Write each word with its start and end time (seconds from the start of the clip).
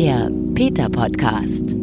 Der 0.00 0.30
Peter 0.54 0.88
Podcast. 0.88 1.76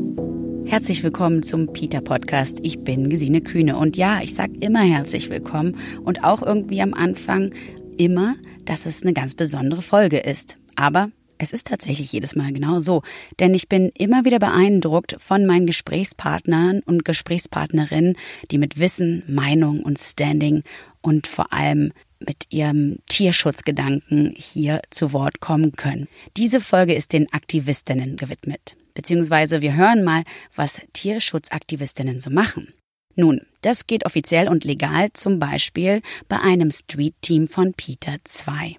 Herzlich 0.64 1.04
willkommen 1.04 1.44
zum 1.44 1.74
Peter 1.74 2.00
Podcast. 2.00 2.60
Ich 2.64 2.80
bin 2.80 3.10
Gesine 3.10 3.42
Kühne 3.42 3.76
und 3.76 3.98
ja, 3.98 4.22
ich 4.22 4.34
sag 4.34 4.52
immer 4.62 4.80
herzlich 4.80 5.30
willkommen 5.30 5.78
und 6.02 6.24
auch 6.24 6.42
irgendwie 6.42 6.82
am 6.82 6.94
Anfang 6.94 7.54
immer, 7.98 8.36
dass 8.64 8.86
es 8.86 9.02
eine 9.02 9.12
ganz 9.12 9.36
besondere 9.36 9.82
Folge 9.82 10.20
ist. 10.20 10.58
Aber 10.78 11.10
es 11.40 11.52
ist 11.52 11.68
tatsächlich 11.68 12.14
jedes 12.14 12.38
Mal 12.38 12.54
genau 12.54 12.80
so, 12.80 13.02
denn 13.42 13.54
ich 13.54 13.68
bin 13.68 13.92
immer 13.98 14.24
wieder 14.24 14.40
beeindruckt 14.40 15.18
von 15.20 15.46
meinen 15.46 15.68
Gesprächspartnern 15.68 16.84
und 16.86 17.04
Gesprächspartnerinnen, 17.04 18.16
die 18.50 18.58
mit 18.58 18.80
Wissen, 18.80 19.24
Meinung 19.28 19.82
und 19.82 20.00
Standing 20.00 20.64
und 21.02 21.28
vor 21.28 21.52
allem 21.52 21.92
mit 22.26 22.46
ihrem 22.50 22.98
Tierschutzgedanken 23.08 24.34
hier 24.38 24.82
zu 24.90 25.14
Wort 25.14 25.40
kommen 25.40 25.74
können. 25.74 26.08
Diese 26.38 26.62
Folge 26.62 26.94
ist 26.94 27.14
den 27.14 27.32
Aktivistinnen 27.32 28.18
gewidmet. 28.18 28.76
Beziehungsweise 28.94 29.62
wir 29.62 29.76
hören 29.76 30.04
mal, 30.04 30.24
was 30.56 30.82
Tierschutzaktivistinnen 30.94 32.22
so 32.22 32.30
machen. 32.30 32.74
Nun, 33.16 33.42
das 33.62 33.88
geht 33.88 34.06
offiziell 34.06 34.50
und 34.50 34.64
legal 34.64 35.12
zum 35.14 35.40
Beispiel 35.40 36.02
bei 36.28 36.40
einem 36.40 36.72
Street-Team 36.72 37.48
von 37.48 37.74
Peter 37.74 38.18
2. 38.24 38.78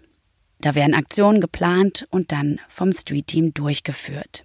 Da 0.61 0.75
werden 0.75 0.95
Aktionen 0.95 1.41
geplant 1.41 2.07
und 2.11 2.33
dann 2.33 2.61
vom 2.69 2.93
Street-Team 2.93 3.55
durchgeführt. 3.55 4.45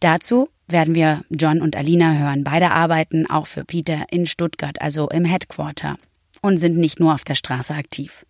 Dazu 0.00 0.48
werden 0.66 0.94
wir 0.94 1.24
John 1.30 1.60
und 1.60 1.76
Alina 1.76 2.14
hören. 2.14 2.44
Beide 2.44 2.70
arbeiten 2.70 3.26
auch 3.26 3.46
für 3.46 3.64
Peter 3.64 4.04
in 4.10 4.26
Stuttgart, 4.26 4.80
also 4.80 5.08
im 5.08 5.24
Headquarter 5.24 5.96
und 6.42 6.58
sind 6.58 6.76
nicht 6.76 7.00
nur 7.00 7.14
auf 7.14 7.24
der 7.24 7.34
Straße 7.34 7.74
aktiv. 7.74 8.24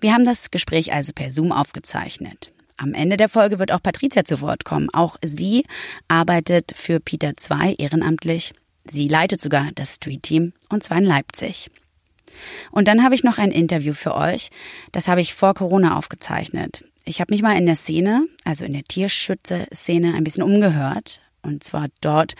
Wir 0.00 0.12
haben 0.12 0.24
das 0.24 0.50
Gespräch 0.50 0.92
also 0.92 1.12
per 1.12 1.30
Zoom 1.30 1.52
aufgezeichnet. 1.52 2.52
Am 2.76 2.94
Ende 2.94 3.16
der 3.16 3.28
Folge 3.28 3.58
wird 3.58 3.72
auch 3.72 3.82
Patricia 3.82 4.24
zu 4.24 4.40
Wort 4.40 4.64
kommen. 4.64 4.88
Auch 4.92 5.16
sie 5.24 5.64
arbeitet 6.06 6.72
für 6.76 7.00
Peter 7.00 7.36
2 7.36 7.74
ehrenamtlich. 7.74 8.52
Sie 8.84 9.08
leitet 9.08 9.40
sogar 9.40 9.70
das 9.74 9.96
Street 9.96 10.22
Team 10.22 10.52
und 10.68 10.84
zwar 10.84 10.98
in 10.98 11.04
Leipzig. 11.04 11.70
Und 12.70 12.86
dann 12.86 13.02
habe 13.02 13.16
ich 13.16 13.24
noch 13.24 13.38
ein 13.38 13.50
Interview 13.50 13.94
für 13.94 14.14
euch. 14.14 14.50
Das 14.92 15.08
habe 15.08 15.20
ich 15.20 15.34
vor 15.34 15.54
Corona 15.54 15.96
aufgezeichnet. 15.96 16.84
Ich 17.04 17.20
habe 17.20 17.32
mich 17.32 17.42
mal 17.42 17.56
in 17.56 17.66
der 17.66 17.74
Szene, 17.74 18.26
also 18.44 18.64
in 18.64 18.74
der 18.74 18.84
Tierschütze-Szene, 18.84 20.14
ein 20.14 20.24
bisschen 20.24 20.44
umgehört 20.44 21.20
und 21.48 21.64
zwar 21.64 21.88
dort, 22.00 22.34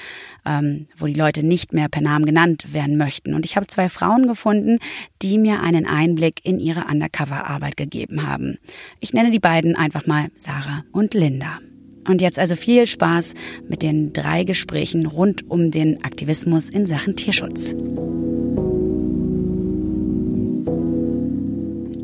ähm, 0.47 0.87
wo 0.97 1.06
die 1.06 1.14
Leute 1.14 1.45
nicht 1.45 1.73
mehr 1.73 1.89
per 1.89 2.03
Namen 2.03 2.27
genannt 2.27 2.73
werden 2.73 2.97
möchten. 2.97 3.34
Und 3.34 3.45
ich 3.45 3.56
habe 3.56 3.67
zwei 3.67 3.89
Frauen 3.89 4.28
gefunden, 4.28 4.78
die 5.23 5.39
mir 5.39 5.61
einen 5.62 5.87
Einblick 5.87 6.41
in 6.45 6.61
ihre 6.61 6.84
Undercover-Arbeit 6.84 7.77
gegeben 7.77 8.27
haben. 8.27 8.59
Ich 9.00 9.12
nenne 9.12 9.31
die 9.31 9.41
beiden 9.41 9.75
einfach 9.75 10.06
mal 10.06 10.28
Sarah 10.37 10.84
und 10.92 11.15
Linda. 11.15 11.59
Und 12.06 12.23
jetzt 12.23 12.39
also 12.39 12.56
viel 12.56 12.87
Spaß 12.87 13.34
mit 13.69 13.83
den 13.83 14.12
drei 14.12 14.45
Gesprächen 14.45 15.05
rund 15.05 15.50
um 15.50 15.70
den 15.70 16.05
Aktivismus 16.05 16.70
in 16.70 16.87
Sachen 16.87 17.17
Tierschutz. 17.17 17.75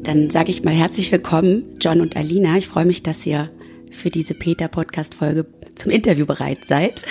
Dann 0.03 0.29
sage 0.29 0.51
ich 0.51 0.63
mal 0.63 0.75
herzlich 0.75 1.11
willkommen, 1.11 1.65
John 1.81 2.03
und 2.03 2.15
Alina. 2.17 2.59
Ich 2.59 2.69
freue 2.69 2.85
mich, 2.85 3.03
dass 3.03 3.25
ihr 3.25 3.51
für 3.95 4.11
diese 4.11 4.35
Peter-Podcast-Folge 4.35 5.47
zum 5.75 5.91
Interview 5.91 6.27
bereit 6.27 6.65
seid. 6.67 7.03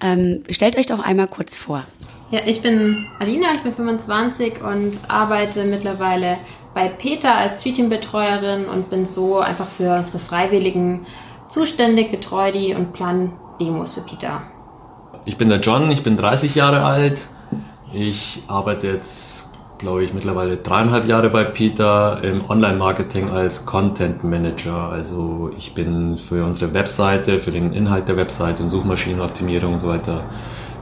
Ähm, 0.00 0.42
stellt 0.50 0.76
euch 0.76 0.86
doch 0.86 0.98
einmal 0.98 1.28
kurz 1.28 1.56
vor. 1.56 1.84
Ja, 2.30 2.40
ich 2.46 2.62
bin 2.62 3.06
Alina, 3.18 3.54
ich 3.54 3.62
bin 3.62 3.74
25 3.74 4.62
und 4.62 5.00
arbeite 5.08 5.64
mittlerweile 5.64 6.38
bei 6.74 6.88
Peter 6.88 7.34
als 7.34 7.60
Streetteam-Betreuerin 7.60 8.66
und 8.66 8.90
bin 8.90 9.04
so 9.04 9.38
einfach 9.38 9.68
für 9.68 9.96
unsere 9.96 10.18
Freiwilligen 10.20 11.06
zuständig, 11.48 12.10
betreue 12.10 12.52
die 12.52 12.74
und 12.74 12.92
plan 12.92 13.32
Demos 13.60 13.94
für 13.94 14.02
Peter. 14.02 14.42
Ich 15.24 15.36
bin 15.36 15.48
der 15.48 15.60
John, 15.60 15.90
ich 15.90 16.02
bin 16.02 16.16
30 16.16 16.54
Jahre 16.54 16.84
alt. 16.84 17.28
Ich 17.92 18.42
arbeite 18.46 18.86
jetzt 18.86 19.49
glaube 19.80 20.04
ich, 20.04 20.12
mittlerweile 20.14 20.58
dreieinhalb 20.58 21.08
Jahre 21.08 21.30
bei 21.30 21.44
Peter 21.44 22.22
im 22.22 22.48
Online-Marketing 22.48 23.30
als 23.30 23.66
Content 23.66 24.22
Manager. 24.22 24.90
Also 24.90 25.50
ich 25.56 25.74
bin 25.74 26.16
für 26.16 26.44
unsere 26.44 26.72
Webseite, 26.74 27.40
für 27.40 27.50
den 27.50 27.72
Inhalt 27.72 28.08
der 28.08 28.16
Webseite 28.16 28.62
und 28.62 28.70
Suchmaschinenoptimierung 28.70 29.72
und 29.72 29.78
so 29.78 29.88
weiter 29.88 30.24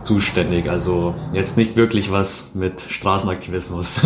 zuständig. 0.03 0.69
Also 0.69 1.15
jetzt 1.33 1.57
nicht 1.57 1.77
wirklich 1.77 2.11
was 2.11 2.55
mit 2.55 2.81
Straßenaktivismus. 2.81 4.01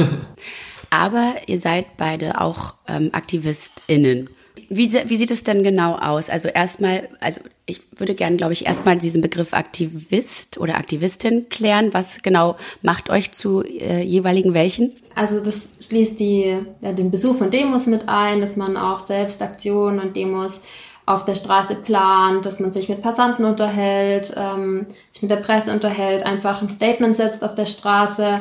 Aber 0.91 1.35
ihr 1.47 1.59
seid 1.59 1.97
beide 1.97 2.41
auch 2.41 2.75
ähm, 2.87 3.11
AktivistInnen. 3.13 4.29
Wie, 4.69 4.93
wie 4.93 5.17
sieht 5.17 5.31
es 5.31 5.43
denn 5.43 5.63
genau 5.63 5.97
aus? 5.97 6.29
Also 6.29 6.49
erstmal, 6.49 7.09
also 7.21 7.41
ich 7.67 7.81
würde 7.97 8.15
gerne, 8.15 8.37
glaube 8.37 8.53
ich, 8.53 8.67
erstmal 8.67 8.97
diesen 8.97 9.23
Begriff 9.23 9.55
Aktivist 9.55 10.59
oder 10.59 10.77
Aktivistin 10.77 11.49
klären. 11.49 11.95
Was 11.95 12.23
genau 12.23 12.57
macht 12.83 13.09
euch 13.09 13.33
zu 13.33 13.63
äh, 13.63 14.03
jeweiligen 14.03 14.53
welchen? 14.53 14.93
Also 15.15 15.41
das 15.41 15.71
schließt 15.81 16.19
die, 16.19 16.57
ja, 16.81 16.93
den 16.93 17.11
Besuch 17.11 17.39
von 17.39 17.51
Demos 17.51 17.87
mit 17.87 18.09
ein, 18.09 18.41
dass 18.41 18.57
man 18.57 18.77
auch 18.77 19.01
selbst 19.01 19.41
Aktionen 19.41 20.01
und 20.01 20.17
Demos 20.17 20.63
auf 21.07 21.25
der 21.25 21.35
Straße 21.35 21.77
plant, 21.77 22.47
dass 22.47 22.61
man 22.61 22.73
sich 22.73 22.89
mit 22.89 23.03
Passanten 23.03 23.45
unterhält, 23.45 24.35
ähm, 24.37 24.87
sich 25.11 25.23
mit 25.23 25.31
der 25.31 25.37
Presse 25.37 25.73
unterhält, 25.73 26.25
einfach 26.25 26.63
ein 26.63 26.69
Statement 26.69 27.17
setzt 27.17 27.43
auf 27.43 27.55
der 27.55 27.67
Straße 27.67 28.41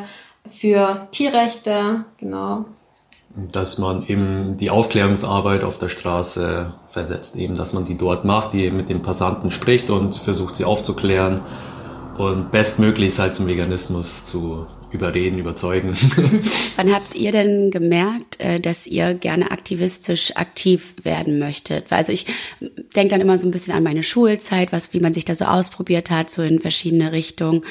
für 0.50 1.08
Tierrechte, 1.12 2.06
genau 2.20 2.66
dass 3.36 3.78
man 3.78 4.06
eben 4.08 4.58
die 4.58 4.70
Aufklärungsarbeit 4.70 5.64
auf 5.64 5.78
der 5.78 5.90
Straße 5.90 6.74
versetzt, 6.88 7.36
eben, 7.36 7.56
dass 7.56 7.74
man 7.74 7.86
die 7.86 7.98
dort 7.98 8.26
macht, 8.26 8.54
die 8.54 8.70
mit 8.72 8.90
den 8.90 9.02
Passanten 9.02 9.52
spricht 9.52 9.90
und 9.90 10.16
versucht, 10.16 10.56
sie 10.56 10.66
aufzuklären 10.66 11.42
und 12.18 12.52
bestmöglichst 12.52 13.20
halt 13.20 13.34
zum 13.36 13.48
Veganismus 13.48 14.26
zu 14.26 14.68
überreden, 14.92 15.40
überzeugen. 15.40 15.94
Wann 16.76 16.94
habt 16.94 17.16
ihr 17.16 17.32
denn 17.32 17.72
gemerkt, 17.72 18.40
äh, 18.40 18.60
dass 18.60 18.86
ihr 18.86 19.14
gerne 19.14 19.52
aktivistisch 19.52 20.36
aktiv 20.36 20.96
werden 21.04 21.40
möchtet? 21.40 21.92
Also 21.92 22.12
ich 22.12 22.26
denke 22.96 23.10
dann 23.10 23.22
immer 23.22 23.38
so 23.38 23.48
ein 23.48 23.52
bisschen 23.52 23.74
an 23.74 23.84
meine 23.84 24.04
Schulzeit, 24.04 24.74
was, 24.74 24.94
wie 24.94 25.00
man 25.00 25.14
sich 25.14 25.26
da 25.26 25.34
so 25.34 25.46
ausprobiert 25.46 26.12
hat, 26.12 26.30
so 26.30 26.42
in 26.42 26.60
verschiedene 26.60 27.14
Richtungen. 27.14 27.62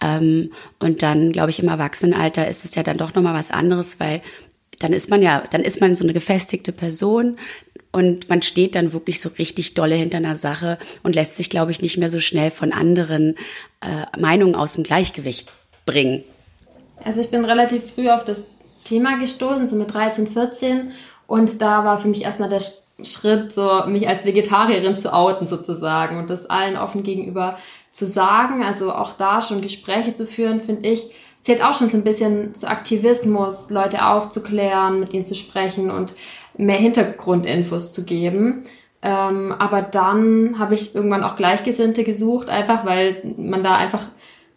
Ähm, 0.00 0.52
und 0.78 1.02
dann, 1.02 1.32
glaube 1.32 1.50
ich, 1.50 1.60
im 1.60 1.68
Erwachsenenalter 1.68 2.48
ist 2.48 2.64
es 2.64 2.74
ja 2.74 2.82
dann 2.82 2.96
doch 2.96 3.14
nochmal 3.14 3.34
was 3.34 3.50
anderes, 3.50 4.00
weil 4.00 4.22
dann 4.80 4.92
ist 4.92 5.10
man 5.10 5.22
ja, 5.22 5.44
dann 5.50 5.62
ist 5.62 5.80
man 5.80 5.94
so 5.94 6.04
eine 6.04 6.12
gefestigte 6.12 6.72
Person 6.72 7.36
und 7.92 8.28
man 8.28 8.42
steht 8.42 8.74
dann 8.74 8.92
wirklich 8.92 9.20
so 9.20 9.28
richtig 9.38 9.74
dolle 9.74 9.94
hinter 9.94 10.16
einer 10.16 10.36
Sache 10.36 10.78
und 11.02 11.14
lässt 11.14 11.36
sich, 11.36 11.50
glaube 11.50 11.70
ich, 11.70 11.82
nicht 11.82 11.98
mehr 11.98 12.08
so 12.08 12.18
schnell 12.18 12.50
von 12.50 12.72
anderen 12.72 13.36
äh, 13.80 14.18
Meinungen 14.18 14.54
aus 14.54 14.74
dem 14.74 14.84
Gleichgewicht 14.84 15.48
bringen. 15.86 16.24
Also 17.04 17.20
ich 17.20 17.30
bin 17.30 17.44
relativ 17.44 17.82
früh 17.94 18.08
auf 18.08 18.24
das 18.24 18.44
Thema 18.84 19.18
gestoßen, 19.18 19.66
so 19.66 19.76
mit 19.76 19.92
13, 19.92 20.28
14 20.28 20.92
und 21.26 21.62
da 21.62 21.84
war 21.84 21.98
für 21.98 22.08
mich 22.08 22.22
erstmal 22.22 22.48
der 22.48 22.62
Schritt, 23.04 23.52
so 23.52 23.84
mich 23.86 24.08
als 24.08 24.24
Vegetarierin 24.24 24.98
zu 24.98 25.12
outen 25.12 25.46
sozusagen 25.46 26.18
und 26.18 26.30
das 26.30 26.46
allen 26.46 26.76
offen 26.76 27.02
gegenüber 27.02 27.58
zu 27.90 28.06
sagen, 28.06 28.62
also 28.62 28.92
auch 28.92 29.14
da 29.14 29.42
schon 29.42 29.62
Gespräche 29.62 30.14
zu 30.14 30.26
führen, 30.26 30.60
finde 30.60 30.88
ich, 30.88 31.10
zählt 31.40 31.62
auch 31.62 31.74
schon 31.74 31.90
so 31.90 31.96
ein 31.96 32.04
bisschen 32.04 32.54
zu 32.54 32.68
Aktivismus, 32.68 33.70
Leute 33.70 34.04
aufzuklären, 34.04 35.00
mit 35.00 35.12
ihnen 35.14 35.26
zu 35.26 35.34
sprechen 35.34 35.90
und 35.90 36.14
mehr 36.56 36.78
Hintergrundinfos 36.78 37.92
zu 37.92 38.04
geben. 38.04 38.64
Ähm, 39.02 39.54
aber 39.58 39.80
dann 39.80 40.58
habe 40.58 40.74
ich 40.74 40.94
irgendwann 40.94 41.24
auch 41.24 41.36
Gleichgesinnte 41.36 42.04
gesucht, 42.04 42.50
einfach 42.50 42.84
weil 42.84 43.34
man 43.38 43.62
da 43.62 43.76
einfach 43.76 44.02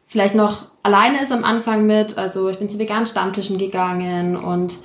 vielleicht 0.05 0.35
noch 0.35 0.65
alleine 0.83 1.23
ist 1.23 1.31
am 1.31 1.45
Anfang 1.45 1.87
mit. 1.87 2.17
Also 2.17 2.49
ich 2.49 2.59
bin 2.59 2.69
zu 2.69 2.77
veganen 2.77 3.07
Stammtischen 3.07 3.57
gegangen 3.57 4.35
und 4.35 4.77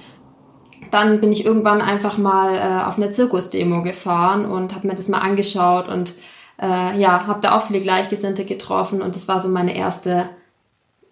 dann 0.92 1.20
bin 1.20 1.32
ich 1.32 1.44
irgendwann 1.44 1.82
einfach 1.82 2.18
mal 2.18 2.54
äh, 2.54 2.86
auf 2.86 2.96
eine 2.96 3.10
Zirkusdemo 3.10 3.82
gefahren 3.82 4.46
und 4.46 4.74
habe 4.74 4.86
mir 4.86 4.94
das 4.94 5.08
mal 5.08 5.18
angeschaut 5.18 5.88
und 5.88 6.14
äh, 6.62 6.98
ja, 6.98 7.26
habe 7.26 7.40
da 7.40 7.56
auch 7.56 7.66
viele 7.66 7.80
Gleichgesinnte 7.80 8.44
getroffen 8.44 9.02
und 9.02 9.16
das 9.16 9.26
war 9.26 9.40
so 9.40 9.48
meine 9.48 9.76
erste 9.76 10.30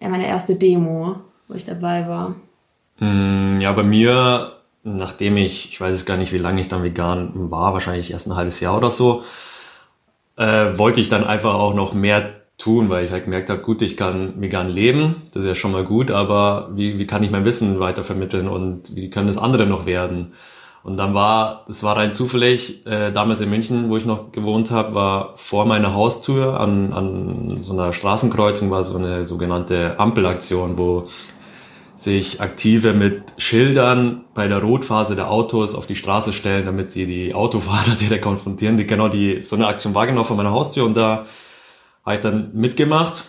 meine 0.01 0.27
erste 0.27 0.55
Demo, 0.55 1.15
wo 1.47 1.53
ich 1.53 1.65
dabei 1.65 2.07
war. 2.07 2.35
Mm, 2.99 3.59
ja, 3.61 3.71
bei 3.71 3.83
mir, 3.83 4.53
nachdem 4.83 5.37
ich, 5.37 5.71
ich 5.71 5.81
weiß 5.81 5.93
es 5.93 6.05
gar 6.05 6.17
nicht, 6.17 6.33
wie 6.33 6.37
lange 6.37 6.61
ich 6.61 6.69
dann 6.69 6.83
vegan 6.83 7.31
war, 7.51 7.73
wahrscheinlich 7.73 8.11
erst 8.11 8.27
ein 8.27 8.35
halbes 8.35 8.59
Jahr 8.59 8.77
oder 8.77 8.89
so, 8.89 9.23
äh, 10.37 10.77
wollte 10.77 10.99
ich 11.01 11.09
dann 11.09 11.23
einfach 11.23 11.55
auch 11.55 11.73
noch 11.73 11.93
mehr 11.93 12.33
tun, 12.57 12.89
weil 12.89 13.05
ich 13.05 13.11
halt 13.11 13.25
gemerkt 13.25 13.49
habe, 13.49 13.61
gut, 13.61 13.81
ich 13.81 13.97
kann 13.97 14.41
vegan 14.41 14.69
leben, 14.69 15.15
das 15.31 15.43
ist 15.43 15.47
ja 15.47 15.55
schon 15.55 15.71
mal 15.71 15.83
gut, 15.83 16.09
aber 16.09 16.69
wie, 16.73 16.97
wie 16.97 17.05
kann 17.05 17.23
ich 17.23 17.29
mein 17.29 17.45
Wissen 17.45 17.79
weitervermitteln 17.79 18.47
und 18.47 18.95
wie 18.95 19.09
können 19.09 19.27
das 19.27 19.37
andere 19.37 19.67
noch 19.67 19.85
werden? 19.85 20.33
Und 20.87 20.95
dann 20.95 21.13
war, 21.13 21.65
das 21.67 21.83
war 21.83 21.97
rein 21.97 22.13
zufällig, 22.13 22.85
äh, 22.85 23.11
damals 23.11 23.41
in 23.41 23.49
München, 23.49 23.89
wo 23.89 23.97
ich 23.97 24.05
noch 24.05 24.31
gewohnt 24.31 24.71
habe, 24.71 24.95
war 24.95 25.33
vor 25.35 25.65
meiner 25.65 25.93
Haustür 25.93 26.57
an, 26.61 26.93
an 26.93 27.57
so 27.59 27.73
einer 27.73 27.91
Straßenkreuzung 27.91 28.71
war 28.71 28.85
so 28.85 28.97
eine 28.97 29.25
sogenannte 29.25 29.99
Ampelaktion, 29.99 30.77
wo 30.77 31.09
sich 31.97 32.39
aktive 32.39 32.93
mit 32.93 33.33
Schildern 33.35 34.23
bei 34.33 34.47
der 34.47 34.63
Rotphase 34.63 35.17
der 35.17 35.29
Autos 35.29 35.75
auf 35.75 35.87
die 35.87 35.95
Straße 35.95 36.31
stellen, 36.31 36.65
damit 36.65 36.93
sie 36.93 37.05
die 37.05 37.33
Autofahrer 37.33 37.95
direkt 37.99 38.23
konfrontieren. 38.23 38.77
Die, 38.77 38.87
genau 38.87 39.09
die, 39.09 39.41
so 39.41 39.57
eine 39.57 39.67
Aktion 39.67 39.93
wahrgenommen 39.93 40.23
von 40.25 40.37
meiner 40.37 40.51
Haustür 40.51 40.85
und 40.85 40.95
da 40.95 41.25
habe 42.05 42.15
ich 42.15 42.21
dann 42.21 42.51
mitgemacht. 42.53 43.25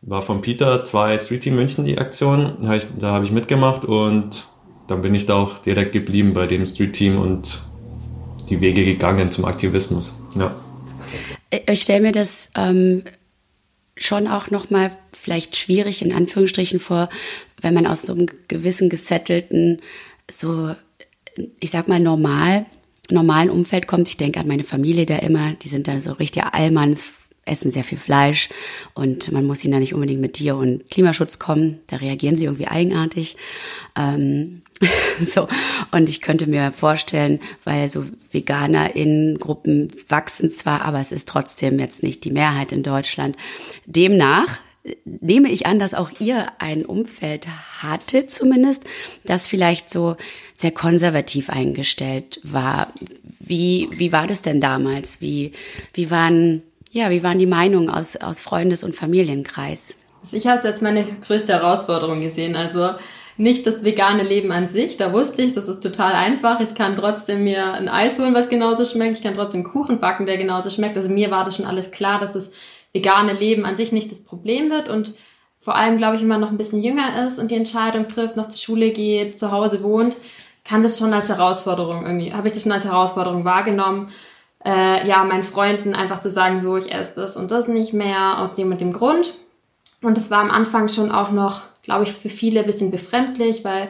War 0.00 0.22
von 0.22 0.40
Peter 0.40 0.86
zwei 0.86 1.18
Street 1.18 1.42
Team 1.42 1.56
München 1.56 1.84
die 1.84 1.98
Aktion. 1.98 2.66
Da 2.98 3.12
habe 3.12 3.26
ich 3.26 3.30
mitgemacht 3.30 3.84
und 3.84 4.46
dann 4.86 5.02
bin 5.02 5.14
ich 5.14 5.26
da 5.26 5.34
auch 5.34 5.58
direkt 5.58 5.92
geblieben 5.92 6.34
bei 6.34 6.46
dem 6.46 6.66
Street 6.66 6.92
Team 6.92 7.18
und 7.18 7.60
die 8.48 8.60
Wege 8.60 8.84
gegangen 8.84 9.30
zum 9.30 9.44
Aktivismus. 9.44 10.22
Ja. 10.36 10.54
Ich 11.66 11.82
stelle 11.82 12.00
mir 12.00 12.12
das 12.12 12.50
ähm, 12.56 13.04
schon 13.96 14.26
auch 14.26 14.50
nochmal 14.50 14.90
vielleicht 15.12 15.56
schwierig 15.56 16.02
in 16.02 16.12
Anführungsstrichen 16.12 16.80
vor, 16.80 17.08
wenn 17.60 17.74
man 17.74 17.86
aus 17.86 18.02
so 18.02 18.12
einem 18.12 18.26
gewissen 18.48 18.88
gesettelten, 18.88 19.80
so, 20.30 20.74
ich 21.60 21.70
sag 21.70 21.88
mal, 21.88 22.00
normal, 22.00 22.66
normalen 23.10 23.50
Umfeld 23.50 23.86
kommt. 23.86 24.08
Ich 24.08 24.16
denke 24.16 24.40
an 24.40 24.48
meine 24.48 24.64
Familie 24.64 25.06
da 25.06 25.16
immer, 25.16 25.52
die 25.54 25.68
sind 25.68 25.88
da 25.88 26.00
so 26.00 26.12
richtig 26.12 26.44
Allmanns, 26.44 27.06
essen 27.46 27.70
sehr 27.70 27.84
viel 27.84 27.98
Fleisch 27.98 28.48
und 28.94 29.30
man 29.30 29.44
muss 29.44 29.64
ihnen 29.64 29.72
da 29.72 29.78
nicht 29.78 29.94
unbedingt 29.94 30.20
mit 30.20 30.34
Tier- 30.34 30.56
und 30.56 30.88
Klimaschutz 30.90 31.38
kommen. 31.38 31.80
Da 31.86 31.96
reagieren 31.96 32.36
sie 32.36 32.46
irgendwie 32.46 32.68
eigenartig. 32.68 33.36
Ähm, 33.96 34.62
so. 35.22 35.48
Und 35.90 36.08
ich 36.08 36.20
könnte 36.20 36.46
mir 36.46 36.72
vorstellen, 36.72 37.40
weil 37.64 37.88
so 37.88 38.04
VeganerInnen-Gruppen 38.30 39.92
wachsen 40.08 40.50
zwar, 40.50 40.82
aber 40.82 41.00
es 41.00 41.12
ist 41.12 41.28
trotzdem 41.28 41.78
jetzt 41.78 42.02
nicht 42.02 42.24
die 42.24 42.30
Mehrheit 42.30 42.72
in 42.72 42.82
Deutschland. 42.82 43.36
Demnach 43.86 44.58
nehme 45.04 45.50
ich 45.50 45.66
an, 45.66 45.78
dass 45.78 45.94
auch 45.94 46.10
ihr 46.18 46.48
ein 46.58 46.84
Umfeld 46.84 47.48
hatte 47.78 48.26
zumindest, 48.26 48.84
das 49.24 49.48
vielleicht 49.48 49.90
so 49.90 50.16
sehr 50.52 50.72
konservativ 50.72 51.48
eingestellt 51.48 52.40
war. 52.42 52.92
Wie, 53.40 53.88
wie 53.92 54.12
war 54.12 54.26
das 54.26 54.42
denn 54.42 54.60
damals? 54.60 55.20
Wie, 55.20 55.52
wie 55.94 56.10
waren, 56.10 56.62
ja, 56.90 57.10
wie 57.10 57.22
waren 57.22 57.38
die 57.38 57.46
Meinungen 57.46 57.88
aus, 57.88 58.16
aus 58.16 58.40
Freundes- 58.40 58.84
und 58.84 58.94
Familienkreis? 58.94 59.96
Also 60.22 60.36
ich 60.36 60.46
habe 60.46 60.58
es 60.58 60.64
als 60.64 60.80
meine 60.80 61.04
größte 61.20 61.52
Herausforderung 61.52 62.20
gesehen. 62.20 62.56
Also 62.56 62.90
nicht 63.36 63.66
das 63.66 63.84
vegane 63.84 64.22
Leben 64.22 64.52
an 64.52 64.68
sich. 64.68 64.96
Da 64.96 65.12
wusste 65.12 65.42
ich, 65.42 65.52
das 65.52 65.68
ist 65.68 65.80
total 65.80 66.12
einfach. 66.12 66.60
Ich 66.60 66.74
kann 66.74 66.96
trotzdem 66.96 67.44
mir 67.44 67.72
ein 67.72 67.88
Eis 67.88 68.18
holen, 68.18 68.34
was 68.34 68.48
genauso 68.48 68.84
schmeckt. 68.84 69.18
Ich 69.18 69.22
kann 69.22 69.34
trotzdem 69.34 69.64
Kuchen 69.64 69.98
backen, 70.00 70.26
der 70.26 70.36
genauso 70.36 70.70
schmeckt. 70.70 70.96
Also 70.96 71.08
mir 71.08 71.30
war 71.30 71.44
das 71.44 71.56
schon 71.56 71.66
alles 71.66 71.90
klar, 71.90 72.20
dass 72.20 72.32
das 72.32 72.50
vegane 72.92 73.32
Leben 73.32 73.66
an 73.66 73.76
sich 73.76 73.92
nicht 73.92 74.10
das 74.10 74.22
Problem 74.24 74.70
wird 74.70 74.88
und 74.88 75.14
vor 75.60 75.76
allem, 75.76 75.96
glaube 75.96 76.16
ich, 76.16 76.20
wenn 76.20 76.28
man 76.28 76.42
noch 76.42 76.50
ein 76.50 76.58
bisschen 76.58 76.82
jünger 76.82 77.26
ist 77.26 77.38
und 77.38 77.50
die 77.50 77.56
Entscheidung 77.56 78.06
trifft, 78.06 78.36
noch 78.36 78.48
zur 78.48 78.58
Schule 78.58 78.90
geht, 78.90 79.38
zu 79.38 79.50
Hause 79.50 79.82
wohnt, 79.82 80.16
kann 80.62 80.82
das 80.82 80.98
schon 80.98 81.14
als 81.14 81.28
Herausforderung 81.28 82.04
irgendwie, 82.04 82.34
habe 82.34 82.46
ich 82.46 82.52
das 82.52 82.62
schon 82.62 82.72
als 82.72 82.84
Herausforderung 82.84 83.46
wahrgenommen, 83.46 84.12
äh, 84.64 85.06
ja, 85.08 85.24
meinen 85.24 85.42
Freunden 85.42 85.94
einfach 85.94 86.20
zu 86.20 86.28
sagen, 86.28 86.60
so, 86.60 86.76
ich 86.76 86.92
esse 86.92 87.14
das 87.16 87.36
und 87.36 87.50
das 87.50 87.66
nicht 87.66 87.94
mehr 87.94 88.40
aus 88.40 88.52
dem 88.54 88.70
und 88.70 88.80
dem 88.80 88.92
Grund. 88.92 89.34
Und 90.02 90.18
das 90.18 90.30
war 90.30 90.40
am 90.40 90.50
Anfang 90.50 90.88
schon 90.88 91.10
auch 91.10 91.30
noch, 91.30 91.62
glaube 91.84 92.04
ich, 92.04 92.12
für 92.12 92.28
viele 92.28 92.60
ein 92.60 92.66
bisschen 92.66 92.90
befremdlich, 92.90 93.64
weil 93.64 93.88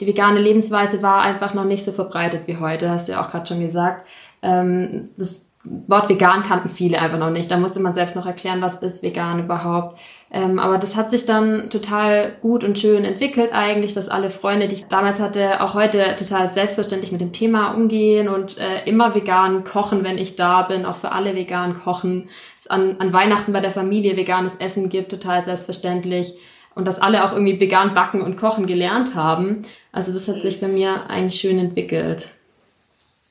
die 0.00 0.06
vegane 0.06 0.40
Lebensweise 0.40 1.02
war 1.02 1.22
einfach 1.22 1.54
noch 1.54 1.64
nicht 1.64 1.84
so 1.84 1.92
verbreitet 1.92 2.42
wie 2.46 2.58
heute, 2.58 2.90
hast 2.90 3.08
du 3.08 3.12
ja 3.12 3.24
auch 3.24 3.30
gerade 3.30 3.46
schon 3.46 3.60
gesagt. 3.60 4.06
Ähm, 4.42 5.10
das 5.16 5.46
Wort 5.88 6.08
vegan 6.08 6.44
kannten 6.44 6.68
viele 6.68 7.00
einfach 7.00 7.18
noch 7.18 7.30
nicht. 7.30 7.50
Da 7.50 7.56
musste 7.56 7.80
man 7.80 7.94
selbst 7.94 8.14
noch 8.14 8.26
erklären, 8.26 8.62
was 8.62 8.76
ist 8.76 9.02
vegan 9.02 9.40
überhaupt. 9.40 9.98
Ähm, 10.30 10.58
aber 10.58 10.78
das 10.78 10.96
hat 10.96 11.10
sich 11.10 11.26
dann 11.26 11.70
total 11.70 12.32
gut 12.40 12.62
und 12.62 12.78
schön 12.78 13.04
entwickelt 13.04 13.52
eigentlich, 13.52 13.94
dass 13.94 14.08
alle 14.08 14.30
Freunde, 14.30 14.68
die 14.68 14.76
ich 14.76 14.86
damals 14.86 15.18
hatte, 15.18 15.62
auch 15.62 15.74
heute 15.74 16.14
total 16.16 16.48
selbstverständlich 16.48 17.12
mit 17.12 17.20
dem 17.20 17.32
Thema 17.32 17.72
umgehen 17.72 18.28
und 18.28 18.58
äh, 18.58 18.84
immer 18.84 19.14
vegan 19.14 19.64
kochen, 19.64 20.04
wenn 20.04 20.18
ich 20.18 20.36
da 20.36 20.62
bin, 20.62 20.84
auch 20.84 20.96
für 20.96 21.12
alle 21.12 21.34
vegan 21.34 21.80
kochen. 21.82 22.28
Es 22.56 22.66
an, 22.66 22.96
an 22.98 23.12
Weihnachten 23.12 23.52
bei 23.52 23.60
der 23.60 23.72
Familie 23.72 24.16
veganes 24.16 24.56
Essen 24.56 24.88
gibt, 24.88 25.10
total 25.10 25.42
selbstverständlich. 25.42 26.34
Und 26.76 26.84
dass 26.84 27.00
alle 27.00 27.24
auch 27.24 27.32
irgendwie 27.32 27.58
vegan 27.58 27.94
backen 27.94 28.20
und 28.20 28.36
kochen 28.36 28.66
gelernt 28.66 29.16
haben. 29.16 29.62
Also 29.90 30.12
das 30.12 30.28
hat 30.28 30.42
sich 30.42 30.60
bei 30.60 30.68
mir 30.68 31.10
eigentlich 31.10 31.40
schön 31.40 31.58
entwickelt. 31.58 32.28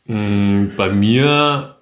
Mm, 0.08 0.76
bei 0.76 0.90
mir 0.90 1.76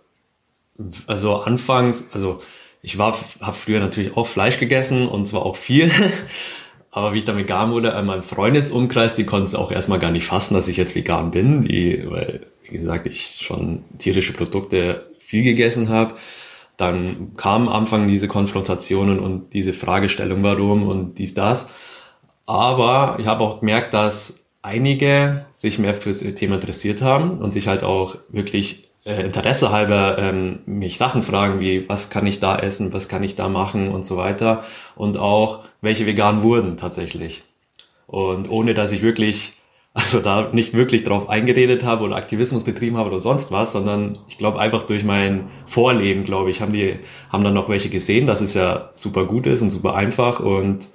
also 1.07 1.35
anfangs, 1.37 2.09
also 2.13 2.41
ich 2.81 2.97
war, 2.97 3.15
habe 3.39 3.55
früher 3.55 3.79
natürlich 3.79 4.17
auch 4.17 4.27
Fleisch 4.27 4.59
gegessen 4.59 5.07
und 5.07 5.25
zwar 5.25 5.45
auch 5.45 5.55
viel. 5.55 5.89
Aber 6.91 7.13
wie 7.13 7.17
ich 7.17 7.25
dann 7.25 7.37
vegan 7.37 7.71
wurde, 7.71 7.95
an 7.95 8.05
meinem 8.05 8.21
Freundesumkreis, 8.21 9.15
die 9.15 9.23
konnten 9.23 9.45
es 9.45 9.55
auch 9.55 9.71
erstmal 9.71 9.97
gar 9.97 10.11
nicht 10.11 10.27
fassen, 10.27 10.53
dass 10.53 10.67
ich 10.67 10.77
jetzt 10.77 10.93
vegan 10.93 11.31
bin, 11.31 11.63
die, 11.63 12.03
weil, 12.05 12.45
wie 12.63 12.71
gesagt, 12.71 13.07
ich 13.07 13.39
schon 13.41 13.83
tierische 13.97 14.33
Produkte 14.33 15.07
viel 15.17 15.43
gegessen 15.43 15.89
habe. 15.89 16.13
Dann 16.77 17.35
kamen 17.37 17.67
am 17.67 17.73
Anfang 17.73 18.07
diese 18.07 18.27
Konfrontationen 18.27 19.19
und 19.19 19.53
diese 19.53 19.73
Fragestellung, 19.73 20.43
warum 20.43 20.87
und 20.87 21.17
dies, 21.19 21.33
das. 21.33 21.67
Aber 22.45 23.17
ich 23.19 23.27
habe 23.27 23.43
auch 23.43 23.59
gemerkt, 23.59 23.93
dass 23.93 24.47
einige 24.61 25.45
sich 25.53 25.77
mehr 25.77 25.93
für 25.93 26.09
das 26.09 26.19
Thema 26.19 26.55
interessiert 26.55 27.01
haben 27.01 27.37
und 27.37 27.51
sich 27.51 27.67
halt 27.67 27.83
auch 27.83 28.15
wirklich 28.29 28.89
äh, 29.05 29.21
Interesse 29.23 29.71
halber 29.71 30.17
ähm, 30.17 30.59
mich 30.65 30.97
Sachen 30.97 31.23
fragen 31.23 31.59
wie, 31.59 31.87
was 31.89 32.09
kann 32.09 32.25
ich 32.25 32.39
da 32.39 32.57
essen, 32.57 32.93
was 32.93 33.09
kann 33.09 33.23
ich 33.23 33.35
da 33.35 33.49
machen 33.49 33.89
und 33.89 34.03
so 34.03 34.17
weiter. 34.17 34.63
Und 34.95 35.17
auch, 35.17 35.65
welche 35.81 36.05
vegan 36.05 36.43
wurden 36.43 36.77
tatsächlich. 36.77 37.43
Und 38.07 38.49
ohne 38.49 38.73
dass 38.73 38.91
ich 38.91 39.01
wirklich, 39.01 39.53
also 39.93 40.21
da 40.21 40.49
nicht 40.51 40.73
wirklich 40.73 41.03
drauf 41.03 41.29
eingeredet 41.29 41.83
habe 41.83 42.03
oder 42.03 42.15
Aktivismus 42.15 42.63
betrieben 42.63 42.97
habe 42.97 43.09
oder 43.09 43.19
sonst 43.19 43.51
was, 43.51 43.73
sondern 43.73 44.17
ich 44.27 44.39
glaube 44.39 44.59
einfach 44.59 44.83
durch 44.83 45.03
mein 45.03 45.49
Vorleben, 45.67 46.23
glaube 46.23 46.49
ich, 46.49 46.61
haben 46.61 46.73
die, 46.73 46.99
haben 47.29 47.43
dann 47.43 47.53
noch 47.53 47.69
welche 47.69 47.89
gesehen, 47.89 48.25
dass 48.25 48.41
es 48.41 48.55
ja 48.55 48.89
super 48.93 49.25
gut 49.25 49.45
ist 49.45 49.61
und 49.61 49.69
super 49.69 49.95
einfach 49.95 50.39
und 50.39 50.87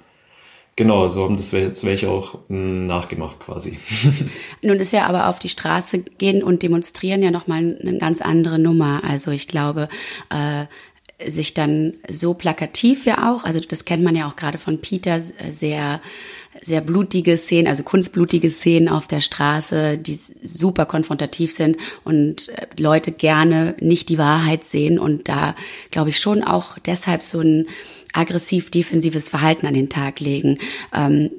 Genau, 0.79 1.09
so 1.09 1.25
haben 1.25 1.35
das 1.35 1.51
jetzt 1.51 1.83
welche 1.83 2.09
auch 2.09 2.39
hm, 2.47 2.85
nachgemacht 2.85 3.37
quasi. 3.41 3.77
Nun 4.61 4.77
ist 4.77 4.93
ja 4.93 5.07
aber 5.07 5.27
auf 5.27 5.37
die 5.37 5.49
Straße 5.49 5.99
gehen 5.99 6.41
und 6.41 6.63
demonstrieren 6.63 7.21
ja 7.21 7.31
nochmal 7.31 7.77
eine 7.81 7.97
ganz 7.97 8.21
andere 8.21 8.59
Nummer. 8.59 9.03
Also 9.03 9.31
ich 9.31 9.49
glaube, 9.49 9.89
äh, 10.29 10.67
sich 11.27 11.53
dann 11.53 11.95
so 12.09 12.33
plakativ 12.33 13.05
ja 13.05 13.31
auch, 13.31 13.43
also 13.43 13.59
das 13.59 13.85
kennt 13.85 14.03
man 14.03 14.15
ja 14.15 14.27
auch 14.27 14.35
gerade 14.35 14.57
von 14.57 14.79
Peter, 14.79 15.21
sehr, 15.49 16.01
sehr 16.61 16.81
blutige 16.81 17.37
Szenen, 17.37 17.67
also 17.67 17.83
kunstblutige 17.83 18.49
Szenen 18.49 18.87
auf 18.87 19.07
der 19.07 19.19
Straße, 19.19 19.97
die 19.97 20.17
super 20.41 20.85
konfrontativ 20.85 21.51
sind 21.51 21.77
und 22.03 22.49
äh, 22.49 22.67
Leute 22.77 23.11
gerne 23.11 23.75
nicht 23.79 24.09
die 24.09 24.17
Wahrheit 24.17 24.63
sehen 24.63 24.97
und 24.97 25.27
da 25.27 25.55
glaube 25.91 26.09
ich 26.09 26.19
schon 26.19 26.43
auch 26.43 26.77
deshalb 26.79 27.21
so 27.21 27.41
ein 27.41 27.67
aggressiv-defensives 28.13 29.29
Verhalten 29.29 29.67
an 29.67 29.73
den 29.73 29.89
Tag 29.89 30.19
legen. 30.19 30.57
Ähm, 30.93 31.29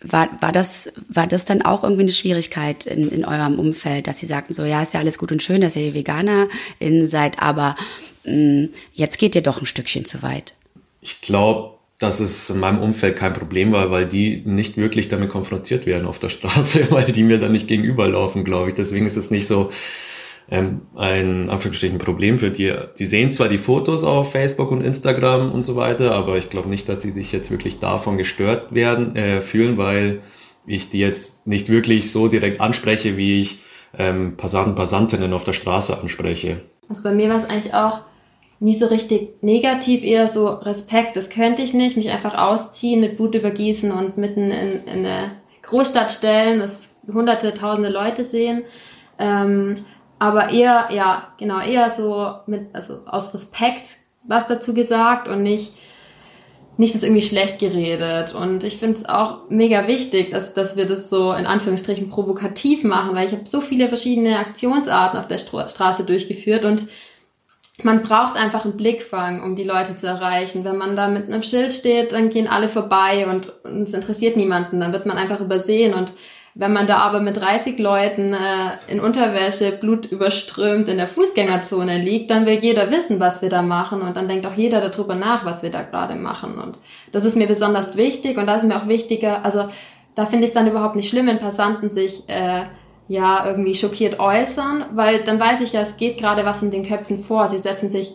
war, 0.00 0.30
war, 0.40 0.52
das, 0.52 0.90
war 1.08 1.26
das 1.26 1.44
dann 1.44 1.62
auch 1.62 1.82
irgendwie 1.82 2.02
eine 2.02 2.12
Schwierigkeit 2.12 2.86
in, 2.86 3.08
in 3.08 3.24
eurem 3.24 3.58
Umfeld, 3.58 4.06
dass 4.06 4.18
sie 4.18 4.26
sagten, 4.26 4.52
so 4.52 4.64
ja, 4.64 4.82
ist 4.82 4.94
ja 4.94 5.00
alles 5.00 5.18
gut 5.18 5.32
und 5.32 5.42
schön, 5.42 5.60
dass 5.60 5.74
ihr 5.74 5.92
Veganerin 5.92 7.06
seid, 7.06 7.42
aber 7.42 7.76
jetzt 8.24 9.18
geht 9.18 9.34
ihr 9.34 9.42
doch 9.42 9.60
ein 9.60 9.66
Stückchen 9.66 10.04
zu 10.04 10.22
weit? 10.22 10.54
Ich 11.00 11.20
glaube, 11.20 11.78
dass 11.98 12.20
es 12.20 12.50
in 12.50 12.60
meinem 12.60 12.80
Umfeld 12.80 13.16
kein 13.16 13.32
Problem 13.32 13.72
war, 13.72 13.90
weil 13.90 14.06
die 14.06 14.42
nicht 14.44 14.76
wirklich 14.76 15.08
damit 15.08 15.30
konfrontiert 15.30 15.86
werden 15.86 16.06
auf 16.06 16.18
der 16.18 16.28
Straße, 16.28 16.86
weil 16.90 17.06
die 17.06 17.24
mir 17.24 17.38
dann 17.38 17.52
nicht 17.52 17.68
gegenüberlaufen, 17.68 18.44
glaube 18.44 18.68
ich. 18.68 18.74
Deswegen 18.74 19.06
ist 19.06 19.16
es 19.16 19.30
nicht 19.30 19.46
so, 19.46 19.70
ähm, 20.50 20.82
ein 20.96 21.50
Anführungsstrichen 21.50 21.98
Problem 21.98 22.38
für 22.38 22.50
die. 22.50 22.74
Die 22.98 23.04
sehen 23.04 23.32
zwar 23.32 23.48
die 23.48 23.58
Fotos 23.58 24.04
auf 24.04 24.32
Facebook 24.32 24.70
und 24.70 24.82
Instagram 24.82 25.52
und 25.52 25.62
so 25.62 25.76
weiter, 25.76 26.12
aber 26.12 26.38
ich 26.38 26.48
glaube 26.48 26.68
nicht, 26.68 26.88
dass 26.88 27.00
die 27.00 27.10
sich 27.10 27.32
jetzt 27.32 27.50
wirklich 27.50 27.80
davon 27.80 28.16
gestört 28.16 28.74
werden 28.74 29.14
äh, 29.14 29.40
fühlen, 29.40 29.76
weil 29.76 30.22
ich 30.66 30.90
die 30.90 31.00
jetzt 31.00 31.46
nicht 31.46 31.68
wirklich 31.68 32.12
so 32.12 32.28
direkt 32.28 32.60
anspreche, 32.60 33.16
wie 33.16 33.40
ich 33.40 33.58
ähm, 33.96 34.36
Passanten, 34.36 34.74
Passantinnen 34.74 35.32
auf 35.32 35.44
der 35.44 35.52
Straße 35.52 35.98
anspreche. 35.98 36.60
Also 36.88 37.02
bei 37.02 37.12
mir 37.12 37.28
war 37.28 37.38
es 37.38 37.44
eigentlich 37.44 37.74
auch 37.74 38.00
nie 38.60 38.74
so 38.74 38.86
richtig 38.86 39.42
negativ, 39.42 40.02
eher 40.02 40.28
so 40.28 40.48
Respekt, 40.48 41.16
das 41.16 41.30
könnte 41.30 41.62
ich 41.62 41.74
nicht, 41.74 41.96
mich 41.96 42.10
einfach 42.10 42.36
ausziehen, 42.36 43.00
mit 43.00 43.16
Blut 43.16 43.34
übergießen 43.34 43.92
und 43.92 44.18
mitten 44.18 44.50
in, 44.50 44.84
in 44.84 45.06
eine 45.06 45.30
Großstadt 45.62 46.10
stellen, 46.10 46.58
dass 46.58 46.88
hunderte, 47.06 47.54
tausende 47.54 47.90
Leute 47.90 48.24
sehen. 48.24 48.64
Ähm, 49.18 49.84
aber 50.18 50.50
eher, 50.50 50.88
ja, 50.90 51.28
genau, 51.38 51.60
eher 51.60 51.90
so 51.90 52.34
mit, 52.46 52.66
also 52.72 53.00
aus 53.06 53.32
Respekt 53.32 53.98
was 54.24 54.46
dazu 54.46 54.74
gesagt 54.74 55.26
und 55.26 55.42
nicht, 55.42 55.74
nicht 56.78 56.94
das 56.94 57.02
irgendwie 57.02 57.22
schlecht 57.22 57.58
geredet. 57.58 58.34
Und 58.34 58.64
ich 58.64 58.78
finde 58.78 58.96
es 58.96 59.08
auch 59.08 59.50
mega 59.50 59.86
wichtig, 59.88 60.30
dass, 60.30 60.54
dass 60.54 60.76
wir 60.76 60.86
das 60.86 61.10
so 61.10 61.32
in 61.32 61.44
Anführungsstrichen 61.44 62.08
provokativ 62.08 62.84
machen, 62.84 63.14
weil 63.14 63.26
ich 63.26 63.32
habe 63.32 63.46
so 63.46 63.60
viele 63.60 63.88
verschiedene 63.88 64.38
Aktionsarten 64.38 65.18
auf 65.18 65.26
der 65.26 65.38
Stra 65.38 65.68
Straße 65.68 66.04
durchgeführt 66.04 66.64
und 66.64 66.84
man 67.82 68.02
braucht 68.02 68.36
einfach 68.36 68.64
einen 68.64 68.76
Blickfang, 68.76 69.42
um 69.42 69.54
die 69.54 69.64
Leute 69.64 69.96
zu 69.96 70.06
erreichen. 70.06 70.64
Wenn 70.64 70.78
man 70.78 70.96
da 70.96 71.08
mit 71.08 71.28
einem 71.28 71.42
Schild 71.42 71.72
steht, 71.72 72.12
dann 72.12 72.30
gehen 72.30 72.48
alle 72.48 72.68
vorbei 72.68 73.26
und, 73.28 73.52
es 73.86 73.94
interessiert 73.94 74.36
niemanden. 74.36 74.80
Dann 74.80 74.92
wird 74.92 75.06
man 75.06 75.16
einfach 75.16 75.40
übersehen. 75.40 75.94
Und 75.94 76.12
wenn 76.58 76.72
man 76.72 76.88
da 76.88 76.96
aber 76.98 77.20
mit 77.20 77.36
30 77.36 77.78
Leuten 77.78 78.34
äh, 78.34 78.70
in 78.88 78.98
Unterwäsche, 78.98 79.70
blutüberströmt 79.70 80.88
in 80.88 80.96
der 80.96 81.06
Fußgängerzone 81.06 81.98
liegt, 81.98 82.32
dann 82.32 82.46
will 82.46 82.58
jeder 82.58 82.90
wissen, 82.90 83.20
was 83.20 83.42
wir 83.42 83.48
da 83.48 83.62
machen. 83.62 84.02
Und 84.02 84.16
dann 84.16 84.26
denkt 84.26 84.44
auch 84.44 84.54
jeder 84.54 84.80
darüber 84.80 85.14
nach, 85.14 85.44
was 85.44 85.62
wir 85.62 85.70
da 85.70 85.82
gerade 85.82 86.16
machen. 86.16 86.58
Und 86.58 86.76
das 87.12 87.24
ist 87.24 87.36
mir 87.36 87.46
besonders 87.46 87.96
wichtig. 87.96 88.38
Und 88.38 88.48
da 88.48 88.56
ist 88.56 88.64
mir 88.64 88.76
auch 88.76 88.88
wichtiger, 88.88 89.44
also 89.44 89.68
da 90.16 90.26
finde 90.26 90.46
ich 90.46 90.50
es 90.50 90.54
dann 90.54 90.66
überhaupt 90.66 90.96
nicht 90.96 91.08
schlimm, 91.08 91.28
wenn 91.28 91.38
Passanten 91.38 91.90
sich 91.90 92.28
äh, 92.28 92.64
ja 93.06 93.46
irgendwie 93.46 93.76
schockiert 93.76 94.18
äußern, 94.18 94.86
weil 94.94 95.22
dann 95.22 95.38
weiß 95.38 95.60
ich 95.60 95.74
ja, 95.74 95.82
es 95.82 95.96
geht 95.96 96.18
gerade 96.18 96.44
was 96.44 96.60
in 96.60 96.72
den 96.72 96.88
Köpfen 96.88 97.22
vor. 97.22 97.46
Sie 97.46 97.58
setzen 97.58 97.88
sich 97.88 98.14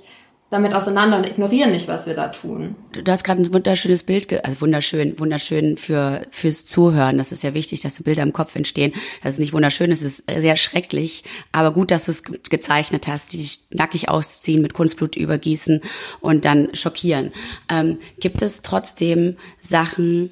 damit 0.53 0.73
auseinander 0.73 1.17
und 1.17 1.25
ignorieren 1.25 1.71
nicht, 1.71 1.87
was 1.87 2.05
wir 2.05 2.13
da 2.13 2.29
tun. 2.29 2.75
Du 2.91 3.11
hast 3.11 3.23
gerade 3.23 3.41
ein 3.41 3.53
wunderschönes 3.53 4.03
Bild, 4.03 4.45
also 4.45 4.61
wunderschön, 4.61 5.19
wunderschön 5.19 5.77
für 5.77 6.21
fürs 6.29 6.63
Zuhören. 6.65 7.17
Das 7.17 7.31
ist 7.31 7.43
ja 7.43 7.53
wichtig, 7.53 7.81
dass 7.81 7.95
so 7.95 8.03
Bilder 8.03 8.23
im 8.23 8.33
Kopf 8.33 8.55
entstehen. 8.55 8.93
Das 9.23 9.33
ist 9.33 9.39
nicht 9.39 9.53
wunderschön, 9.53 9.91
es 9.91 10.03
ist 10.03 10.23
sehr 10.27 10.55
schrecklich, 10.55 11.23
aber 11.51 11.71
gut, 11.71 11.91
dass 11.91 12.05
du 12.05 12.11
es 12.11 12.23
gezeichnet 12.23 13.07
hast, 13.07 13.33
die 13.33 13.37
sich 13.37 13.61
nackig 13.71 14.09
ausziehen, 14.09 14.61
mit 14.61 14.73
Kunstblut 14.73 15.15
übergießen 15.15 15.81
und 16.21 16.45
dann 16.45 16.73
schockieren. 16.75 17.31
Ähm, 17.69 17.97
gibt 18.19 18.41
es 18.41 18.61
trotzdem 18.61 19.37
Sachen, 19.59 20.31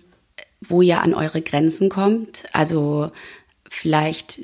wo 0.62 0.82
ihr 0.82 1.02
an 1.02 1.14
eure 1.16 1.42
Grenzen 1.42 1.90
kommt? 1.90 2.44
Also 2.54 3.12
vielleicht 3.68 4.42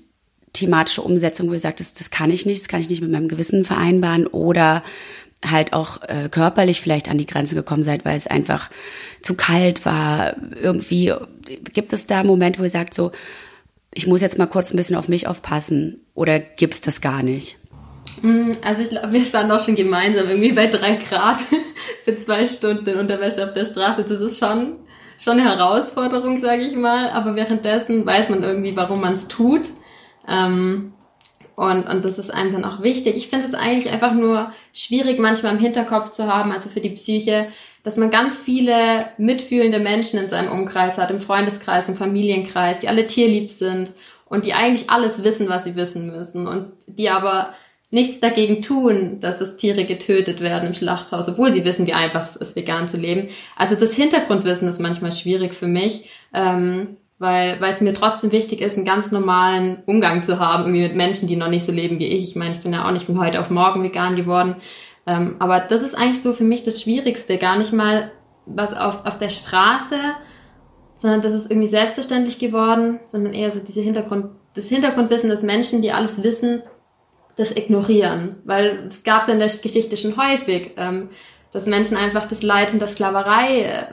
thematische 0.53 1.03
Umsetzung, 1.03 1.49
wo 1.49 1.53
ihr 1.53 1.59
sagt, 1.59 1.79
das, 1.79 1.93
das 1.93 2.09
kann 2.09 2.31
ich 2.31 2.45
nicht, 2.45 2.61
das 2.61 2.67
kann 2.67 2.81
ich 2.81 2.89
nicht 2.89 3.01
mit 3.01 3.11
meinem 3.11 3.27
Gewissen 3.27 3.63
vereinbaren 3.63 4.25
oder 4.25 4.83
halt 5.45 5.73
auch 5.73 6.01
äh, 6.03 6.29
körperlich 6.29 6.81
vielleicht 6.81 7.09
an 7.09 7.17
die 7.17 7.25
Grenze 7.25 7.55
gekommen 7.55 7.83
seid, 7.83 8.05
weil 8.05 8.17
es 8.17 8.27
einfach 8.27 8.69
zu 9.21 9.35
kalt 9.35 9.85
war. 9.85 10.35
Irgendwie 10.61 11.13
gibt 11.73 11.93
es 11.93 12.07
da 12.07 12.23
Momente, 12.23 12.59
wo 12.59 12.63
ihr 12.63 12.69
sagt 12.69 12.93
so, 12.93 13.11
ich 13.93 14.07
muss 14.07 14.21
jetzt 14.21 14.37
mal 14.37 14.47
kurz 14.47 14.71
ein 14.71 14.77
bisschen 14.77 14.95
auf 14.95 15.07
mich 15.07 15.27
aufpassen 15.27 16.01
oder 16.13 16.39
gibt 16.39 16.73
es 16.73 16.81
das 16.81 17.01
gar 17.01 17.23
nicht? 17.23 17.57
Mm, 18.21 18.51
also 18.61 18.81
ich 18.81 18.89
glaube, 18.89 19.11
wir 19.11 19.25
standen 19.25 19.51
auch 19.51 19.63
schon 19.63 19.75
gemeinsam 19.75 20.27
irgendwie 20.27 20.51
bei 20.51 20.67
drei 20.67 20.95
Grad 20.95 21.37
für 22.05 22.17
zwei 22.17 22.47
Stunden 22.47 22.87
in 22.87 22.99
Unterwäsche 22.99 23.43
auf 23.45 23.53
der 23.53 23.65
Straße. 23.65 24.03
Das 24.03 24.21
ist 24.21 24.39
schon, 24.39 24.75
schon 25.17 25.39
eine 25.39 25.49
Herausforderung, 25.49 26.41
sage 26.41 26.63
ich 26.63 26.75
mal. 26.75 27.09
Aber 27.09 27.35
währenddessen 27.35 28.05
weiß 28.05 28.29
man 28.29 28.43
irgendwie, 28.43 28.75
warum 28.75 29.01
man 29.01 29.13
es 29.13 29.27
tut. 29.27 29.67
Ähm, 30.27 30.93
und, 31.57 31.89
und 31.89 32.05
das 32.05 32.19
ist 32.19 32.29
einem 32.29 32.53
dann 32.53 32.65
auch 32.65 32.83
wichtig. 32.83 33.17
Ich 33.17 33.29
finde 33.29 33.47
es 33.47 33.55
eigentlich 33.55 33.91
einfach 33.91 34.13
nur 34.13 34.51
schwierig, 34.73 35.17
manchmal 35.17 35.55
im 35.55 35.59
Hinterkopf 35.59 36.11
zu 36.11 36.27
haben, 36.27 36.51
also 36.51 36.69
für 36.69 36.81
die 36.81 36.91
Psyche, 36.91 37.47
dass 37.81 37.97
man 37.97 38.11
ganz 38.11 38.37
viele 38.37 39.07
mitfühlende 39.17 39.79
Menschen 39.79 40.19
in 40.19 40.29
seinem 40.29 40.51
Umkreis 40.51 40.99
hat, 40.99 41.09
im 41.09 41.19
Freundeskreis, 41.19 41.89
im 41.89 41.95
Familienkreis, 41.95 42.77
die 42.77 42.87
alle 42.87 43.07
tierlieb 43.07 43.49
sind 43.49 43.91
und 44.25 44.45
die 44.45 44.53
eigentlich 44.53 44.91
alles 44.91 45.23
wissen, 45.23 45.49
was 45.49 45.63
sie 45.63 45.75
wissen 45.75 46.15
müssen 46.15 46.45
und 46.45 46.73
die 46.85 47.09
aber 47.09 47.55
nichts 47.89 48.19
dagegen 48.19 48.61
tun, 48.61 49.19
dass 49.19 49.41
es 49.41 49.57
Tiere 49.57 49.85
getötet 49.85 50.41
werden 50.41 50.67
im 50.67 50.75
Schlachthaus, 50.75 51.27
obwohl 51.27 51.51
sie 51.51 51.65
wissen, 51.65 51.87
wie 51.87 51.93
einfach 51.93 52.21
es 52.21 52.35
ist, 52.35 52.55
vegan 52.55 52.87
zu 52.87 52.97
leben. 52.97 53.29
Also 53.55 53.73
das 53.73 53.95
Hintergrundwissen 53.95 54.67
ist 54.67 54.79
manchmal 54.79 55.11
schwierig 55.11 55.55
für 55.55 55.67
mich. 55.67 56.11
Ähm, 56.35 56.97
weil, 57.19 57.59
weil 57.59 57.73
es 57.73 57.81
mir 57.81 57.93
trotzdem 57.93 58.31
wichtig 58.31 58.61
ist, 58.61 58.75
einen 58.75 58.85
ganz 58.85 59.11
normalen 59.11 59.83
Umgang 59.85 60.23
zu 60.23 60.39
haben, 60.39 60.63
irgendwie 60.63 60.83
mit 60.83 60.95
Menschen, 60.95 61.27
die 61.27 61.35
noch 61.35 61.49
nicht 61.49 61.65
so 61.65 61.71
leben 61.71 61.99
wie 61.99 62.07
ich. 62.07 62.29
Ich 62.29 62.35
meine, 62.35 62.53
ich 62.53 62.61
bin 62.61 62.73
ja 62.73 62.87
auch 62.87 62.91
nicht 62.91 63.05
von 63.05 63.19
heute 63.19 63.39
auf 63.39 63.49
morgen 63.49 63.83
vegan 63.83 64.15
geworden. 64.15 64.55
Ähm, 65.07 65.37
aber 65.39 65.59
das 65.59 65.81
ist 65.81 65.95
eigentlich 65.95 66.21
so 66.21 66.33
für 66.33 66.43
mich 66.43 66.63
das 66.63 66.81
Schwierigste, 66.81 67.37
gar 67.37 67.57
nicht 67.57 67.73
mal 67.73 68.11
was 68.45 68.73
auf, 68.73 69.05
auf 69.05 69.17
der 69.17 69.29
Straße, 69.29 69.95
sondern 70.95 71.21
das 71.21 71.33
ist 71.33 71.49
irgendwie 71.49 71.67
selbstverständlich 71.67 72.39
geworden, 72.39 72.99
sondern 73.07 73.33
eher 73.33 73.51
so 73.51 73.59
diese 73.59 73.81
Hintergrund, 73.81 74.31
das 74.53 74.67
Hintergrundwissen 74.67 75.29
des 75.29 75.43
Menschen, 75.43 75.81
die 75.81 75.91
alles 75.91 76.21
wissen, 76.23 76.61
das 77.35 77.55
ignorieren. 77.55 78.35
Weil 78.45 78.87
es 78.87 79.03
gab 79.03 79.21
es 79.21 79.27
ja 79.27 79.33
in 79.33 79.39
der 79.39 79.49
Geschichte 79.49 79.97
schon 79.97 80.17
häufig, 80.17 80.71
ähm, 80.77 81.09
dass 81.51 81.65
Menschen 81.65 81.97
einfach 81.97 82.27
das 82.27 82.43
Leid 82.43 82.73
in 82.73 82.79
der 82.79 82.87
Sklaverei, 82.87 83.61
äh, 83.61 83.85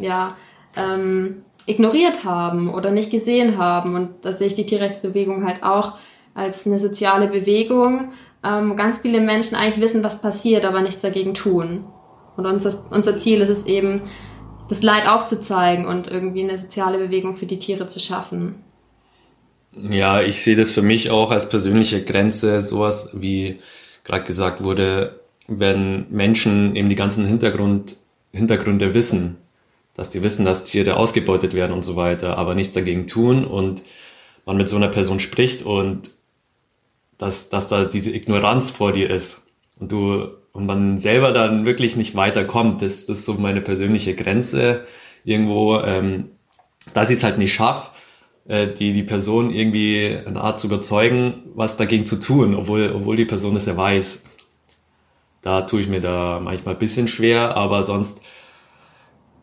ja, 0.00 0.36
ähm, 0.76 1.42
ignoriert 1.66 2.24
haben 2.24 2.72
oder 2.72 2.90
nicht 2.90 3.10
gesehen 3.10 3.58
haben. 3.58 3.94
Und 3.94 4.10
da 4.22 4.32
sehe 4.32 4.46
ich 4.46 4.54
die 4.54 4.66
Tierrechtsbewegung 4.66 5.44
halt 5.44 5.62
auch 5.62 5.94
als 6.34 6.66
eine 6.66 6.78
soziale 6.78 7.28
Bewegung. 7.28 8.12
Ähm, 8.44 8.76
ganz 8.76 9.00
viele 9.00 9.20
Menschen 9.20 9.56
eigentlich 9.56 9.82
wissen, 9.82 10.04
was 10.04 10.22
passiert, 10.22 10.64
aber 10.64 10.80
nichts 10.80 11.00
dagegen 11.00 11.34
tun. 11.34 11.84
Und 12.36 12.46
unser, 12.46 12.84
unser 12.90 13.18
Ziel 13.18 13.40
ist 13.40 13.48
es 13.48 13.66
eben, 13.66 14.02
das 14.68 14.82
Leid 14.82 15.06
aufzuzeigen 15.06 15.86
und 15.86 16.08
irgendwie 16.08 16.42
eine 16.42 16.58
soziale 16.58 16.98
Bewegung 16.98 17.36
für 17.36 17.46
die 17.46 17.58
Tiere 17.58 17.86
zu 17.86 18.00
schaffen. 18.00 18.56
Ja, 19.72 20.22
ich 20.22 20.42
sehe 20.42 20.56
das 20.56 20.70
für 20.70 20.82
mich 20.82 21.10
auch 21.10 21.30
als 21.30 21.48
persönliche 21.48 22.02
Grenze, 22.02 22.62
sowas 22.62 23.10
wie 23.14 23.60
gerade 24.04 24.24
gesagt 24.24 24.64
wurde, 24.64 25.20
wenn 25.48 26.06
Menschen 26.10 26.74
eben 26.76 26.88
die 26.88 26.94
ganzen 26.94 27.26
Hintergrund, 27.26 27.96
Hintergründe 28.32 28.94
wissen, 28.94 29.36
dass 29.96 30.10
die 30.10 30.22
wissen, 30.22 30.44
dass 30.44 30.64
Tiere 30.64 30.96
ausgebeutet 30.96 31.54
werden 31.54 31.74
und 31.74 31.82
so 31.82 31.96
weiter, 31.96 32.36
aber 32.36 32.54
nichts 32.54 32.74
dagegen 32.74 33.06
tun 33.06 33.46
und 33.46 33.82
man 34.44 34.56
mit 34.56 34.68
so 34.68 34.76
einer 34.76 34.88
Person 34.88 35.20
spricht 35.20 35.62
und 35.62 36.10
dass, 37.18 37.48
dass 37.48 37.68
da 37.68 37.84
diese 37.84 38.14
Ignoranz 38.14 38.70
vor 38.70 38.92
dir 38.92 39.08
ist 39.10 39.46
und 39.80 39.90
du 39.90 40.28
und 40.52 40.64
man 40.64 40.98
selber 40.98 41.32
dann 41.32 41.66
wirklich 41.66 41.96
nicht 41.96 42.14
weiterkommt, 42.14 42.80
das, 42.80 43.04
das 43.04 43.18
ist 43.18 43.26
so 43.26 43.34
meine 43.34 43.60
persönliche 43.60 44.14
Grenze 44.14 44.86
irgendwo, 45.22 45.78
ähm, 45.80 46.30
dass 46.94 47.10
ich 47.10 47.18
es 47.18 47.24
halt 47.24 47.36
nicht 47.36 47.52
schaffe, 47.52 47.90
äh, 48.48 48.68
die, 48.68 48.94
die 48.94 49.02
Person 49.02 49.50
irgendwie 49.50 50.16
eine 50.26 50.40
Art 50.40 50.58
zu 50.58 50.68
überzeugen, 50.68 51.42
was 51.54 51.76
dagegen 51.76 52.06
zu 52.06 52.18
tun, 52.18 52.54
obwohl, 52.54 52.90
obwohl 52.90 53.16
die 53.16 53.26
Person 53.26 53.54
es 53.56 53.66
ja 53.66 53.76
weiß. 53.76 54.24
Da 55.42 55.62
tue 55.62 55.82
ich 55.82 55.88
mir 55.88 56.00
da 56.00 56.40
manchmal 56.42 56.74
ein 56.74 56.78
bisschen 56.78 57.06
schwer, 57.06 57.54
aber 57.54 57.84
sonst 57.84 58.22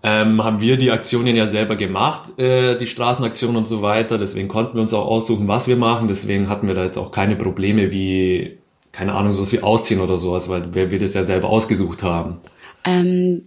ähm, 0.03 0.43
haben 0.43 0.59
wir 0.59 0.75
die 0.75 0.91
Aktionen 0.91 1.35
ja 1.35 1.47
selber 1.47 1.77
gemacht, 1.77 2.37
äh, 2.37 2.77
die 2.77 2.87
Straßenaktionen 2.87 3.55
und 3.55 3.65
so 3.65 3.81
weiter. 3.81 4.17
Deswegen 4.17 4.49
konnten 4.49 4.75
wir 4.75 4.81
uns 4.81 4.93
auch 4.93 5.07
aussuchen, 5.07 5.47
was 5.47 5.67
wir 5.67 5.77
machen. 5.77 6.09
Deswegen 6.09 6.49
hatten 6.49 6.67
wir 6.67 6.75
da 6.75 6.83
jetzt 6.83 6.97
auch 6.97 7.11
keine 7.11 7.37
Probleme 7.37 7.91
wie, 7.91 8.57
keine 8.91 9.13
Ahnung, 9.13 9.31
sowas 9.31 9.53
wie 9.53 9.61
Ausziehen 9.61 10.01
oder 10.01 10.17
sowas, 10.17 10.49
weil 10.49 10.73
wir, 10.75 10.91
wir 10.91 10.99
das 10.99 11.13
ja 11.13 11.25
selber 11.25 11.49
ausgesucht 11.49 12.03
haben. 12.03 12.37
Ähm, 12.85 13.43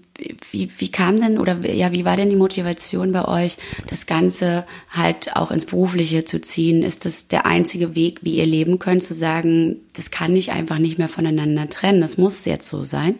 wie, 0.50 0.70
wie 0.78 0.90
kam 0.90 1.20
denn 1.20 1.38
oder 1.38 1.58
ja, 1.58 1.92
wie 1.92 2.06
war 2.06 2.16
denn 2.16 2.30
die 2.30 2.36
Motivation 2.36 3.12
bei 3.12 3.26
euch, 3.26 3.58
das 3.86 4.06
Ganze 4.06 4.64
halt 4.90 5.36
auch 5.36 5.50
ins 5.50 5.66
Berufliche 5.66 6.24
zu 6.24 6.40
ziehen? 6.40 6.82
Ist 6.82 7.04
das 7.04 7.28
der 7.28 7.44
einzige 7.44 7.94
Weg, 7.94 8.20
wie 8.22 8.36
ihr 8.36 8.46
leben 8.46 8.78
könnt, 8.78 9.02
zu 9.02 9.12
sagen, 9.12 9.76
das 9.92 10.10
kann 10.10 10.34
ich 10.34 10.52
einfach 10.52 10.78
nicht 10.78 10.96
mehr 10.96 11.10
voneinander 11.10 11.68
trennen, 11.68 12.00
das 12.00 12.16
muss 12.16 12.46
jetzt 12.46 12.66
so 12.66 12.82
sein? 12.82 13.16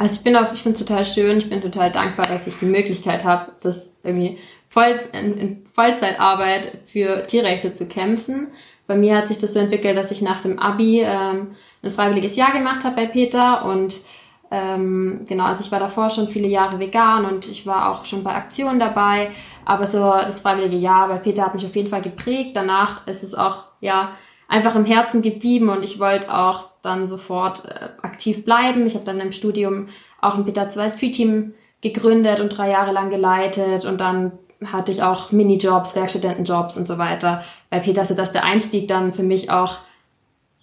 Also 0.00 0.14
ich 0.14 0.24
bin 0.24 0.34
auch, 0.34 0.50
ich 0.54 0.62
finde 0.62 0.78
es 0.78 0.86
total 0.86 1.04
schön, 1.04 1.36
ich 1.36 1.50
bin 1.50 1.60
total 1.60 1.92
dankbar, 1.92 2.24
dass 2.24 2.46
ich 2.46 2.58
die 2.58 2.64
Möglichkeit 2.64 3.22
habe, 3.22 3.52
das 3.60 3.94
irgendwie 4.02 4.38
voll, 4.66 4.98
in, 5.12 5.36
in 5.36 5.66
Vollzeitarbeit 5.66 6.78
für 6.86 7.26
Tierrechte 7.26 7.74
zu 7.74 7.86
kämpfen. 7.86 8.48
Bei 8.86 8.96
mir 8.96 9.14
hat 9.14 9.28
sich 9.28 9.36
das 9.36 9.52
so 9.52 9.60
entwickelt, 9.60 9.98
dass 9.98 10.10
ich 10.10 10.22
nach 10.22 10.40
dem 10.40 10.58
Abi 10.58 11.02
ähm, 11.02 11.48
ein 11.82 11.90
freiwilliges 11.90 12.34
Jahr 12.34 12.52
gemacht 12.52 12.82
habe 12.82 12.96
bei 12.96 13.06
Peter 13.08 13.66
und 13.66 14.00
ähm, 14.50 15.26
genau, 15.28 15.44
also 15.44 15.62
ich 15.62 15.70
war 15.70 15.80
davor 15.80 16.08
schon 16.08 16.28
viele 16.28 16.48
Jahre 16.48 16.78
vegan 16.78 17.26
und 17.26 17.46
ich 17.46 17.66
war 17.66 17.90
auch 17.90 18.06
schon 18.06 18.24
bei 18.24 18.34
Aktionen 18.34 18.80
dabei, 18.80 19.28
aber 19.66 19.86
so 19.86 19.98
das 19.98 20.40
freiwillige 20.40 20.78
Jahr 20.78 21.08
bei 21.08 21.18
Peter 21.18 21.44
hat 21.44 21.54
mich 21.54 21.66
auf 21.66 21.76
jeden 21.76 21.90
Fall 21.90 22.00
geprägt. 22.00 22.52
Danach 22.56 23.06
ist 23.06 23.22
es 23.22 23.34
auch 23.34 23.64
ja 23.80 24.12
einfach 24.48 24.76
im 24.76 24.86
Herzen 24.86 25.20
geblieben 25.20 25.68
und 25.68 25.84
ich 25.84 26.00
wollte 26.00 26.34
auch 26.34 26.69
dann 26.82 27.08
sofort 27.08 27.64
äh, 27.64 27.88
aktiv 28.02 28.44
bleiben. 28.44 28.86
Ich 28.86 28.94
habe 28.94 29.04
dann 29.04 29.20
im 29.20 29.32
Studium 29.32 29.88
auch 30.20 30.34
ein 30.34 30.44
Beta 30.44 30.68
2 30.68 30.90
Street 30.90 31.14
Team 31.14 31.54
gegründet 31.80 32.40
und 32.40 32.50
drei 32.50 32.70
Jahre 32.70 32.92
lang 32.92 33.10
geleitet 33.10 33.84
und 33.84 34.00
dann 34.00 34.32
hatte 34.66 34.92
ich 34.92 35.02
auch 35.02 35.32
Minijobs, 35.32 35.96
Werkstudentenjobs 35.96 36.76
und 36.76 36.86
so 36.86 36.98
weiter. 36.98 37.42
Bei 37.70 37.80
Peter, 37.80 38.04
dass 38.04 38.32
der 38.32 38.44
Einstieg 38.44 38.88
dann 38.88 39.12
für 39.12 39.22
mich 39.22 39.50
auch 39.50 39.78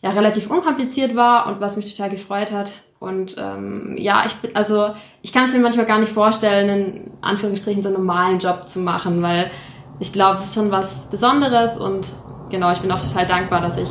ja, 0.01 0.11
relativ 0.11 0.49
unkompliziert 0.51 1.15
war 1.15 1.47
und 1.47 1.59
was 1.59 1.75
mich 1.75 1.91
total 1.91 2.11
gefreut 2.11 2.51
hat. 2.51 2.71
Und 2.99 3.35
ähm, 3.37 3.95
ja, 3.97 4.23
ich 4.25 4.35
bin, 4.35 4.55
also 4.55 4.89
ich 5.21 5.33
kann 5.33 5.47
es 5.47 5.53
mir 5.53 5.59
manchmal 5.59 5.85
gar 5.85 5.99
nicht 5.99 6.11
vorstellen, 6.11 6.69
in 6.69 7.11
Anführungsstrichen 7.21 7.81
so 7.81 7.89
einen 7.89 7.97
normalen 7.97 8.39
Job 8.39 8.67
zu 8.67 8.79
machen, 8.79 9.21
weil 9.21 9.51
ich 9.99 10.11
glaube, 10.13 10.37
es 10.37 10.45
ist 10.45 10.55
schon 10.55 10.71
was 10.71 11.07
Besonderes 11.09 11.77
und 11.77 12.07
genau, 12.49 12.71
ich 12.71 12.79
bin 12.79 12.91
auch 12.91 13.01
total 13.01 13.25
dankbar, 13.25 13.61
dass 13.61 13.77
ich 13.77 13.89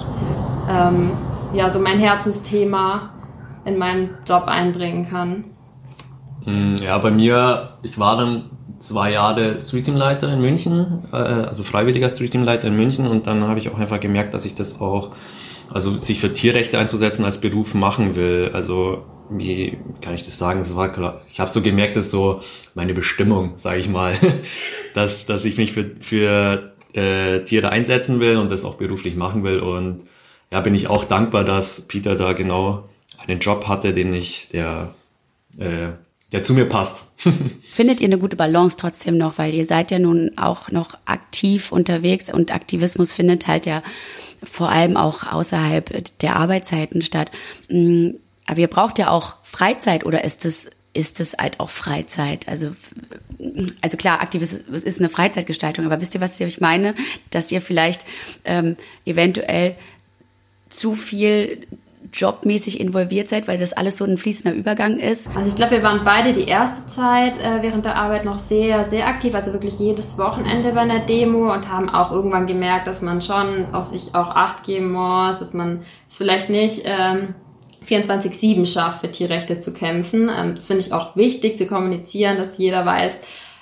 ähm, 0.68 1.12
ja 1.56 1.70
so 1.70 1.78
mein 1.78 1.98
Herzensthema 1.98 3.10
in 3.64 3.78
meinen 3.78 4.10
Job 4.26 4.44
einbringen 4.46 5.08
kann. 5.08 5.44
Hm, 6.44 6.76
ja, 6.76 6.98
bei 6.98 7.10
mir, 7.10 7.70
ich 7.82 7.98
war 7.98 8.16
dann 8.16 8.50
zwei 8.78 9.12
Jahre 9.12 9.58
Streetteamleiter 9.58 10.32
in 10.32 10.40
München, 10.40 11.02
äh, 11.12 11.16
also 11.16 11.62
freiwilliger 11.62 12.08
Streetteamleiter 12.08 12.68
in 12.68 12.76
München 12.76 13.06
und 13.06 13.26
dann 13.26 13.42
habe 13.42 13.58
ich 13.58 13.70
auch 13.70 13.78
einfach 13.78 14.00
gemerkt, 14.00 14.34
dass 14.34 14.44
ich 14.44 14.54
das 14.54 14.80
auch, 14.80 15.12
also 15.72 15.96
sich 15.98 16.20
für 16.20 16.32
Tierrechte 16.32 16.78
einzusetzen 16.78 17.24
als 17.24 17.40
Beruf 17.40 17.74
machen 17.74 18.14
will. 18.14 18.50
Also 18.52 19.04
wie 19.30 19.78
kann 20.02 20.14
ich 20.14 20.22
das 20.22 20.38
sagen? 20.38 20.60
Das 20.60 20.76
war 20.76 20.92
klar. 20.92 21.20
Ich 21.32 21.40
habe 21.40 21.50
so 21.50 21.62
gemerkt, 21.62 21.96
dass 21.96 22.10
so 22.10 22.40
meine 22.74 22.94
Bestimmung, 22.94 23.52
sage 23.56 23.80
ich 23.80 23.88
mal, 23.88 24.14
dass 24.94 25.26
dass 25.26 25.44
ich 25.44 25.56
mich 25.56 25.72
für 25.72 25.90
für 25.98 26.74
äh, 26.92 27.40
Tiere 27.40 27.70
einsetzen 27.70 28.20
will 28.20 28.36
und 28.36 28.52
das 28.52 28.64
auch 28.64 28.76
beruflich 28.76 29.16
machen 29.16 29.42
will 29.42 29.58
und 29.58 30.04
ja, 30.50 30.60
bin 30.60 30.74
ich 30.74 30.88
auch 30.88 31.04
dankbar, 31.04 31.44
dass 31.44 31.88
Peter 31.88 32.16
da 32.16 32.32
genau 32.32 32.88
einen 33.18 33.40
Job 33.40 33.66
hatte, 33.66 33.92
den 33.92 34.14
ich 34.14 34.48
der 34.48 34.94
äh, 35.58 35.92
der 36.32 36.42
zu 36.42 36.54
mir 36.54 36.68
passt. 36.68 37.06
Findet 37.62 38.00
ihr 38.00 38.06
eine 38.06 38.18
gute 38.18 38.36
Balance 38.36 38.76
trotzdem 38.76 39.16
noch, 39.16 39.38
weil 39.38 39.54
ihr 39.54 39.64
seid 39.64 39.90
ja 39.90 39.98
nun 39.98 40.32
auch 40.36 40.70
noch 40.70 40.98
aktiv 41.04 41.70
unterwegs 41.70 42.32
und 42.32 42.52
Aktivismus 42.52 43.12
findet 43.12 43.46
halt 43.46 43.64
ja 43.64 43.82
vor 44.42 44.70
allem 44.70 44.96
auch 44.96 45.24
außerhalb 45.24 46.18
der 46.20 46.36
Arbeitszeiten 46.36 47.00
statt. 47.02 47.30
Mm, 47.68 48.10
aber 48.46 48.58
ihr 48.58 48.68
braucht 48.68 48.98
ja 48.98 49.10
auch 49.10 49.36
Freizeit 49.42 50.04
oder 50.04 50.24
ist 50.24 50.44
es 50.44 50.68
ist 50.92 51.20
es 51.20 51.36
halt 51.38 51.60
auch 51.60 51.70
Freizeit? 51.70 52.48
Also 52.48 52.72
also 53.82 53.96
klar, 53.96 54.20
Aktivismus 54.20 54.82
ist 54.82 54.98
eine 54.98 55.10
Freizeitgestaltung, 55.10 55.84
aber 55.84 56.00
wisst 56.00 56.14
ihr, 56.14 56.20
was 56.20 56.40
ich 56.40 56.60
meine? 56.60 56.94
Dass 57.30 57.52
ihr 57.52 57.60
vielleicht 57.60 58.04
ähm, 58.44 58.76
eventuell 59.04 59.76
zu 60.68 60.94
viel 60.94 61.66
jobmäßig 62.12 62.80
involviert 62.80 63.28
seid, 63.28 63.48
weil 63.48 63.58
das 63.58 63.72
alles 63.72 63.96
so 63.96 64.04
ein 64.04 64.16
fließender 64.16 64.56
Übergang 64.56 64.98
ist? 64.98 65.28
Also 65.34 65.48
ich 65.48 65.56
glaube, 65.56 65.72
wir 65.72 65.82
waren 65.82 66.02
beide 66.04 66.32
die 66.32 66.48
erste 66.48 66.86
Zeit 66.86 67.38
äh, 67.38 67.62
während 67.62 67.84
der 67.84 67.96
Arbeit 67.96 68.24
noch 68.24 68.38
sehr, 68.38 68.84
sehr 68.84 69.06
aktiv, 69.06 69.34
also 69.34 69.52
wirklich 69.52 69.78
jedes 69.78 70.18
Wochenende 70.18 70.72
bei 70.72 70.80
einer 70.80 71.00
Demo 71.00 71.52
und 71.52 71.70
haben 71.70 71.88
auch 71.88 72.12
irgendwann 72.12 72.46
gemerkt, 72.46 72.86
dass 72.86 73.02
man 73.02 73.20
schon 73.20 73.74
auf 73.74 73.86
sich 73.86 74.14
auch 74.14 74.30
Acht 74.30 74.64
geben 74.64 74.92
muss, 74.92 75.38
dass 75.38 75.52
man 75.52 75.80
es 76.08 76.16
vielleicht 76.16 76.48
nicht 76.48 76.82
ähm, 76.84 77.34
24-7 77.86 78.66
schafft, 78.66 79.00
für 79.00 79.10
Tierrechte 79.10 79.60
zu 79.60 79.72
kämpfen. 79.72 80.30
Ähm, 80.34 80.54
das 80.54 80.66
finde 80.66 80.80
ich 80.80 80.92
auch 80.92 81.16
wichtig 81.16 81.58
zu 81.58 81.66
kommunizieren, 81.66 82.36
dass 82.36 82.58
jeder 82.58 82.86
weiß, 82.86 83.20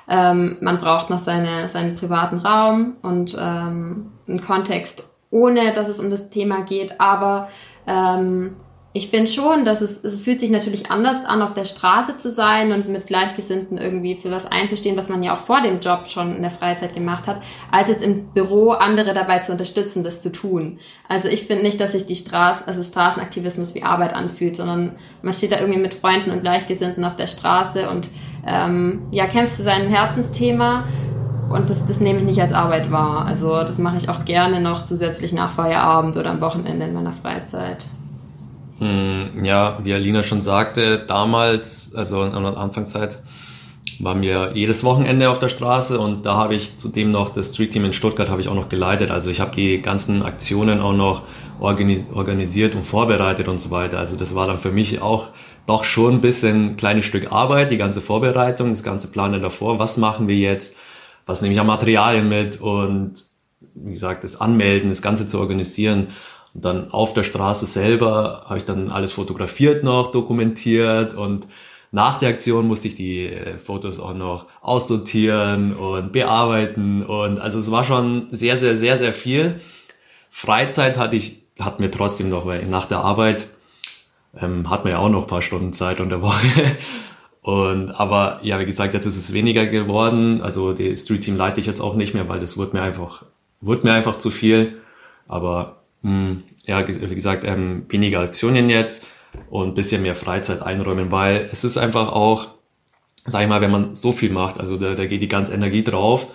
ähm, 0.08 0.58
man 0.60 0.80
braucht 0.80 1.10
noch 1.10 1.18
seine, 1.18 1.70
seinen 1.70 1.96
privaten 1.96 2.38
Raum 2.38 2.96
und 3.02 3.36
ähm, 3.40 4.12
einen 4.28 4.44
Kontext, 4.44 5.04
ohne 5.34 5.72
dass 5.72 5.88
es 5.88 5.98
um 5.98 6.10
das 6.10 6.30
Thema 6.30 6.62
geht, 6.62 7.00
aber 7.00 7.48
ähm, 7.86 8.54
ich 8.96 9.10
finde 9.10 9.26
schon, 9.26 9.64
dass 9.64 9.80
es, 9.80 10.04
es 10.04 10.22
fühlt 10.22 10.38
sich 10.38 10.50
natürlich 10.50 10.88
anders 10.88 11.24
an, 11.24 11.42
auf 11.42 11.52
der 11.52 11.64
Straße 11.64 12.16
zu 12.16 12.30
sein 12.30 12.70
und 12.70 12.88
mit 12.88 13.08
Gleichgesinnten 13.08 13.76
irgendwie 13.76 14.14
für 14.14 14.30
was 14.30 14.46
einzustehen, 14.46 14.96
was 14.96 15.08
man 15.08 15.24
ja 15.24 15.34
auch 15.34 15.40
vor 15.40 15.60
dem 15.60 15.80
Job 15.80 16.04
schon 16.06 16.36
in 16.36 16.42
der 16.42 16.52
Freizeit 16.52 16.94
gemacht 16.94 17.26
hat, 17.26 17.42
als 17.72 17.88
jetzt 17.88 18.04
im 18.04 18.28
Büro 18.28 18.70
andere 18.70 19.12
dabei 19.12 19.40
zu 19.40 19.50
unterstützen, 19.50 20.04
das 20.04 20.22
zu 20.22 20.30
tun. 20.30 20.78
Also 21.08 21.26
ich 21.26 21.48
finde 21.48 21.64
nicht, 21.64 21.80
dass 21.80 21.90
sich 21.90 22.06
die 22.06 22.14
Straße, 22.14 22.68
also 22.68 22.84
Straßenaktivismus 22.84 23.74
wie 23.74 23.82
Arbeit 23.82 24.14
anfühlt, 24.14 24.54
sondern 24.54 24.94
man 25.22 25.34
steht 25.34 25.50
da 25.50 25.58
irgendwie 25.58 25.80
mit 25.80 25.94
Freunden 25.94 26.30
und 26.30 26.42
Gleichgesinnten 26.42 27.04
auf 27.04 27.16
der 27.16 27.26
Straße 27.26 27.90
und 27.90 28.08
ähm, 28.46 29.08
ja, 29.10 29.26
kämpft 29.26 29.54
für 29.54 29.64
sein 29.64 29.88
Herzensthema. 29.88 30.84
Und 31.54 31.70
das, 31.70 31.86
das 31.86 32.00
nehme 32.00 32.18
ich 32.18 32.24
nicht 32.24 32.40
als 32.40 32.52
Arbeit 32.52 32.90
wahr. 32.90 33.26
Also 33.26 33.52
das 33.60 33.78
mache 33.78 33.96
ich 33.96 34.08
auch 34.08 34.24
gerne 34.24 34.60
noch 34.60 34.84
zusätzlich 34.84 35.32
nach 35.32 35.54
Feierabend 35.54 36.16
oder 36.16 36.30
am 36.30 36.40
Wochenende 36.40 36.84
in 36.84 36.94
meiner 36.94 37.12
Freizeit. 37.12 37.78
Hm, 38.80 39.44
ja, 39.44 39.78
wie 39.84 39.94
Alina 39.94 40.24
schon 40.24 40.40
sagte, 40.40 40.98
damals, 41.06 41.94
also 41.94 42.24
in 42.24 42.32
der 42.32 42.56
Anfangszeit, 42.56 43.20
waren 44.00 44.20
wir 44.20 44.50
jedes 44.54 44.82
Wochenende 44.82 45.30
auf 45.30 45.38
der 45.38 45.48
Straße 45.48 46.00
und 46.00 46.26
da 46.26 46.34
habe 46.34 46.56
ich 46.56 46.76
zudem 46.78 47.12
noch 47.12 47.30
das 47.30 47.50
Street 47.50 47.70
Team 47.70 47.84
in 47.84 47.92
Stuttgart 47.92 48.28
habe 48.28 48.40
ich 48.40 48.48
auch 48.48 48.56
noch 48.56 48.68
geleitet. 48.68 49.12
Also 49.12 49.30
ich 49.30 49.38
habe 49.38 49.54
die 49.54 49.80
ganzen 49.80 50.24
Aktionen 50.24 50.80
auch 50.80 50.92
noch 50.92 51.22
organis 51.60 52.04
organisiert 52.12 52.74
und 52.74 52.84
vorbereitet 52.84 53.46
und 53.46 53.60
so 53.60 53.70
weiter. 53.70 54.00
Also 54.00 54.16
das 54.16 54.34
war 54.34 54.48
dann 54.48 54.58
für 54.58 54.72
mich 54.72 55.00
auch 55.00 55.28
doch 55.66 55.84
schon 55.84 56.14
ein 56.14 56.20
bisschen 56.20 56.70
ein 56.70 56.76
kleines 56.76 57.04
Stück 57.04 57.30
Arbeit, 57.30 57.70
die 57.70 57.76
ganze 57.76 58.00
Vorbereitung, 58.00 58.70
das 58.70 58.82
ganze 58.82 59.06
Planen 59.06 59.40
davor. 59.40 59.78
Was 59.78 59.98
machen 59.98 60.26
wir 60.26 60.36
jetzt? 60.36 60.74
Was 61.26 61.42
nehme 61.42 61.54
ich 61.54 61.60
an 61.60 61.66
Materialien 61.66 62.28
mit? 62.28 62.60
Und 62.60 63.24
wie 63.74 63.92
gesagt, 63.92 64.24
das 64.24 64.40
Anmelden, 64.40 64.88
das 64.88 65.02
Ganze 65.02 65.26
zu 65.26 65.38
organisieren. 65.38 66.08
Und 66.54 66.64
dann 66.64 66.90
auf 66.90 67.14
der 67.14 67.22
Straße 67.22 67.66
selber 67.66 68.44
habe 68.46 68.58
ich 68.58 68.64
dann 68.64 68.90
alles 68.90 69.12
fotografiert 69.12 69.84
noch, 69.84 70.12
dokumentiert 70.12 71.14
und 71.14 71.46
nach 71.94 72.18
der 72.18 72.30
Aktion 72.30 72.66
musste 72.66 72.88
ich 72.88 72.96
die 72.96 73.28
äh, 73.28 73.56
Fotos 73.56 74.00
auch 74.00 74.14
noch 74.14 74.46
aussortieren 74.62 75.76
und 75.76 76.12
bearbeiten 76.12 77.04
und 77.04 77.40
also 77.40 77.60
es 77.60 77.70
war 77.70 77.84
schon 77.84 78.26
sehr, 78.32 78.58
sehr, 78.58 78.76
sehr, 78.76 78.98
sehr 78.98 79.12
viel. 79.12 79.60
Freizeit 80.28 80.98
hatte 80.98 81.14
ich, 81.14 81.42
hatten 81.60 81.82
wir 81.84 81.92
trotzdem 81.92 82.30
noch, 82.30 82.46
weil 82.46 82.66
nach 82.66 82.86
der 82.86 82.98
Arbeit 82.98 83.46
ähm, 84.40 84.70
hat 84.70 84.82
man 84.82 84.92
ja 84.92 84.98
auch 84.98 85.08
noch 85.08 85.22
ein 85.22 85.28
paar 85.28 85.42
Stunden 85.42 85.72
Zeit 85.72 86.00
unter 86.00 86.20
Woche. 86.20 86.48
Und 87.44 87.90
aber 88.00 88.40
ja, 88.42 88.58
wie 88.58 88.64
gesagt, 88.64 88.94
jetzt 88.94 89.04
ist 89.04 89.18
es 89.18 89.34
weniger 89.34 89.66
geworden. 89.66 90.40
Also 90.40 90.72
die 90.72 90.96
Street 90.96 91.20
Team 91.20 91.36
leite 91.36 91.60
ich 91.60 91.66
jetzt 91.66 91.82
auch 91.82 91.94
nicht 91.94 92.14
mehr, 92.14 92.26
weil 92.26 92.38
das 92.38 92.56
wurde 92.56 92.74
mir 92.74 92.82
einfach, 92.82 93.26
wurde 93.60 93.86
mir 93.86 93.92
einfach 93.92 94.16
zu 94.16 94.30
viel. 94.30 94.78
Aber 95.28 95.82
hm, 96.02 96.42
ja, 96.64 96.88
wie 96.88 97.14
gesagt, 97.14 97.44
ähm, 97.44 97.84
weniger 97.90 98.20
Aktionen 98.20 98.70
jetzt 98.70 99.04
und 99.50 99.74
bisschen 99.74 100.00
mehr 100.00 100.14
Freizeit 100.14 100.62
einräumen, 100.62 101.12
weil 101.12 101.46
es 101.52 101.64
ist 101.64 101.76
einfach 101.76 102.12
auch, 102.12 102.46
sag 103.26 103.42
ich 103.42 103.48
mal, 103.48 103.60
wenn 103.60 103.70
man 103.70 103.94
so 103.94 104.12
viel 104.12 104.30
macht, 104.30 104.58
also 104.58 104.78
da, 104.78 104.94
da 104.94 105.04
geht 105.04 105.20
die 105.20 105.28
ganze 105.28 105.52
Energie 105.52 105.84
drauf, 105.84 106.26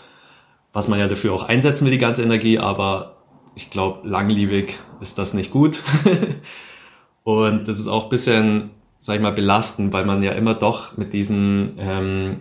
was 0.74 0.88
man 0.88 1.00
ja 1.00 1.08
dafür 1.08 1.34
auch 1.34 1.44
einsetzen 1.44 1.86
will, 1.86 1.92
die 1.92 1.98
ganze 1.98 2.22
Energie, 2.22 2.60
aber 2.60 3.16
ich 3.56 3.72
glaube, 3.72 4.08
langlebig 4.08 4.78
ist 5.02 5.18
das 5.18 5.34
nicht 5.34 5.50
gut. 5.50 5.82
und 7.24 7.68
das 7.68 7.80
ist 7.80 7.88
auch 7.88 8.10
bisschen, 8.10 8.70
sag 9.00 9.16
ich 9.16 9.22
mal, 9.22 9.32
belastend, 9.32 9.94
weil 9.94 10.06
man 10.06 10.22
ja 10.22 10.34
immer 10.34 10.54
doch 10.54 10.98
mit 10.98 11.14
diesen 11.14 11.78
ähm, 11.80 12.38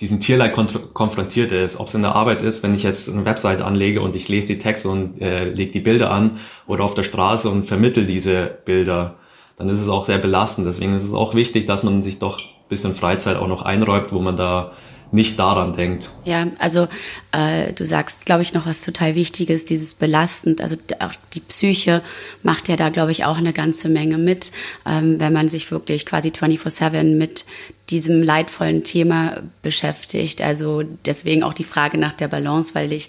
diesen 0.00 0.20
Tierleid 0.20 0.52
konfrontiert 0.94 1.50
ist, 1.50 1.80
ob 1.80 1.88
es 1.88 1.94
in 1.94 2.02
der 2.02 2.14
Arbeit 2.14 2.40
ist, 2.40 2.62
wenn 2.62 2.72
ich 2.72 2.84
jetzt 2.84 3.08
eine 3.08 3.24
Webseite 3.24 3.64
anlege 3.64 4.00
und 4.00 4.14
ich 4.14 4.28
lese 4.28 4.46
die 4.46 4.58
Texte 4.58 4.88
und 4.88 5.20
äh, 5.20 5.46
lege 5.46 5.72
die 5.72 5.80
Bilder 5.80 6.12
an 6.12 6.38
oder 6.68 6.84
auf 6.84 6.94
der 6.94 7.02
Straße 7.02 7.48
und 7.48 7.66
vermittel 7.66 8.06
diese 8.06 8.58
Bilder, 8.64 9.16
dann 9.56 9.68
ist 9.68 9.80
es 9.80 9.88
auch 9.88 10.04
sehr 10.04 10.18
belastend. 10.18 10.68
Deswegen 10.68 10.92
ist 10.92 11.02
es 11.02 11.12
auch 11.12 11.34
wichtig, 11.34 11.66
dass 11.66 11.82
man 11.82 12.04
sich 12.04 12.20
doch 12.20 12.40
bisschen 12.68 12.94
Freizeit 12.94 13.36
auch 13.36 13.48
noch 13.48 13.62
einräumt, 13.62 14.12
wo 14.12 14.20
man 14.20 14.36
da 14.36 14.72
nicht 15.10 15.38
daran 15.38 15.72
denkt. 15.72 16.10
Ja, 16.24 16.48
also 16.58 16.88
äh, 17.32 17.72
du 17.72 17.86
sagst, 17.86 18.26
glaube 18.26 18.42
ich, 18.42 18.52
noch 18.52 18.66
was 18.66 18.82
total 18.82 19.14
Wichtiges, 19.14 19.64
dieses 19.64 19.94
belastend. 19.94 20.60
Also 20.60 20.76
auch 21.00 21.12
die 21.32 21.40
Psyche 21.40 22.02
macht 22.42 22.68
ja 22.68 22.76
da, 22.76 22.90
glaube 22.90 23.12
ich, 23.12 23.24
auch 23.24 23.38
eine 23.38 23.52
ganze 23.52 23.88
Menge 23.88 24.18
mit, 24.18 24.52
ähm, 24.86 25.18
wenn 25.18 25.32
man 25.32 25.48
sich 25.48 25.70
wirklich 25.70 26.04
quasi 26.04 26.30
24/7 26.30 27.16
mit 27.16 27.44
diesem 27.90 28.22
leidvollen 28.22 28.84
Thema 28.84 29.42
beschäftigt. 29.62 30.42
Also 30.42 30.82
deswegen 31.04 31.42
auch 31.42 31.54
die 31.54 31.64
Frage 31.64 31.98
nach 31.98 32.12
der 32.12 32.28
Balance, 32.28 32.74
weil 32.74 32.92
ich, 32.92 33.08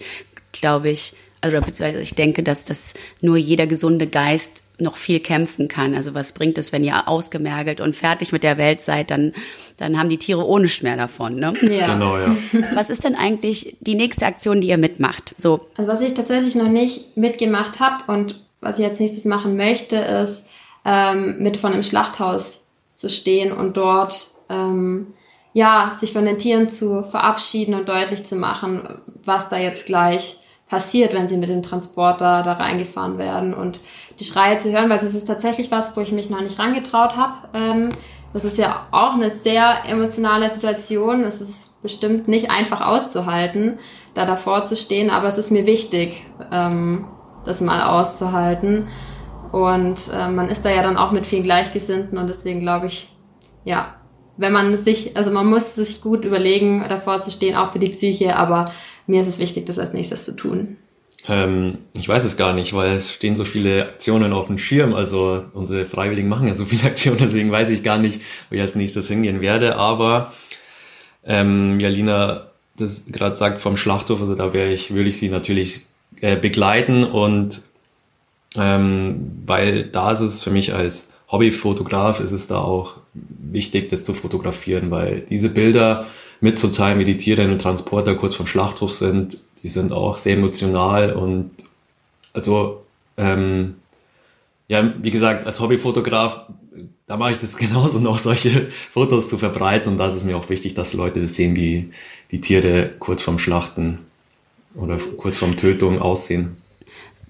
glaube 0.51 0.89
ich, 0.89 1.13
also 1.41 1.57
beziehungsweise 1.57 2.01
ich 2.01 2.15
denke, 2.15 2.43
dass 2.43 2.65
das 2.65 2.93
nur 3.21 3.37
jeder 3.37 3.67
gesunde 3.67 4.07
Geist 4.07 4.63
noch 4.81 4.97
viel 4.97 5.19
kämpfen 5.19 5.67
kann. 5.67 5.95
Also 5.95 6.13
was 6.13 6.33
bringt 6.33 6.57
es, 6.57 6.71
wenn 6.71 6.83
ihr 6.83 7.07
ausgemergelt 7.07 7.81
und 7.81 7.95
fertig 7.95 8.31
mit 8.31 8.43
der 8.43 8.57
Welt 8.57 8.81
seid, 8.81 9.11
dann, 9.11 9.33
dann 9.77 9.99
haben 9.99 10.09
die 10.09 10.17
Tiere 10.17 10.45
ohne 10.45 10.69
mehr 10.81 10.97
davon. 10.97 11.35
Ne? 11.35 11.53
Ja. 11.61 11.93
Genau, 11.93 12.17
ja. 12.17 12.35
Was 12.75 12.89
ist 12.89 13.03
denn 13.03 13.15
eigentlich 13.15 13.75
die 13.79 13.95
nächste 13.95 14.25
Aktion, 14.25 14.61
die 14.61 14.69
ihr 14.69 14.77
mitmacht? 14.77 15.33
So. 15.37 15.67
Also 15.75 15.91
was 15.91 16.01
ich 16.01 16.13
tatsächlich 16.13 16.55
noch 16.55 16.67
nicht 16.67 17.17
mitgemacht 17.17 17.79
habe 17.79 18.11
und 18.11 18.41
was 18.61 18.77
ich 18.77 18.85
als 18.85 18.99
nächstes 18.99 19.25
machen 19.25 19.57
möchte, 19.57 19.95
ist 19.95 20.45
ähm, 20.85 21.37
mit 21.39 21.57
von 21.57 21.73
einem 21.73 21.83
Schlachthaus 21.83 22.65
zu 22.93 23.09
stehen 23.09 23.51
und 23.51 23.77
dort 23.77 24.27
ähm, 24.49 25.07
ja 25.53 25.95
sich 25.99 26.13
von 26.13 26.25
den 26.25 26.37
Tieren 26.37 26.69
zu 26.69 27.03
verabschieden 27.03 27.73
und 27.73 27.87
deutlich 27.87 28.25
zu 28.25 28.35
machen, 28.35 28.87
was 29.23 29.49
da 29.49 29.57
jetzt 29.57 29.85
gleich 29.85 30.39
passiert, 30.69 31.13
wenn 31.13 31.27
sie 31.27 31.37
mit 31.37 31.49
dem 31.49 31.63
Transporter 31.63 32.43
da 32.43 32.53
reingefahren 32.53 33.17
werden 33.17 33.53
und 33.53 33.79
die 34.19 34.25
Schreie 34.25 34.59
zu 34.59 34.71
hören, 34.71 34.89
weil 34.89 34.97
es 34.97 35.15
ist 35.15 35.25
tatsächlich 35.25 35.71
was, 35.71 35.95
wo 35.95 36.01
ich 36.01 36.11
mich 36.11 36.29
noch 36.29 36.41
nicht 36.41 36.59
rangetraut 36.59 37.15
habe. 37.15 37.49
Ähm, 37.53 37.89
das 38.33 38.45
ist 38.45 38.57
ja 38.57 38.87
auch 38.91 39.13
eine 39.13 39.29
sehr 39.29 39.85
emotionale 39.87 40.49
Situation. 40.53 41.23
Es 41.23 41.41
ist 41.41 41.81
bestimmt 41.81 42.27
nicht 42.27 42.51
einfach 42.51 42.81
auszuhalten, 42.81 43.79
da 44.13 44.25
davor 44.25 44.65
zu 44.65 44.75
stehen, 44.75 45.09
aber 45.09 45.27
es 45.27 45.37
ist 45.37 45.51
mir 45.51 45.65
wichtig, 45.65 46.25
ähm, 46.51 47.07
das 47.45 47.61
mal 47.61 47.81
auszuhalten. 47.81 48.87
Und 49.51 50.11
äh, 50.13 50.29
man 50.29 50.49
ist 50.49 50.63
da 50.63 50.69
ja 50.69 50.83
dann 50.83 50.97
auch 50.97 51.11
mit 51.11 51.25
vielen 51.25 51.43
Gleichgesinnten 51.43 52.17
und 52.17 52.27
deswegen 52.27 52.59
glaube 52.59 52.87
ich, 52.87 53.11
ja, 53.65 53.95
wenn 54.37 54.53
man 54.53 54.77
sich, 54.77 55.17
also 55.17 55.31
man 55.31 55.47
muss 55.47 55.75
sich 55.75 56.01
gut 56.01 56.23
überlegen, 56.23 56.85
davor 56.87 57.21
zu 57.21 57.31
stehen, 57.31 57.55
auch 57.55 57.71
für 57.71 57.79
die 57.79 57.89
Psyche, 57.89 58.35
aber 58.35 58.71
mir 59.07 59.21
ist 59.21 59.27
es 59.27 59.39
wichtig, 59.39 59.65
das 59.65 59.79
als 59.79 59.93
nächstes 59.93 60.23
zu 60.23 60.33
tun. 60.33 60.77
Ähm, 61.29 61.77
ich 61.93 62.09
weiß 62.09 62.23
es 62.23 62.37
gar 62.37 62.53
nicht, 62.53 62.73
weil 62.73 62.93
es 62.93 63.13
stehen 63.13 63.35
so 63.35 63.45
viele 63.45 63.83
Aktionen 63.89 64.33
auf 64.33 64.47
dem 64.47 64.57
Schirm. 64.57 64.95
Also 64.95 65.43
unsere 65.53 65.85
Freiwilligen 65.85 66.27
machen 66.27 66.47
ja 66.47 66.55
so 66.55 66.65
viele 66.65 66.83
Aktionen, 66.85 67.19
deswegen 67.21 67.51
weiß 67.51 67.69
ich 67.69 67.83
gar 67.83 67.99
nicht, 67.99 68.21
wo 68.49 68.55
ich 68.55 68.61
als 68.61 68.75
nächstes 68.75 69.07
hingehen 69.07 69.39
werde. 69.39 69.75
Aber 69.75 70.33
ähm, 71.25 71.79
Jalina, 71.79 72.47
das 72.77 73.05
gerade 73.07 73.35
sagt 73.35 73.61
vom 73.61 73.77
Schlachthof, 73.77 74.21
also 74.21 74.33
da 74.35 74.53
wäre 74.53 74.71
ich, 74.71 74.93
würde 74.93 75.09
ich 75.09 75.19
sie 75.19 75.29
natürlich 75.29 75.85
äh, 76.21 76.35
begleiten 76.35 77.03
und 77.03 77.61
ähm, 78.57 79.43
weil 79.45 79.83
da 79.83 80.11
ist 80.11 80.21
es 80.21 80.41
für 80.41 80.49
mich 80.49 80.73
als 80.73 81.09
Hobbyfotograf 81.31 82.19
ist 82.19 82.31
es 82.31 82.47
da 82.47 82.57
auch 82.57 82.95
wichtig, 83.13 83.89
das 83.89 84.03
zu 84.03 84.15
fotografieren, 84.15 84.89
weil 84.89 85.21
diese 85.21 85.49
Bilder 85.49 86.07
mitzuteilen, 86.41 86.99
wie 86.99 87.05
die 87.05 87.17
Tiere 87.17 87.43
im 87.43 87.59
Transporter 87.59 88.15
kurz 88.15 88.35
vom 88.35 88.45
Schlachthof 88.45 88.91
sind, 88.91 89.37
die 89.61 89.67
sind 89.67 89.91
auch 89.91 90.17
sehr 90.17 90.35
emotional 90.35 91.13
und 91.13 91.51
also 92.33 92.83
ähm, 93.17 93.75
ja, 94.67 94.93
wie 95.01 95.11
gesagt, 95.11 95.45
als 95.45 95.59
Hobbyfotograf, 95.59 96.45
da 97.07 97.17
mache 97.17 97.33
ich 97.33 97.39
das 97.39 97.57
genauso 97.57 97.99
noch, 97.99 98.19
solche 98.19 98.69
Fotos 98.91 99.27
zu 99.29 99.37
verbreiten 99.37 99.91
und 99.91 99.97
da 99.97 100.07
ist 100.07 100.15
es 100.15 100.23
mir 100.23 100.37
auch 100.37 100.49
wichtig, 100.49 100.75
dass 100.75 100.93
Leute 100.93 101.21
das 101.21 101.35
sehen, 101.35 101.55
wie 101.55 101.91
die 102.31 102.41
Tiere 102.41 102.91
kurz 102.99 103.23
vorm 103.23 103.39
Schlachten 103.39 103.99
oder 104.75 104.97
kurz 105.17 105.37
vorm 105.37 105.57
Tötung 105.57 105.99
aussehen. 105.99 106.57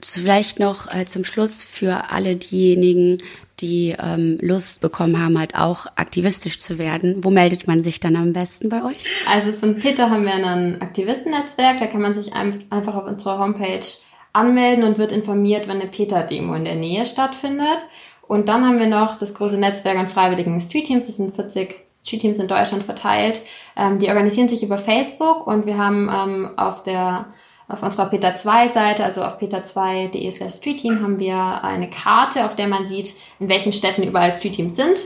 Vielleicht 0.02 0.60
noch 0.60 0.94
äh, 0.94 1.06
zum 1.06 1.26
Schluss 1.26 1.64
für 1.64 2.10
alle 2.12 2.36
diejenigen, 2.36 3.18
die 3.62 3.96
ähm, 4.02 4.38
Lust 4.42 4.82
bekommen 4.82 5.22
haben, 5.22 5.38
halt 5.38 5.56
auch 5.56 5.86
aktivistisch 5.96 6.58
zu 6.58 6.78
werden. 6.78 7.24
Wo 7.24 7.30
meldet 7.30 7.68
man 7.68 7.84
sich 7.84 8.00
dann 8.00 8.16
am 8.16 8.34
besten 8.34 8.70
bei 8.70 8.84
euch? 8.84 9.10
Also 9.28 9.52
von 9.54 9.80
Peter 9.80 10.10
haben 10.10 10.26
wir 10.26 10.34
ein 10.34 10.82
Aktivistennetzwerk, 10.82 11.78
da 11.80 11.88
kann 11.88 12.02
man 12.02 12.14
sich 12.14 12.34
einfach 12.34 12.96
auf 12.96 13.06
unserer 13.06 13.40
Homepage 13.40 13.86
anmelden 14.34 14.84
und 14.84 14.98
wird 14.98 15.12
informiert, 15.12 15.68
wenn 15.68 15.82
eine 15.82 15.90
Peter-Demo 15.90 16.54
in 16.54 16.66
der 16.66 16.76
Nähe 16.76 17.06
stattfindet. 17.06 17.80
Und 18.28 18.48
dann 18.48 18.66
haben 18.66 18.80
wir 18.80 18.88
noch 18.88 19.18
das 19.18 19.34
große 19.34 19.58
Netzwerk 19.58 19.98
an 19.98 20.08
freiwilligen 20.08 20.62
Street-Teams, 20.62 21.08
das 21.08 21.18
sind 21.18 21.36
40 21.36 21.76
Street-Teams 22.06 22.40
in 22.40 22.48
Deutschland 22.48 22.84
verteilt. 22.84 23.42
Ähm, 23.76 24.00
die 24.00 24.08
organisieren 24.08 24.50
sich 24.50 24.64
über 24.64 24.78
Facebook 24.78 25.48
und 25.48 25.66
wir 25.66 25.78
haben 25.78 26.10
ähm, 26.14 26.52
auf 26.58 26.84
der 26.84 27.26
auf 27.70 27.84
unserer 27.84 28.08
Peter 28.08 28.36
2 28.36 28.68
Seite, 28.70 29.06
also 29.06 29.24
auf 29.24 29.40
peter2.de 29.40 30.32
slash 30.32 30.56
streetteam, 30.56 31.02
haben 31.02 31.20
wir 31.20 31.64
eine 31.64 31.90
Karte, 31.90 32.46
auf 32.46 32.56
der 32.56 32.68
man 32.68 32.88
sieht, 32.88 33.14
in 33.40 33.48
welchen 33.48 33.72
Städten 33.72 34.04
überall 34.04 34.32
Streetteams 34.32 34.76
sind 34.76 35.00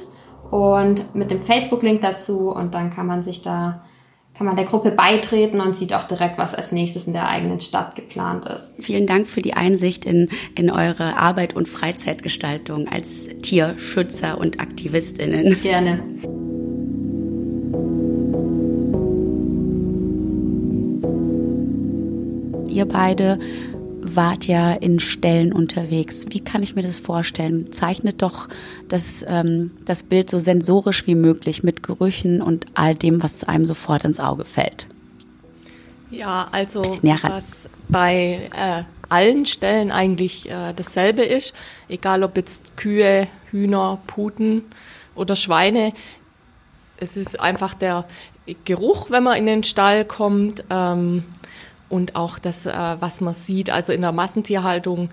und 0.49 1.13
mit 1.13 1.29
dem 1.29 1.41
Facebook-Link 1.43 2.01
dazu 2.01 2.49
und 2.49 2.73
dann 2.73 2.89
kann 2.89 3.05
man 3.05 3.21
sich 3.21 3.41
da, 3.41 3.83
kann 4.37 4.47
man 4.47 4.55
der 4.55 4.65
Gruppe 4.65 4.91
beitreten 4.91 5.59
und 5.59 5.75
sieht 5.75 5.93
auch 5.93 6.05
direkt, 6.05 6.37
was 6.37 6.55
als 6.55 6.71
nächstes 6.71 7.05
in 7.05 7.13
der 7.13 7.27
eigenen 7.27 7.59
Stadt 7.59 7.95
geplant 7.95 8.45
ist. 8.45 8.81
Vielen 8.81 9.07
Dank 9.07 9.27
für 9.27 9.41
die 9.41 9.55
Einsicht 9.55 10.05
in, 10.05 10.29
in 10.55 10.71
eure 10.71 11.17
Arbeit 11.17 11.55
und 11.55 11.67
Freizeitgestaltung 11.67 12.87
als 12.87 13.27
Tierschützer 13.41 14.37
und 14.37 14.61
AktivistInnen. 14.61 15.61
Gerne. 15.61 16.42
Ihr 22.73 22.85
beide 22.85 23.39
wart 24.03 24.45
ja 24.45 24.73
in 24.73 24.99
Stellen 24.99 25.53
unterwegs. 25.53 26.25
Wie 26.29 26.41
kann 26.41 26.61
ich 26.61 26.75
mir 26.75 26.81
das 26.81 26.99
vorstellen? 26.99 27.71
Zeichnet 27.71 28.21
doch 28.21 28.49
das, 28.89 29.23
ähm, 29.27 29.71
das 29.85 30.03
Bild 30.03 30.29
so 30.29 30.39
sensorisch 30.39 31.07
wie 31.07 31.15
möglich 31.15 31.63
mit 31.63 31.83
Gerüchen 31.83 32.41
und 32.41 32.65
all 32.73 32.95
dem, 32.95 33.23
was 33.23 33.43
einem 33.43 33.65
sofort 33.65 34.03
ins 34.03 34.19
Auge 34.19 34.45
fällt. 34.45 34.87
Ja, 36.11 36.47
also 36.51 36.83
was 36.83 37.69
bei 37.89 38.49
äh, 38.55 38.83
allen 39.09 39.45
Stellen 39.45 39.91
eigentlich 39.91 40.49
äh, 40.49 40.73
dasselbe 40.75 41.23
ist, 41.23 41.53
egal 41.89 42.23
ob 42.23 42.37
jetzt 42.37 42.77
Kühe, 42.77 43.27
Hühner, 43.51 43.99
Puten 44.05 44.63
oder 45.15 45.35
Schweine. 45.35 45.93
Es 46.97 47.17
ist 47.17 47.39
einfach 47.39 47.73
der 47.73 48.05
Geruch, 48.65 49.09
wenn 49.09 49.23
man 49.23 49.37
in 49.37 49.45
den 49.45 49.63
Stall 49.63 50.05
kommt. 50.05 50.63
Ähm, 50.69 51.23
und 51.93 52.15
auch 52.15 52.39
das, 52.39 52.65
äh, 52.65 52.71
was 52.99 53.21
man 53.21 53.35
sieht, 53.35 53.69
also 53.69 53.93
in 53.93 54.01
der 54.01 54.11
Massentierhaltung 54.11 55.09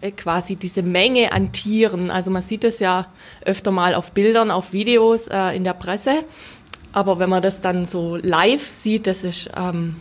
äh, 0.00 0.12
quasi 0.12 0.54
diese 0.54 0.82
Menge 0.82 1.32
an 1.32 1.50
Tieren. 1.50 2.12
Also 2.12 2.30
man 2.30 2.42
sieht 2.42 2.62
es 2.62 2.78
ja 2.78 3.08
öfter 3.44 3.72
mal 3.72 3.92
auf 3.92 4.12
Bildern, 4.12 4.52
auf 4.52 4.72
Videos 4.72 5.26
äh, 5.26 5.56
in 5.56 5.64
der 5.64 5.74
Presse, 5.74 6.22
aber 6.92 7.18
wenn 7.18 7.28
man 7.28 7.42
das 7.42 7.60
dann 7.60 7.86
so 7.86 8.14
live 8.14 8.70
sieht, 8.70 9.08
das 9.08 9.24
ist 9.24 9.50
ähm, 9.56 9.96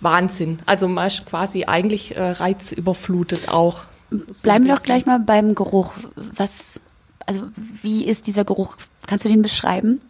Wahnsinn. 0.00 0.60
Also 0.64 0.88
man 0.88 1.06
ist 1.06 1.26
quasi 1.26 1.64
eigentlich 1.64 2.16
äh, 2.16 2.30
reizüberflutet 2.30 3.50
auch. 3.50 3.84
So 4.10 4.42
Bleiben 4.44 4.66
wir 4.66 4.74
doch 4.74 4.82
gleich 4.82 5.04
mal 5.04 5.20
beim 5.20 5.54
Geruch. 5.54 5.92
Was, 6.16 6.80
also 7.26 7.42
wie 7.54 8.06
ist 8.06 8.26
dieser 8.26 8.46
Geruch? 8.46 8.78
Kannst 9.06 9.26
du 9.26 9.28
den 9.28 9.42
beschreiben? 9.42 10.00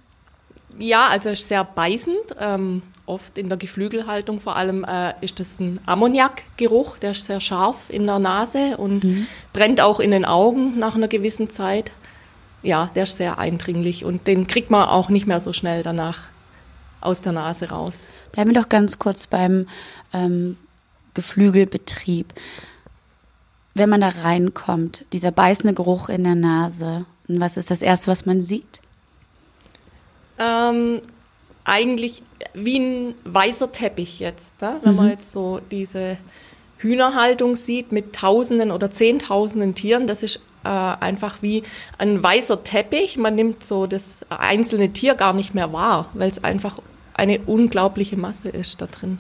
Ja, 0.79 1.09
also 1.09 1.31
ist 1.31 1.49
sehr 1.49 1.65
beißend. 1.65 2.37
Ähm, 2.39 2.83
oft 3.07 3.37
in 3.39 3.49
der 3.49 3.59
Geflügelhaltung 3.59 4.41
vor 4.41 4.57
allem 4.57 4.85
äh, 4.85 5.15
ist 5.21 5.41
das 5.41 5.59
ein 5.59 5.81
Ammoniakgeruch, 5.87 6.99
der 6.99 7.13
ist 7.13 7.25
sehr 7.25 7.41
scharf 7.41 7.89
in 7.89 8.07
der 8.07 8.19
Nase 8.19 8.77
und 8.77 9.05
mhm. 9.05 9.27
brennt 9.53 9.81
auch 9.81 10.01
in 10.01 10.11
den 10.11 10.25
Augen 10.25 10.79
nach 10.79 10.95
einer 10.95 11.09
gewissen 11.09 11.51
Zeit. 11.51 11.91
Ja, 12.63 12.91
der 12.95 13.05
ist 13.05 13.17
sehr 13.17 13.39
eindringlich 13.39 14.05
und 14.05 14.27
den 14.27 14.47
kriegt 14.47 14.71
man 14.71 14.89
auch 14.89 15.09
nicht 15.09 15.27
mehr 15.27 15.41
so 15.41 15.53
schnell 15.53 15.83
danach 15.83 16.29
aus 17.01 17.23
der 17.23 17.33
Nase 17.33 17.71
raus. 17.71 18.07
Bleiben 18.31 18.55
wir 18.55 18.61
doch 18.63 18.69
ganz 18.69 18.99
kurz 18.99 19.27
beim 19.27 19.67
ähm, 20.13 20.57
Geflügelbetrieb. 21.15 22.33
Wenn 23.75 23.89
man 23.89 24.01
da 24.01 24.11
reinkommt, 24.11 25.05
dieser 25.13 25.33
beißende 25.33 25.75
Geruch 25.75 26.09
in 26.09 26.25
der 26.25 26.35
Nase, 26.35 27.05
was 27.27 27.57
ist 27.57 27.71
das 27.71 27.83
Erste, 27.83 28.11
was 28.11 28.27
man 28.27 28.41
sieht? 28.41 28.81
Ähm, 30.39 31.01
eigentlich 31.65 32.23
wie 32.55 32.79
ein 32.79 33.15
weißer 33.25 33.73
Teppich 33.73 34.19
jetzt, 34.19 34.61
ne? 34.61 34.79
wenn 34.83 34.93
mhm. 34.93 34.97
man 34.97 35.11
jetzt 35.11 35.33
so 35.33 35.61
diese 35.71 36.19
Hühnerhaltung 36.79 37.55
sieht 37.55 37.93
mit 37.93 38.13
Tausenden 38.15 38.71
oder 38.71 38.91
Zehntausenden 38.91 39.75
Tieren, 39.75 40.07
das 40.07 40.23
ist 40.23 40.41
äh, 40.65 40.69
einfach 40.69 41.43
wie 41.43 41.63
ein 41.99 42.23
weißer 42.23 42.65
Teppich. 42.65 43.17
Man 43.17 43.35
nimmt 43.35 43.65
so 43.65 43.87
das 43.87 44.21
einzelne 44.29 44.93
Tier 44.93 45.15
gar 45.15 45.33
nicht 45.33 45.55
mehr 45.55 45.73
wahr, 45.73 46.09
weil 46.15 46.31
es 46.31 46.43
einfach 46.43 46.79
eine 47.15 47.41
unglaubliche 47.41 48.17
Masse 48.17 48.49
ist 48.49 48.81
da 48.81 48.87
drin. 48.87 49.19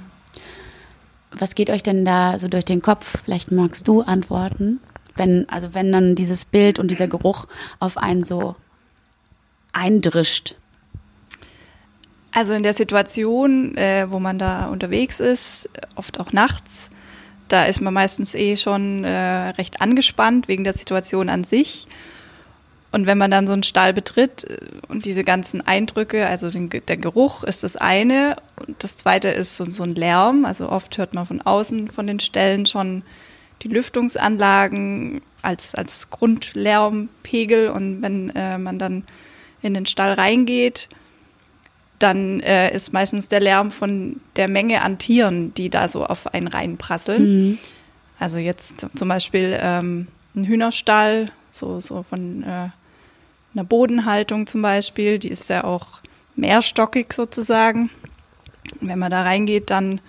Was 1.30 1.54
geht 1.54 1.70
euch 1.70 1.82
denn 1.82 2.04
da 2.04 2.38
so 2.38 2.48
durch 2.48 2.64
den 2.64 2.82
Kopf? 2.82 3.22
Vielleicht 3.24 3.52
magst 3.52 3.88
du 3.88 4.02
antworten. 4.02 4.80
Wenn, 5.14 5.48
also 5.48 5.74
wenn 5.74 5.92
dann 5.92 6.14
dieses 6.14 6.44
Bild 6.44 6.78
und 6.78 6.90
dieser 6.90 7.08
Geruch 7.08 7.46
auf 7.80 7.96
einen 7.96 8.22
so 8.22 8.56
eindrischt. 9.72 10.56
Also 12.32 12.54
in 12.54 12.62
der 12.62 12.74
Situation, 12.74 13.76
äh, 13.76 14.06
wo 14.10 14.18
man 14.18 14.38
da 14.38 14.66
unterwegs 14.68 15.20
ist, 15.20 15.68
oft 15.94 16.18
auch 16.18 16.32
nachts, 16.32 16.90
da 17.48 17.64
ist 17.64 17.82
man 17.82 17.92
meistens 17.92 18.34
eh 18.34 18.56
schon 18.56 19.04
äh, 19.04 19.50
recht 19.50 19.82
angespannt 19.82 20.48
wegen 20.48 20.64
der 20.64 20.72
Situation 20.72 21.28
an 21.28 21.44
sich. 21.44 21.86
Und 22.92 23.06
wenn 23.06 23.16
man 23.18 23.30
dann 23.30 23.46
so 23.46 23.52
einen 23.52 23.62
Stall 23.62 23.92
betritt 23.92 24.44
äh, 24.44 24.58
und 24.88 25.04
diese 25.04 25.24
ganzen 25.24 25.60
Eindrücke, 25.60 26.26
also 26.26 26.50
den, 26.50 26.70
der 26.70 26.96
Geruch 26.96 27.44
ist 27.44 27.64
das 27.64 27.76
eine 27.76 28.36
und 28.66 28.82
das 28.82 28.96
zweite 28.96 29.28
ist 29.28 29.58
so, 29.58 29.66
so 29.66 29.82
ein 29.82 29.94
Lärm. 29.94 30.46
Also 30.46 30.70
oft 30.70 30.96
hört 30.96 31.12
man 31.12 31.26
von 31.26 31.42
außen 31.42 31.90
von 31.90 32.06
den 32.06 32.20
Ställen 32.20 32.64
schon 32.64 33.02
die 33.62 33.68
Lüftungsanlagen 33.68 35.20
als, 35.42 35.74
als 35.74 36.08
Grundlärmpegel 36.08 37.68
und 37.68 38.00
wenn 38.00 38.30
äh, 38.30 38.56
man 38.56 38.78
dann 38.78 39.04
in 39.60 39.74
den 39.74 39.86
Stall 39.86 40.14
reingeht, 40.14 40.88
dann 42.02 42.40
äh, 42.40 42.74
ist 42.74 42.92
meistens 42.92 43.28
der 43.28 43.40
Lärm 43.40 43.70
von 43.70 44.20
der 44.36 44.48
Menge 44.48 44.82
an 44.82 44.98
Tieren, 44.98 45.54
die 45.54 45.70
da 45.70 45.88
so 45.88 46.04
auf 46.04 46.32
einen 46.32 46.48
reinprasseln. 46.48 47.22
Mhm. 47.22 47.58
Also 48.18 48.38
jetzt 48.38 48.86
zum 48.94 49.08
Beispiel 49.08 49.58
ähm, 49.60 50.08
ein 50.34 50.44
Hühnerstall, 50.44 51.30
so, 51.50 51.80
so 51.80 52.02
von 52.02 52.42
äh, 52.42 52.68
einer 53.54 53.64
Bodenhaltung 53.64 54.46
zum 54.46 54.62
Beispiel, 54.62 55.18
die 55.18 55.28
ist 55.28 55.48
ja 55.50 55.64
auch 55.64 56.00
mehrstockig 56.36 57.12
sozusagen. 57.12 57.90
Und 58.80 58.88
wenn 58.88 58.98
man 58.98 59.10
da 59.10 59.22
reingeht, 59.22 59.70
dann 59.70 60.00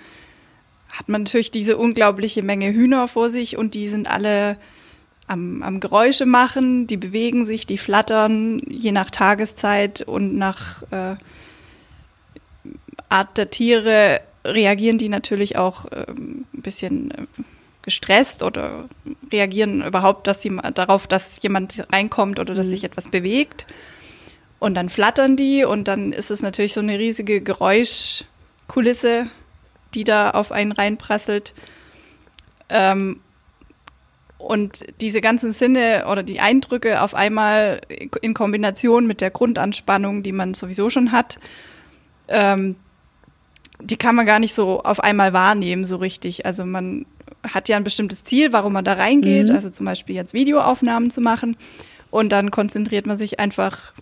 hat 0.89 1.09
man 1.09 1.23
natürlich 1.23 1.51
diese 1.51 1.77
unglaubliche 1.77 2.43
Menge 2.43 2.71
Hühner 2.71 3.07
vor 3.07 3.29
sich 3.29 3.57
und 3.57 3.73
die 3.73 3.89
sind 3.89 4.07
alle 4.07 4.57
am, 5.27 5.63
am 5.63 5.79
Geräusche 5.79 6.25
machen, 6.25 6.87
die 6.87 6.97
bewegen 6.97 7.45
sich, 7.45 7.65
die 7.65 7.77
flattern, 7.77 8.61
je 8.67 8.91
nach 8.91 9.09
Tageszeit 9.09 10.01
und 10.01 10.35
nach 10.35 10.83
äh, 10.91 11.15
Art 13.13 13.37
der 13.37 13.49
Tiere 13.49 14.21
reagieren 14.43 14.97
die 14.97 15.09
natürlich 15.09 15.57
auch 15.57 15.85
ähm, 15.91 16.45
ein 16.53 16.61
bisschen 16.61 17.11
äh, 17.11 17.25
gestresst 17.83 18.43
oder 18.43 18.89
reagieren 19.31 19.83
überhaupt 19.83 20.27
dass 20.27 20.41
sie, 20.41 20.51
darauf, 20.73 21.05
dass 21.05 21.41
jemand 21.41 21.85
reinkommt 21.91 22.39
oder 22.39 22.55
dass 22.55 22.67
mhm. 22.67 22.71
sich 22.71 22.83
etwas 22.83 23.09
bewegt. 23.09 23.67
Und 24.59 24.75
dann 24.75 24.89
flattern 24.89 25.35
die 25.35 25.65
und 25.65 25.87
dann 25.87 26.13
ist 26.13 26.31
es 26.31 26.41
natürlich 26.41 26.73
so 26.73 26.79
eine 26.79 26.97
riesige 26.97 27.41
Geräuschkulisse, 27.41 29.27
die 29.93 30.05
da 30.05 30.31
auf 30.31 30.51
einen 30.51 30.71
reinprasselt. 30.71 31.53
Ähm, 32.69 33.19
und 34.37 34.85
diese 35.01 35.21
ganzen 35.21 35.51
Sinne 35.51 36.05
oder 36.09 36.23
die 36.23 36.39
Eindrücke 36.39 37.01
auf 37.01 37.13
einmal 37.13 37.81
in 38.21 38.33
Kombination 38.33 39.05
mit 39.05 39.21
der 39.21 39.31
Grundanspannung, 39.31 40.23
die 40.23 40.31
man 40.31 40.53
sowieso 40.53 40.89
schon 40.89 41.11
hat, 41.11 41.39
ähm, 42.27 42.75
die 43.81 43.97
kann 43.97 44.15
man 44.15 44.25
gar 44.25 44.39
nicht 44.39 44.53
so 44.53 44.81
auf 44.81 44.99
einmal 44.99 45.33
wahrnehmen, 45.33 45.85
so 45.85 45.97
richtig. 45.97 46.45
Also 46.45 46.65
man 46.65 47.05
hat 47.43 47.69
ja 47.69 47.77
ein 47.77 47.83
bestimmtes 47.83 48.23
Ziel, 48.23 48.53
warum 48.53 48.73
man 48.73 48.85
da 48.85 48.93
reingeht, 48.93 49.49
mhm. 49.49 49.55
also 49.55 49.69
zum 49.69 49.85
Beispiel 49.85 50.15
jetzt 50.15 50.33
Videoaufnahmen 50.33 51.11
zu 51.11 51.21
machen. 51.21 51.57
Und 52.09 52.29
dann 52.29 52.51
konzentriert 52.51 53.05
man 53.05 53.17
sich 53.17 53.39
einfach 53.39 53.93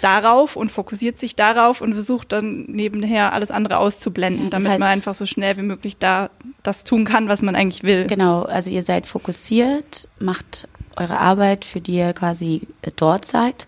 darauf 0.00 0.56
und 0.56 0.70
fokussiert 0.70 1.18
sich 1.18 1.34
darauf 1.34 1.80
und 1.80 1.92
versucht 1.94 2.32
dann 2.32 2.66
nebenher 2.68 3.32
alles 3.32 3.50
andere 3.50 3.78
auszublenden, 3.78 4.44
ja, 4.44 4.50
damit 4.50 4.68
heißt, 4.68 4.80
man 4.80 4.88
einfach 4.88 5.14
so 5.14 5.26
schnell 5.26 5.56
wie 5.56 5.62
möglich 5.62 5.96
da 5.98 6.30
das 6.62 6.84
tun 6.84 7.04
kann, 7.04 7.28
was 7.28 7.42
man 7.42 7.56
eigentlich 7.56 7.82
will. 7.82 8.06
Genau, 8.06 8.42
also 8.42 8.70
ihr 8.70 8.82
seid 8.82 9.06
fokussiert, 9.06 10.08
macht 10.20 10.68
eure 10.96 11.18
Arbeit, 11.18 11.64
für 11.64 11.80
die 11.80 11.96
ihr 11.96 12.12
quasi 12.12 12.68
dort 12.96 13.24
seid 13.24 13.66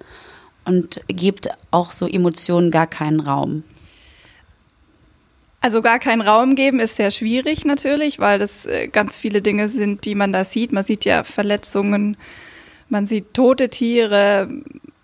und 0.64 1.00
gebt 1.08 1.48
auch 1.70 1.92
so 1.92 2.06
Emotionen 2.06 2.70
gar 2.70 2.86
keinen 2.86 3.20
Raum. 3.20 3.64
Also 5.60 5.82
gar 5.82 5.98
keinen 5.98 6.22
Raum 6.22 6.54
geben 6.54 6.80
ist 6.80 6.96
sehr 6.96 7.10
schwierig 7.10 7.64
natürlich, 7.66 8.18
weil 8.18 8.38
das 8.38 8.64
äh, 8.64 8.88
ganz 8.88 9.18
viele 9.18 9.42
Dinge 9.42 9.68
sind, 9.68 10.06
die 10.06 10.14
man 10.14 10.32
da 10.32 10.44
sieht. 10.44 10.72
Man 10.72 10.84
sieht 10.84 11.04
ja 11.04 11.22
Verletzungen, 11.22 12.16
man 12.88 13.06
sieht 13.06 13.34
tote 13.34 13.68
Tiere, 13.68 14.48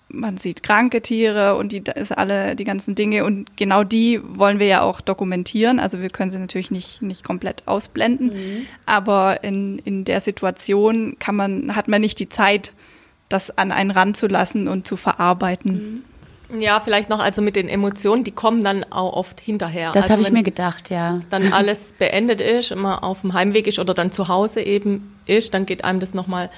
man 0.08 0.38
sieht 0.38 0.62
kranke 0.62 1.02
Tiere 1.02 1.56
und 1.56 1.72
die 1.72 1.82
ist 1.94 2.16
alle 2.16 2.56
die 2.56 2.64
ganzen 2.64 2.94
Dinge 2.94 3.24
und 3.24 3.56
genau 3.56 3.84
die 3.84 4.20
wollen 4.22 4.58
wir 4.58 4.66
ja 4.66 4.80
auch 4.80 5.02
dokumentieren. 5.02 5.78
Also 5.78 6.00
wir 6.00 6.08
können 6.08 6.30
sie 6.30 6.38
natürlich 6.38 6.70
nicht 6.70 7.02
nicht 7.02 7.22
komplett 7.22 7.62
ausblenden, 7.66 8.28
mhm. 8.28 8.66
aber 8.86 9.44
in 9.44 9.78
in 9.80 10.04
der 10.04 10.20
Situation 10.20 11.16
kann 11.18 11.36
man 11.36 11.76
hat 11.76 11.88
man 11.88 12.00
nicht 12.00 12.18
die 12.18 12.30
Zeit, 12.30 12.72
das 13.28 13.56
an 13.58 13.72
einen 13.72 13.90
ranzulassen 13.90 14.68
und 14.68 14.86
zu 14.86 14.96
verarbeiten. 14.96 15.72
Mhm. 15.72 16.04
Ja, 16.58 16.80
vielleicht 16.80 17.08
noch 17.08 17.18
also 17.18 17.42
mit 17.42 17.56
den 17.56 17.68
Emotionen, 17.68 18.24
die 18.24 18.30
kommen 18.30 18.62
dann 18.62 18.84
auch 18.90 19.12
oft 19.14 19.40
hinterher. 19.40 19.90
Das 19.92 20.04
also 20.04 20.12
habe 20.12 20.22
ich 20.22 20.30
mir 20.30 20.42
gedacht, 20.42 20.90
ja. 20.90 21.20
Dann 21.30 21.52
alles 21.52 21.92
beendet 21.98 22.40
ist, 22.40 22.70
immer 22.70 23.02
auf 23.02 23.22
dem 23.22 23.32
Heimweg 23.32 23.66
ist 23.66 23.78
oder 23.78 23.94
dann 23.94 24.12
zu 24.12 24.28
Hause 24.28 24.60
eben 24.60 25.16
ist, 25.26 25.54
dann 25.54 25.66
geht 25.66 25.84
einem 25.84 26.00
das 26.00 26.14
nochmal 26.14 26.50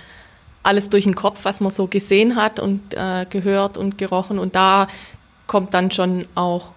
alles 0.63 0.91
durch 0.91 1.05
den 1.05 1.15
Kopf, 1.15 1.41
was 1.45 1.61
man 1.61 1.71
so 1.71 1.87
gesehen 1.87 2.37
hat 2.37 2.61
und 2.61 2.95
äh, 2.95 3.27
gehört 3.31 3.79
und 3.79 3.97
gerochen. 3.97 4.39
Und 4.39 4.55
da 4.55 4.89
kommt 5.47 5.73
dann 5.73 5.91
schon 5.91 6.27
auch, 6.35 6.73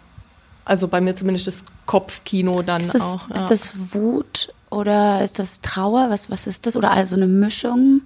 also 0.64 0.88
bei 0.88 1.02
mir 1.02 1.16
zumindest 1.16 1.48
das 1.48 1.66
Kopfkino 1.86 2.62
dann 2.62 2.82
ist 2.82 2.94
das, 2.94 3.02
auch. 3.02 3.30
Ja. 3.30 3.36
Ist 3.36 3.52
das 3.52 3.74
Wut 3.94 4.54
oder 4.70 5.22
ist 5.24 5.40
das 5.40 5.60
Trauer? 5.60 6.10
Was, 6.10 6.30
was 6.30 6.48
ist 6.48 6.66
das? 6.66 6.78
Oder 6.78 6.92
also 6.92 7.18
eine 7.18 7.28
Mischung? 7.28 8.02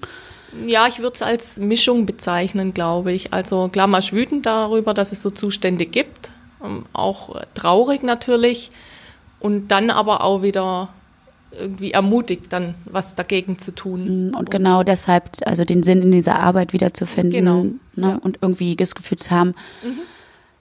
Ja, 0.66 0.88
ich 0.88 1.00
würde 1.00 1.16
es 1.16 1.22
als 1.22 1.58
Mischung 1.58 2.06
bezeichnen, 2.06 2.74
glaube 2.74 3.12
ich. 3.12 3.34
Also 3.34 3.68
klar, 3.70 3.88
mal 3.88 4.02
wütend 4.12 4.46
darüber, 4.46 4.94
dass 4.94 5.12
es 5.12 5.22
so 5.22 5.32
Zustände 5.32 5.86
gibt. 5.86 6.30
Ähm, 6.64 6.86
auch 6.94 7.42
traurig 7.54 8.04
natürlich. 8.04 8.72
Und 9.40 9.70
dann 9.70 9.90
aber 9.90 10.24
auch 10.24 10.42
wieder 10.42 10.90
irgendwie 11.60 11.92
ermutigt, 11.92 12.52
dann 12.52 12.76
was 12.86 13.16
dagegen 13.16 13.60
zu 13.60 13.72
tun. 13.72 14.30
Mm, 14.30 14.36
und 14.36 14.52
genau 14.52 14.84
deshalb, 14.84 15.30
also 15.46 15.66
den 15.66 15.84
Sinn 15.84 16.02
in 16.02 16.12
dieser 16.12 16.40
Arbeit 16.40 16.74
wiederzufinden 16.74 17.32
genau. 17.32 17.64
ne? 17.64 17.80
Ja. 17.96 18.20
und 18.22 18.40
irgendwie 18.42 18.76
das 18.76 18.96
Gefühl 18.96 19.18
zu 19.18 19.32
haben, 19.32 19.56
mhm. 19.84 20.00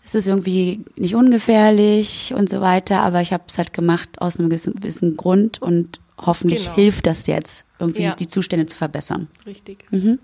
es 0.04 0.14
ist 0.14 0.28
irgendwie 0.28 0.85
nicht 0.96 1.14
ungefährlich 1.14 2.33
und 2.37 2.48
so 2.48 2.61
weiter, 2.61 3.00
aber 3.00 3.20
ich 3.20 3.33
habe 3.33 3.44
es 3.48 3.59
halt 3.59 3.72
gemacht 3.72 4.20
aus 4.20 4.38
einem 4.38 4.48
gewissen, 4.48 4.74
gewissen 4.74 5.16
Grund 5.16 5.61
und 5.61 6.00
hoffentlich 6.18 6.64
genau. 6.64 6.74
hilft 6.77 7.07
das 7.07 7.27
jetzt, 7.27 7.66
irgendwie 7.79 8.03
ja. 8.03 8.14
die 8.14 8.27
Zustände 8.27 8.66
zu 8.66 8.77
verbessern. 8.77 9.29
Richtig. 9.46 9.85
Mhm. 9.90 10.18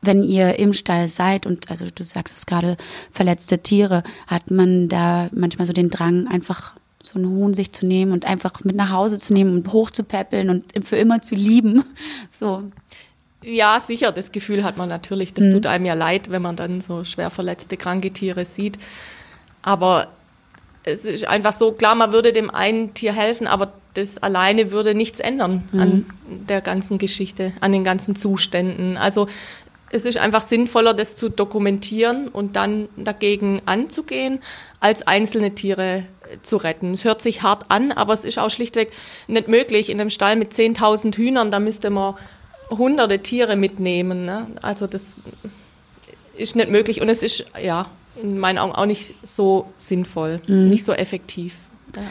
Wenn 0.00 0.22
ihr 0.22 0.58
im 0.58 0.72
Stall 0.72 1.08
seid 1.08 1.46
und 1.46 1.70
also 1.70 1.86
du 1.94 2.04
sagst 2.04 2.36
es 2.36 2.46
gerade, 2.46 2.76
verletzte 3.10 3.58
Tiere, 3.58 4.02
hat 4.26 4.50
man 4.50 4.88
da 4.88 5.28
manchmal 5.32 5.66
so 5.66 5.72
den 5.72 5.90
Drang, 5.90 6.26
einfach 6.28 6.74
so 7.02 7.18
ein 7.18 7.26
Huhn 7.26 7.54
sich 7.54 7.72
zu 7.72 7.86
nehmen 7.86 8.12
und 8.12 8.24
einfach 8.24 8.64
mit 8.64 8.76
nach 8.76 8.90
Hause 8.90 9.18
zu 9.18 9.32
nehmen 9.32 9.54
und 9.56 9.72
hochzupäppeln 9.72 10.50
und 10.50 10.84
für 10.84 10.96
immer 10.96 11.22
zu 11.22 11.34
lieben. 11.34 11.84
So. 12.30 12.64
Ja, 13.42 13.80
sicher, 13.80 14.12
das 14.12 14.32
Gefühl 14.32 14.64
hat 14.64 14.76
man 14.76 14.88
natürlich. 14.88 15.32
Das 15.32 15.46
mhm. 15.46 15.52
tut 15.52 15.66
einem 15.66 15.86
ja 15.86 15.94
leid, 15.94 16.30
wenn 16.30 16.42
man 16.42 16.56
dann 16.56 16.80
so 16.80 17.04
schwer 17.04 17.30
verletzte, 17.30 17.76
kranke 17.76 18.10
Tiere 18.12 18.44
sieht. 18.44 18.78
Aber 19.62 20.08
es 20.82 21.04
ist 21.04 21.26
einfach 21.26 21.52
so, 21.52 21.72
klar, 21.72 21.94
man 21.94 22.12
würde 22.12 22.32
dem 22.32 22.50
einen 22.50 22.92
Tier 22.92 23.12
helfen, 23.12 23.46
aber 23.46 23.72
das 23.96 24.18
alleine 24.18 24.72
würde 24.72 24.94
nichts 24.94 25.20
ändern 25.20 25.68
mhm. 25.72 25.80
an 25.80 26.06
der 26.48 26.60
ganzen 26.60 26.98
Geschichte, 26.98 27.52
an 27.60 27.72
den 27.72 27.84
ganzen 27.84 28.16
Zuständen. 28.16 28.96
Also 28.96 29.26
es 29.90 30.04
ist 30.04 30.18
einfach 30.18 30.42
sinnvoller, 30.42 30.94
das 30.94 31.14
zu 31.14 31.28
dokumentieren 31.28 32.28
und 32.28 32.56
dann 32.56 32.88
dagegen 32.96 33.62
anzugehen, 33.66 34.40
als 34.80 35.06
einzelne 35.06 35.54
Tiere 35.54 36.02
zu 36.42 36.56
retten. 36.56 36.94
Es 36.94 37.04
hört 37.04 37.22
sich 37.22 37.42
hart 37.42 37.70
an, 37.70 37.92
aber 37.92 38.12
es 38.12 38.24
ist 38.24 38.38
auch 38.38 38.50
schlichtweg 38.50 38.92
nicht 39.28 39.48
möglich. 39.48 39.90
In 39.90 40.00
einem 40.00 40.10
Stall 40.10 40.36
mit 40.36 40.52
10.000 40.52 41.16
Hühnern, 41.16 41.50
da 41.50 41.60
müsste 41.60 41.90
man 41.90 42.14
hunderte 42.70 43.20
Tiere 43.20 43.56
mitnehmen. 43.56 44.24
Ne? 44.24 44.48
Also 44.60 44.86
das 44.86 45.14
ist 46.36 46.56
nicht 46.56 46.68
möglich 46.68 47.00
und 47.00 47.08
es 47.08 47.22
ist 47.22 47.44
ja 47.62 47.86
in 48.20 48.38
meinen 48.38 48.58
Augen 48.58 48.72
auch 48.72 48.86
nicht 48.86 49.14
so 49.22 49.72
sinnvoll, 49.76 50.40
mhm. 50.48 50.68
nicht 50.68 50.84
so 50.84 50.92
effektiv. 50.92 51.54
Ja. 51.94 52.02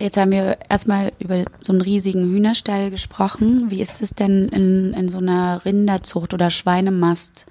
Jetzt 0.00 0.16
haben 0.16 0.30
wir 0.30 0.58
erstmal 0.68 1.12
über 1.18 1.44
so 1.60 1.72
einen 1.72 1.80
riesigen 1.80 2.22
Hühnerstall 2.22 2.90
gesprochen. 2.90 3.70
Wie 3.70 3.80
ist 3.80 4.00
es 4.00 4.10
denn 4.10 4.48
in, 4.48 4.94
in 4.94 5.08
so 5.08 5.18
einer 5.18 5.64
Rinderzucht 5.64 6.34
oder 6.34 6.50
Schweinemast? 6.50 7.46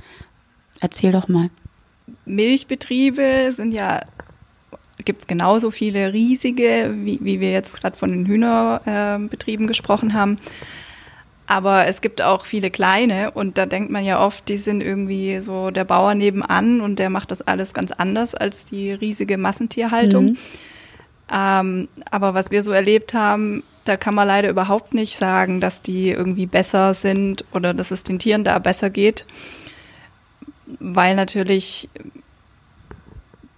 Erzähl 0.79 1.11
doch 1.11 1.27
mal. 1.27 1.49
Milchbetriebe 2.25 3.51
sind 3.51 3.73
ja 3.73 4.01
gibt 5.05 5.21
es 5.21 5.27
genauso 5.27 5.71
viele 5.71 6.11
riesige, 6.11 6.93
wie, 6.95 7.19
wie 7.21 7.39
wir 7.39 7.51
jetzt 7.51 7.79
gerade 7.79 7.95
von 7.95 8.11
den 8.11 8.25
Hühnerbetrieben 8.25 9.65
äh, 9.65 9.67
gesprochen 9.67 10.13
haben. 10.13 10.37
Aber 11.45 11.85
es 11.85 12.01
gibt 12.01 12.21
auch 12.21 12.45
viele 12.45 12.69
kleine 12.69 13.31
und 13.31 13.57
da 13.57 13.65
denkt 13.65 13.89
man 13.89 14.03
ja 14.03 14.23
oft, 14.23 14.49
die 14.49 14.57
sind 14.57 14.81
irgendwie 14.81 15.39
so 15.39 15.71
der 15.71 15.85
Bauer 15.85 16.13
nebenan 16.13 16.81
und 16.81 16.99
der 16.99 17.09
macht 17.09 17.31
das 17.31 17.41
alles 17.41 17.73
ganz 17.73 17.91
anders 17.91 18.35
als 18.35 18.65
die 18.65 18.91
riesige 18.91 19.37
Massentierhaltung. 19.37 20.25
Mhm. 20.25 20.37
Ähm, 21.31 21.87
aber 22.09 22.33
was 22.33 22.51
wir 22.51 22.63
so 22.63 22.71
erlebt 22.71 23.13
haben, 23.13 23.63
da 23.85 23.97
kann 23.97 24.15
man 24.15 24.27
leider 24.27 24.49
überhaupt 24.49 24.93
nicht 24.93 25.17
sagen, 25.17 25.61
dass 25.61 25.81
die 25.81 26.09
irgendwie 26.09 26.45
besser 26.45 26.93
sind 26.93 27.45
oder 27.53 27.73
dass 27.73 27.91
es 27.91 28.03
den 28.03 28.19
Tieren 28.19 28.43
da 28.43 28.59
besser 28.59 28.89
geht, 28.89 29.25
weil 30.79 31.15
natürlich 31.15 31.89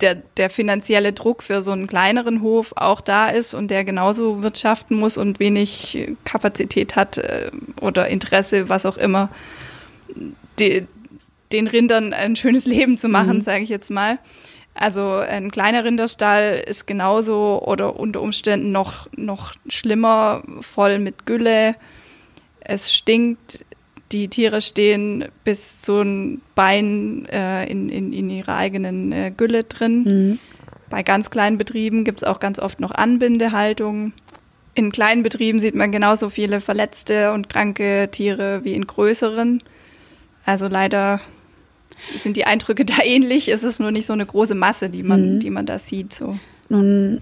der, 0.02 0.16
der 0.16 0.50
finanzielle 0.50 1.14
Druck 1.14 1.44
für 1.44 1.62
so 1.62 1.72
einen 1.72 1.88
kleineren 1.88 2.42
Hof 2.42 2.74
auch 2.76 3.02
da 3.02 3.30
ist 3.30 3.54
und 3.54 3.70
der 3.70 3.84
genauso 3.84 4.44
wirtschaften 4.44 4.96
muss 4.96 5.18
und 5.18 5.40
wenig 5.40 6.14
Kapazität 6.26 6.96
hat 6.96 7.18
äh, 7.18 7.52
oder 7.82 8.08
Interesse, 8.08 8.70
was 8.70 8.86
auch 8.86 8.98
immer, 8.98 9.30
die, 10.60 10.88
den 11.52 11.68
Rindern 11.68 12.14
ein 12.14 12.36
schönes 12.36 12.66
Leben 12.66 12.98
zu 12.98 13.10
machen, 13.10 13.38
mhm. 13.38 13.42
sage 13.42 13.64
ich 13.64 13.70
jetzt 13.70 13.90
mal. 13.90 14.20
Also 14.82 15.16
ein 15.16 15.52
kleiner 15.52 15.84
Rinderstall 15.84 16.64
ist 16.66 16.88
genauso 16.88 17.62
oder 17.66 18.00
unter 18.00 18.22
Umständen 18.22 18.72
noch, 18.72 19.10
noch 19.14 19.54
schlimmer, 19.68 20.42
voll 20.62 21.00
mit 21.00 21.26
Gülle. 21.26 21.76
Es 22.62 22.94
stinkt 22.94 23.66
die 24.14 24.30
Tiere 24.30 24.62
stehen 24.62 25.26
bis 25.44 25.82
zu 25.82 26.00
ein 26.00 26.42
Bein 26.56 27.26
äh, 27.26 27.70
in, 27.70 27.90
in, 27.90 28.14
in 28.14 28.30
ihrer 28.30 28.56
eigenen 28.56 29.12
äh, 29.12 29.34
Gülle 29.36 29.66
drin. 29.66 30.04
Mhm. 30.04 30.40
Bei 30.90 31.04
ganz 31.04 31.30
kleinen 31.30 31.58
Betrieben 31.58 32.06
gibt 32.06 32.22
es 32.22 32.24
auch 32.24 32.40
ganz 32.40 32.58
oft 32.58 32.80
noch 32.80 32.92
Anbindehaltung. 32.92 34.14
In 34.76 34.94
kleinen 34.94 35.24
Betrieben 35.24 35.60
sieht 35.60 35.76
man 35.76 35.92
genauso 35.92 36.30
viele 36.30 36.62
verletzte 36.62 37.34
und 37.34 37.50
kranke 37.50 38.08
Tiere 38.14 38.64
wie 38.64 38.76
in 38.76 38.88
größeren. 38.88 39.62
Also 40.46 40.70
leider 40.70 41.20
sind 42.22 42.38
die 42.38 42.46
Eindrücke 42.46 42.86
da 42.86 43.04
ähnlich. 43.04 43.50
Es 43.50 43.64
ist 43.64 43.80
nur 43.80 43.92
nicht 43.92 44.06
so 44.06 44.14
eine 44.14 44.26
große 44.26 44.56
Masse, 44.56 44.90
die 44.90 45.04
man, 45.04 45.36
mhm. 45.36 45.40
die 45.40 45.50
man 45.50 45.66
da 45.66 45.80
sieht. 45.80 46.14
So. 46.14 46.38
Nun 46.70 47.22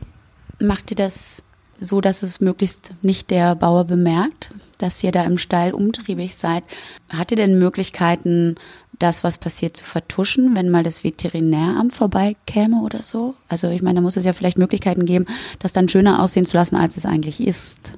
macht 0.60 0.92
ihr 0.92 0.98
das 0.98 1.44
so, 1.80 2.02
dass 2.02 2.24
es 2.24 2.40
möglichst 2.40 2.94
nicht 3.02 3.30
der 3.30 3.56
Bauer 3.56 3.86
bemerkt, 3.86 4.50
dass 4.80 5.04
ihr 5.04 5.12
da 5.12 5.24
im 5.24 5.38
Stall 5.38 5.74
umtriebig 5.74 6.36
seid. 6.36 6.63
Hat 7.10 7.32
ihr 7.32 7.38
denn 7.38 7.60
Möglichkeiten, 7.60 8.56
das, 9.00 9.24
was 9.24 9.38
passiert, 9.38 9.78
zu 9.78 9.84
vertuschen, 9.84 10.56
wenn 10.56 10.70
mal 10.70 10.84
das 10.84 11.04
Veterinäramt 11.04 11.94
vorbeikäme 11.94 12.82
oder 12.82 13.04
so? 13.04 13.36
Also 13.48 13.70
ich 13.70 13.82
meine, 13.82 13.96
da 13.96 14.02
muss 14.02 14.18
es 14.18 14.26
ja 14.26 14.34
vielleicht 14.34 14.58
Möglichkeiten 14.58 15.06
geben, 15.06 15.26
das 15.60 15.74
dann 15.74 15.88
schöner 15.88 16.22
aussehen 16.22 16.46
zu 16.46 16.58
lassen, 16.58 16.76
als 16.76 16.98
es 16.98 17.06
eigentlich 17.06 17.46
ist. 17.46 17.94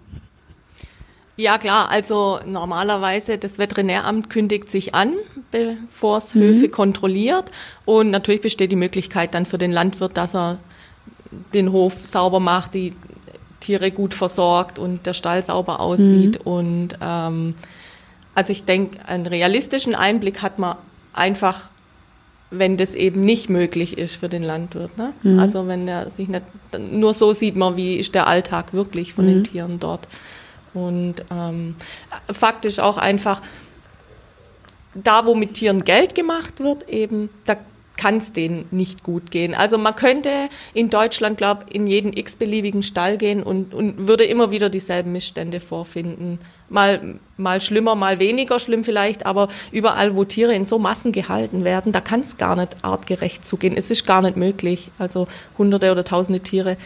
Ja, 1.39 1.57
klar. 1.57 1.89
Also 1.89 2.41
normalerweise 2.45 3.37
das 3.37 3.57
Veterinäramt 3.57 4.29
kündigt 4.29 4.69
sich 4.69 4.93
an, 4.93 5.13
bevor 5.51 6.17
es 6.17 6.35
mhm. 6.35 6.41
Höfe 6.41 6.67
kontrolliert. 6.67 7.45
Und 7.85 8.09
natürlich 8.09 8.41
besteht 8.41 8.73
die 8.73 8.75
Möglichkeit 8.75 9.33
dann 9.33 9.45
für 9.45 9.57
den 9.57 9.71
Landwirt, 9.71 10.17
dass 10.17 10.35
er 10.35 10.57
den 11.53 11.71
Hof 11.71 12.05
sauber 12.05 12.41
macht, 12.41 12.73
die 12.73 12.93
Tiere 13.61 13.89
gut 13.91 14.13
versorgt 14.13 14.79
und 14.79 15.05
der 15.05 15.13
Stall 15.13 15.41
sauber 15.41 15.79
aussieht. 15.79 16.39
Mhm. 16.45 16.51
Und 16.51 16.89
ähm, 17.01 17.55
also 18.35 18.51
ich 18.51 18.65
denke, 18.65 19.05
einen 19.07 19.25
realistischen 19.25 19.95
Einblick 19.95 20.41
hat 20.41 20.59
man 20.59 20.75
einfach 21.13 21.69
wenn 22.51 22.77
das 22.77 22.95
eben 22.95 23.21
nicht 23.21 23.47
möglich 23.47 23.97
ist 23.99 24.15
für 24.15 24.27
den 24.27 24.41
Landwirt. 24.41 24.97
Ne? 24.97 25.13
Mhm. 25.21 25.39
Also 25.39 25.67
wenn 25.67 25.87
er 25.87 26.09
sich 26.09 26.27
nicht, 26.27 26.41
nur 26.79 27.13
so 27.13 27.31
sieht 27.33 27.55
man, 27.55 27.77
wie 27.77 27.97
ist 27.97 28.15
der 28.15 28.25
Alltag 28.25 28.73
wirklich 28.73 29.13
von 29.13 29.25
mhm. 29.25 29.29
den 29.29 29.43
Tieren 29.43 29.79
dort. 29.79 30.07
Und 30.87 31.15
ähm, 31.31 31.75
faktisch 32.31 32.79
auch 32.79 32.97
einfach, 32.97 33.41
da 34.93 35.25
wo 35.25 35.35
mit 35.35 35.55
Tieren 35.55 35.83
Geld 35.83 36.15
gemacht 36.15 36.59
wird, 36.59 36.87
eben, 36.89 37.29
da 37.45 37.57
kann 37.99 38.17
es 38.17 38.31
denen 38.31 38.65
nicht 38.71 39.03
gut 39.03 39.29
gehen. 39.29 39.53
Also 39.53 39.77
man 39.77 39.93
könnte 39.93 40.47
in 40.73 40.89
Deutschland, 40.89 41.37
glaube 41.37 41.65
ich, 41.67 41.75
in 41.75 41.85
jeden 41.85 42.13
x-beliebigen 42.13 42.81
Stall 42.81 43.17
gehen 43.17 43.43
und, 43.43 43.73
und 43.73 44.07
würde 44.07 44.23
immer 44.23 44.51
wieder 44.51 44.69
dieselben 44.69 45.11
Missstände 45.11 45.59
vorfinden. 45.59 46.39
Mal, 46.69 47.19
mal 47.35 47.59
schlimmer, 47.59 47.95
mal 47.95 48.19
weniger 48.19 48.59
schlimm 48.59 48.85
vielleicht, 48.85 49.25
aber 49.25 49.49
überall, 49.73 50.15
wo 50.15 50.23
Tiere 50.23 50.55
in 50.55 50.63
so 50.63 50.79
Massen 50.79 51.11
gehalten 51.11 51.65
werden, 51.65 51.91
da 51.91 51.99
kann 51.99 52.21
es 52.21 52.37
gar 52.37 52.55
nicht 52.55 52.77
artgerecht 52.83 53.45
zugehen. 53.45 53.75
Es 53.75 53.91
ist 53.91 54.07
gar 54.07 54.21
nicht 54.21 54.37
möglich. 54.37 54.91
Also 54.97 55.27
hunderte 55.57 55.91
oder 55.91 56.05
tausende 56.05 56.39
Tiere 56.39 56.77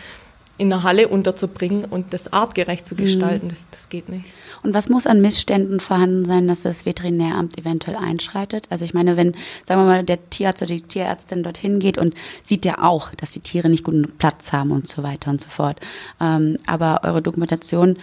in 0.57 0.71
einer 0.71 0.83
Halle 0.83 1.07
unterzubringen 1.07 1.85
und 1.85 2.13
das 2.13 2.31
artgerecht 2.31 2.85
zu 2.85 2.95
gestalten, 2.95 3.47
mhm. 3.47 3.49
das, 3.49 3.69
das 3.71 3.89
geht 3.89 4.07
nicht. 4.07 4.25
Und 4.61 4.73
was 4.75 4.87
muss 4.87 5.07
an 5.07 5.19
Missständen 5.19 5.79
vorhanden 5.79 6.25
sein, 6.25 6.47
dass 6.47 6.61
das 6.61 6.85
Veterinäramt 6.85 7.57
eventuell 7.57 7.97
einschreitet? 7.97 8.67
Also 8.69 8.85
ich 8.85 8.93
meine, 8.93 9.17
wenn, 9.17 9.33
sagen 9.63 9.81
wir 9.81 9.85
mal, 9.85 10.03
der 10.03 10.29
Tierarzt 10.29 10.61
oder 10.61 10.75
die 10.75 10.81
Tierärztin 10.81 11.41
dorthin 11.41 11.79
geht 11.79 11.97
und 11.97 12.13
sieht 12.43 12.65
ja 12.65 12.83
auch, 12.83 13.15
dass 13.15 13.31
die 13.31 13.39
Tiere 13.39 13.67
nicht 13.67 13.83
guten 13.83 14.11
Platz 14.17 14.53
haben 14.53 14.71
und 14.71 14.87
so 14.87 15.01
weiter 15.01 15.31
und 15.31 15.41
so 15.41 15.49
fort. 15.49 15.79
Ähm, 16.21 16.57
aber 16.67 17.01
eure 17.03 17.23
Dokumentation 17.23 17.97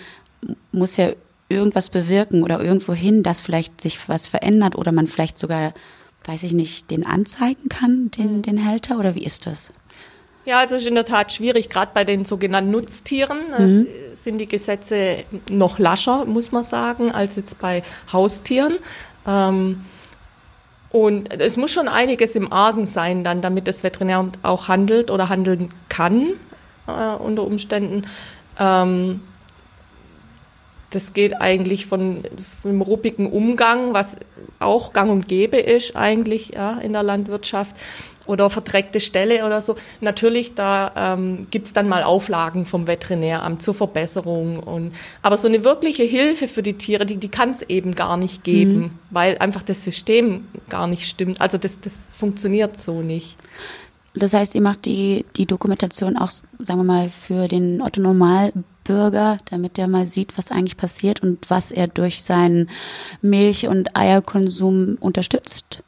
muss 0.72 0.96
ja 0.96 1.10
irgendwas 1.48 1.88
bewirken 1.88 2.42
oder 2.42 2.62
irgendwo 2.62 2.94
hin, 2.94 3.22
dass 3.22 3.40
vielleicht 3.40 3.80
sich 3.80 4.08
was 4.08 4.26
verändert 4.26 4.76
oder 4.76 4.90
man 4.90 5.06
vielleicht 5.06 5.38
sogar, 5.38 5.72
weiß 6.24 6.42
ich 6.42 6.52
nicht, 6.52 6.90
den 6.90 7.06
anzeigen 7.06 7.68
kann, 7.68 8.10
den, 8.10 8.38
mhm. 8.38 8.42
den 8.42 8.56
Hälter 8.56 8.98
oder 8.98 9.14
wie 9.14 9.24
ist 9.24 9.46
das? 9.46 9.72
Ja, 10.46 10.60
also 10.60 10.76
ist 10.76 10.86
in 10.86 10.94
der 10.94 11.04
Tat 11.04 11.32
schwierig, 11.32 11.68
gerade 11.68 11.90
bei 11.92 12.04
den 12.04 12.24
sogenannten 12.24 12.70
Nutztieren 12.70 13.38
mhm. 13.58 13.86
sind 14.14 14.38
die 14.38 14.48
Gesetze 14.48 15.24
noch 15.50 15.78
lascher, 15.78 16.24
muss 16.24 16.50
man 16.50 16.64
sagen, 16.64 17.10
als 17.10 17.36
jetzt 17.36 17.58
bei 17.60 17.82
Haustieren. 18.10 18.78
Ähm, 19.26 19.84
und 20.90 21.40
es 21.40 21.56
muss 21.56 21.70
schon 21.70 21.88
einiges 21.88 22.34
im 22.34 22.52
Argen 22.52 22.86
sein, 22.86 23.22
dann, 23.22 23.42
damit 23.42 23.68
das 23.68 23.84
Veterinäramt 23.84 24.38
auch 24.42 24.68
handelt 24.68 25.10
oder 25.10 25.28
handeln 25.28 25.72
kann 25.88 26.32
äh, 26.88 27.14
unter 27.16 27.44
Umständen. 27.44 28.06
Ähm, 28.58 29.20
das 30.90 31.12
geht 31.12 31.40
eigentlich 31.40 31.86
von 31.86 32.24
dem 32.64 32.82
ruppigen 32.82 33.30
Umgang, 33.30 33.94
was 33.94 34.16
auch 34.58 34.92
gang 34.92 35.10
und 35.10 35.28
gäbe 35.28 35.58
ist 35.58 35.94
eigentlich 35.94 36.48
ja, 36.48 36.78
in 36.78 36.92
der 36.92 37.04
Landwirtschaft, 37.04 37.76
oder 38.26 38.50
verdreckte 38.50 39.00
Stelle 39.00 39.44
oder 39.44 39.60
so. 39.60 39.76
Natürlich, 40.00 40.54
da 40.54 40.92
ähm, 40.96 41.46
gibt 41.50 41.76
dann 41.76 41.88
mal 41.88 42.02
Auflagen 42.02 42.64
vom 42.66 42.86
Veterinäramt 42.86 43.62
zur 43.62 43.74
Verbesserung. 43.74 44.60
Und, 44.60 44.92
aber 45.22 45.36
so 45.36 45.48
eine 45.48 45.64
wirkliche 45.64 46.04
Hilfe 46.04 46.48
für 46.48 46.62
die 46.62 46.74
Tiere, 46.74 47.06
die, 47.06 47.16
die 47.16 47.28
kann 47.28 47.50
es 47.50 47.62
eben 47.62 47.94
gar 47.94 48.16
nicht 48.16 48.44
geben, 48.44 48.78
mhm. 48.78 48.90
weil 49.10 49.38
einfach 49.38 49.62
das 49.62 49.84
System 49.84 50.48
gar 50.68 50.86
nicht 50.86 51.06
stimmt. 51.06 51.40
Also 51.40 51.58
das, 51.58 51.80
das 51.80 52.08
funktioniert 52.16 52.80
so 52.80 53.02
nicht. 53.02 53.36
Das 54.14 54.34
heißt, 54.34 54.54
ihr 54.54 54.60
macht 54.60 54.86
die, 54.86 55.24
die 55.36 55.46
Dokumentation 55.46 56.16
auch, 56.16 56.30
sagen 56.30 56.80
wir 56.80 56.84
mal, 56.84 57.10
für 57.10 57.46
den 57.46 57.80
Otto 57.80 58.00
Normalbürger, 58.00 59.38
damit 59.50 59.76
der 59.76 59.86
mal 59.86 60.04
sieht, 60.04 60.36
was 60.36 60.50
eigentlich 60.50 60.76
passiert 60.76 61.22
und 61.22 61.48
was 61.48 61.70
er 61.70 61.86
durch 61.86 62.22
seinen 62.22 62.70
Milch- 63.22 63.68
und 63.68 63.96
Eierkonsum 63.96 64.96
unterstützt? 64.98 65.84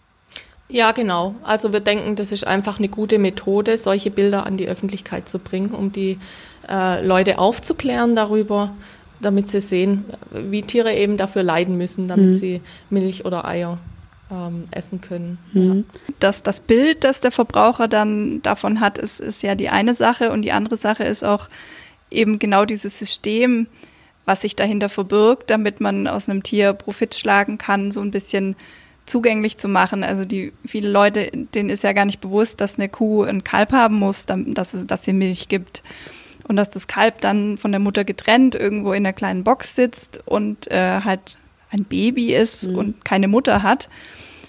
Ja, 0.72 0.92
genau. 0.92 1.34
Also 1.42 1.74
wir 1.74 1.80
denken, 1.80 2.16
das 2.16 2.32
ist 2.32 2.46
einfach 2.46 2.78
eine 2.78 2.88
gute 2.88 3.18
Methode, 3.18 3.76
solche 3.76 4.10
Bilder 4.10 4.46
an 4.46 4.56
die 4.56 4.66
Öffentlichkeit 4.66 5.28
zu 5.28 5.38
bringen, 5.38 5.70
um 5.70 5.92
die 5.92 6.18
äh, 6.66 7.04
Leute 7.04 7.38
aufzuklären 7.38 8.16
darüber, 8.16 8.74
damit 9.20 9.50
sie 9.50 9.60
sehen, 9.60 10.06
wie 10.30 10.62
Tiere 10.62 10.94
eben 10.94 11.18
dafür 11.18 11.42
leiden 11.42 11.76
müssen, 11.76 12.08
damit 12.08 12.30
mhm. 12.30 12.34
sie 12.36 12.60
Milch 12.88 13.26
oder 13.26 13.44
Eier 13.44 13.78
ähm, 14.30 14.64
essen 14.70 15.02
können. 15.02 15.36
Mhm. 15.52 15.84
Ja. 15.92 16.00
Das, 16.20 16.42
das 16.42 16.60
Bild, 16.60 17.04
das 17.04 17.20
der 17.20 17.32
Verbraucher 17.32 17.86
dann 17.86 18.40
davon 18.40 18.80
hat, 18.80 18.96
ist, 18.96 19.20
ist 19.20 19.42
ja 19.42 19.54
die 19.54 19.68
eine 19.68 19.92
Sache 19.92 20.30
und 20.30 20.40
die 20.40 20.52
andere 20.52 20.78
Sache 20.78 21.04
ist 21.04 21.22
auch 21.22 21.50
eben 22.10 22.38
genau 22.38 22.64
dieses 22.64 22.98
System, 22.98 23.66
was 24.24 24.40
sich 24.40 24.56
dahinter 24.56 24.88
verbirgt, 24.88 25.50
damit 25.50 25.82
man 25.82 26.08
aus 26.08 26.30
einem 26.30 26.42
Tier 26.42 26.72
Profit 26.72 27.14
schlagen 27.14 27.58
kann, 27.58 27.90
so 27.90 28.00
ein 28.00 28.10
bisschen 28.10 28.56
zugänglich 29.12 29.58
zu 29.58 29.68
machen. 29.68 30.04
Also 30.04 30.24
die 30.24 30.54
viele 30.64 30.88
Leute, 30.88 31.30
denen 31.30 31.68
ist 31.68 31.84
ja 31.84 31.92
gar 31.92 32.06
nicht 32.06 32.22
bewusst, 32.22 32.62
dass 32.62 32.78
eine 32.78 32.88
Kuh 32.88 33.24
ein 33.24 33.44
Kalb 33.44 33.70
haben 33.70 33.98
muss, 33.98 34.24
dass, 34.24 34.72
es, 34.72 34.86
dass 34.86 35.04
sie 35.04 35.12
Milch 35.12 35.48
gibt. 35.48 35.82
Und 36.48 36.56
dass 36.56 36.70
das 36.70 36.86
Kalb 36.86 37.20
dann 37.20 37.58
von 37.58 37.72
der 37.72 37.78
Mutter 37.78 38.04
getrennt 38.04 38.54
irgendwo 38.54 38.94
in 38.94 39.04
einer 39.04 39.12
kleinen 39.12 39.44
Box 39.44 39.76
sitzt 39.76 40.20
und 40.24 40.68
äh, 40.70 41.00
halt 41.02 41.36
ein 41.70 41.84
Baby 41.84 42.34
ist 42.34 42.68
mhm. 42.68 42.78
und 42.78 43.04
keine 43.04 43.28
Mutter 43.28 43.62
hat. 43.62 43.90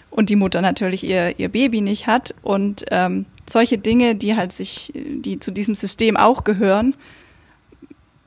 Und 0.10 0.30
die 0.30 0.38
Mutter 0.38 0.62
natürlich 0.62 1.04
ihr, 1.04 1.38
ihr 1.38 1.50
Baby 1.50 1.82
nicht 1.82 2.08
hat. 2.08 2.34
Und 2.42 2.86
ähm, 2.90 3.26
solche 3.48 3.78
Dinge, 3.78 4.16
die 4.16 4.38
halt 4.38 4.54
sich, 4.54 4.94
die 4.96 5.40
zu 5.40 5.52
diesem 5.52 5.76
System 5.76 6.16
auch 6.16 6.46
gehören, 6.46 6.96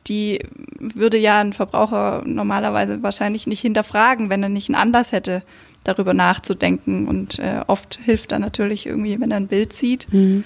die 0.07 0.41
würde 0.79 1.17
ja 1.17 1.41
ein 1.41 1.55
Verbraucher 1.55 2.23
normalerweise 2.27 3.03
wahrscheinlich 3.03 3.47
nicht 3.47 3.63
hinterfragen, 3.63 4.29
wenn 4.29 4.43
er 4.43 4.51
nicht 4.51 4.69
einen 4.69 4.77
Anlass 4.77 5.13
hätte, 5.13 5.43
darüber 5.89 6.15
nachzudenken. 6.15 7.09
Und 7.09 7.39
äh, 7.39 7.61
oft 7.67 7.99
hilft 8.03 8.33
dann 8.33 8.43
natürlich 8.43 8.87
irgendwie, 8.87 9.21
wenn 9.21 9.31
er 9.31 9.39
ein 9.39 9.49
Bild 9.49 9.73
sieht. 9.73 10.13
Mhm. 10.13 10.45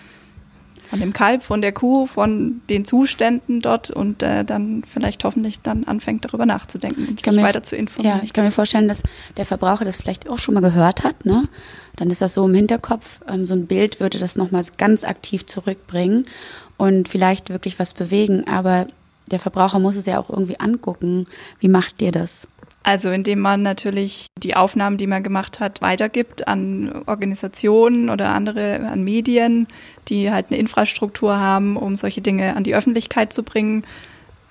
Von 0.90 0.98
dem 0.98 1.12
Kalb, 1.12 1.44
von 1.44 1.60
der 1.62 1.70
Kuh, 1.70 2.06
von 2.06 2.62
den 2.68 2.84
Zuständen 2.84 3.60
dort 3.60 3.90
und 3.90 4.24
äh, 4.24 4.44
dann 4.44 4.82
vielleicht 4.82 5.22
hoffentlich 5.22 5.60
dann 5.60 5.84
anfängt, 5.84 6.24
darüber 6.24 6.46
nachzudenken 6.46 7.06
und 7.06 7.24
sich 7.24 7.36
weiter 7.36 7.62
zu 7.62 7.76
informieren. 7.76 8.16
Ja, 8.18 8.24
ich 8.24 8.32
kann 8.32 8.44
mir 8.44 8.50
vorstellen, 8.50 8.88
dass 8.88 9.04
der 9.36 9.46
Verbraucher 9.46 9.84
das 9.84 9.96
vielleicht 9.96 10.28
auch 10.28 10.38
schon 10.38 10.54
mal 10.54 10.60
gehört 10.62 11.04
hat, 11.04 11.24
ne? 11.24 11.48
Dann 11.94 12.10
ist 12.10 12.22
das 12.22 12.34
so 12.34 12.44
im 12.44 12.54
Hinterkopf, 12.54 13.20
ähm, 13.28 13.46
so 13.46 13.54
ein 13.54 13.66
Bild 13.66 14.00
würde 14.00 14.18
das 14.18 14.34
nochmals 14.34 14.78
ganz 14.78 15.04
aktiv 15.04 15.46
zurückbringen 15.46 16.24
und 16.76 17.08
vielleicht 17.08 17.50
wirklich 17.50 17.78
was 17.78 17.94
bewegen. 17.94 18.48
Aber 18.48 18.88
der 19.30 19.38
Verbraucher 19.38 19.78
muss 19.78 19.94
es 19.94 20.06
ja 20.06 20.18
auch 20.18 20.28
irgendwie 20.28 20.58
angucken. 20.58 21.26
Wie 21.60 21.68
macht 21.68 22.02
ihr 22.02 22.10
das? 22.10 22.48
Also 22.82 23.10
indem 23.10 23.40
man 23.40 23.62
natürlich 23.62 24.28
die 24.38 24.56
Aufnahmen, 24.56 24.96
die 24.96 25.06
man 25.06 25.22
gemacht 25.22 25.60
hat, 25.60 25.82
weitergibt 25.82 26.48
an 26.48 27.02
Organisationen 27.06 28.08
oder 28.08 28.30
andere, 28.30 28.80
an 28.80 29.04
Medien, 29.04 29.68
die 30.08 30.30
halt 30.30 30.46
eine 30.48 30.58
Infrastruktur 30.58 31.38
haben, 31.38 31.76
um 31.76 31.94
solche 31.96 32.22
Dinge 32.22 32.56
an 32.56 32.64
die 32.64 32.74
Öffentlichkeit 32.74 33.34
zu 33.34 33.42
bringen, 33.42 33.84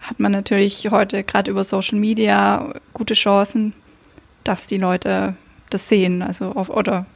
hat 0.02 0.20
man 0.20 0.32
natürlich 0.32 0.90
heute 0.92 1.24
gerade 1.24 1.50
über 1.52 1.64
Social 1.64 1.98
Media 1.98 2.74
gute 2.94 3.16
Chancen, 3.16 3.74
dass 4.44 4.68
die 4.68 4.78
Leute 4.78 5.36
das 5.72 5.90
sehen. 5.90 6.22
Also 6.22 6.56
oft, 6.56 6.70
oder 6.70 7.08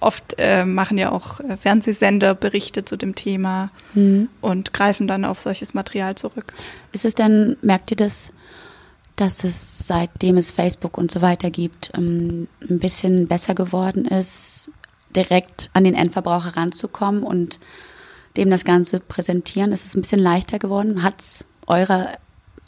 oft 0.00 0.34
äh, 0.38 0.64
machen 0.64 0.98
ja 0.98 1.12
auch 1.12 1.40
äh, 1.40 1.56
Fernsehsender 1.56 2.34
Berichte 2.34 2.84
zu 2.84 2.96
dem 2.96 3.14
Thema 3.14 3.70
mhm. 3.94 4.28
und 4.40 4.72
greifen 4.72 5.06
dann 5.06 5.24
auf 5.24 5.40
solches 5.40 5.74
Material 5.74 6.14
zurück. 6.14 6.54
Ist 6.92 7.04
es 7.04 7.14
denn, 7.14 7.56
merkt 7.62 7.90
ihr 7.90 7.96
das? 7.96 8.32
Dass 9.16 9.44
es 9.44 9.86
seitdem 9.86 10.36
es 10.36 10.50
Facebook 10.50 10.98
und 10.98 11.10
so 11.10 11.22
weiter 11.22 11.50
gibt, 11.50 11.92
ähm, 11.94 12.48
ein 12.68 12.78
bisschen 12.78 13.28
besser 13.28 13.54
geworden 13.54 14.06
ist, 14.06 14.70
direkt 15.14 15.70
an 15.72 15.84
den 15.84 15.94
Endverbraucher 15.94 16.56
ranzukommen 16.56 17.22
und 17.22 17.60
dem 18.36 18.50
das 18.50 18.64
Ganze 18.64 18.98
präsentieren. 18.98 19.72
Ist 19.72 19.86
es 19.86 19.94
ein 19.94 20.00
bisschen 20.00 20.20
leichter 20.20 20.58
geworden? 20.58 21.02
Hat 21.04 21.20
es 21.20 21.46
eure 21.66 22.08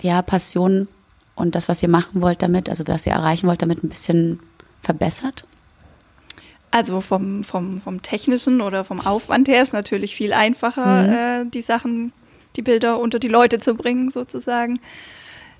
ja, 0.00 0.22
Passion 0.22 0.86
und 1.34 1.54
das, 1.54 1.68
was 1.68 1.82
ihr 1.82 1.88
machen 1.88 2.22
wollt 2.22 2.42
damit, 2.42 2.68
also 2.68 2.84
was 2.86 3.06
ihr 3.06 3.12
erreichen 3.12 3.48
wollt, 3.48 3.62
damit 3.62 3.82
ein 3.82 3.88
bisschen 3.88 4.40
verbessert? 4.80 5.46
Also 6.70 7.00
vom, 7.00 7.42
vom, 7.42 7.80
vom 7.80 8.02
technischen 8.02 8.60
oder 8.60 8.84
vom 8.84 9.00
Aufwand 9.00 9.48
her 9.48 9.62
ist 9.62 9.72
natürlich 9.72 10.14
viel 10.14 10.32
einfacher, 10.32 11.02
mhm. 11.02 11.48
äh, 11.48 11.50
die 11.50 11.62
Sachen, 11.62 12.12
die 12.54 12.62
Bilder 12.62 12.98
unter 12.98 13.18
die 13.18 13.28
Leute 13.28 13.58
zu 13.58 13.74
bringen, 13.74 14.10
sozusagen. 14.10 14.78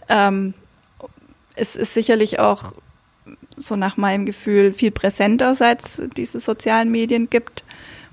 Ähm, 0.09 0.55
es 1.57 1.75
ist 1.75 1.95
sicherlich 1.95 2.38
auch 2.38 2.75
so 3.57 3.77
nach 3.77 3.97
meinem 3.97 4.27
Gefühl 4.27 4.73
viel 4.73 4.90
präsenter, 4.90 5.55
seit 5.55 5.85
es 5.85 6.03
diese 6.16 6.38
sozialen 6.38 6.90
Medien 6.90 7.29
gibt, 7.29 7.64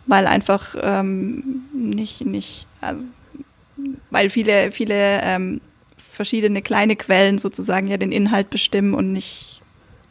weil 0.07 0.25
einfach 0.25 0.75
ähm, 0.81 1.63
nicht, 1.73 2.25
nicht, 2.25 2.65
also, 2.81 3.01
weil 4.09 4.29
viele, 4.29 4.71
viele 4.71 5.21
ähm, 5.21 5.61
verschiedene 5.97 6.61
kleine 6.61 6.95
Quellen 6.95 7.37
sozusagen 7.39 7.87
ja 7.87 7.97
den 7.97 8.11
Inhalt 8.11 8.49
bestimmen 8.49 8.93
und 8.93 9.11
nicht 9.11 9.61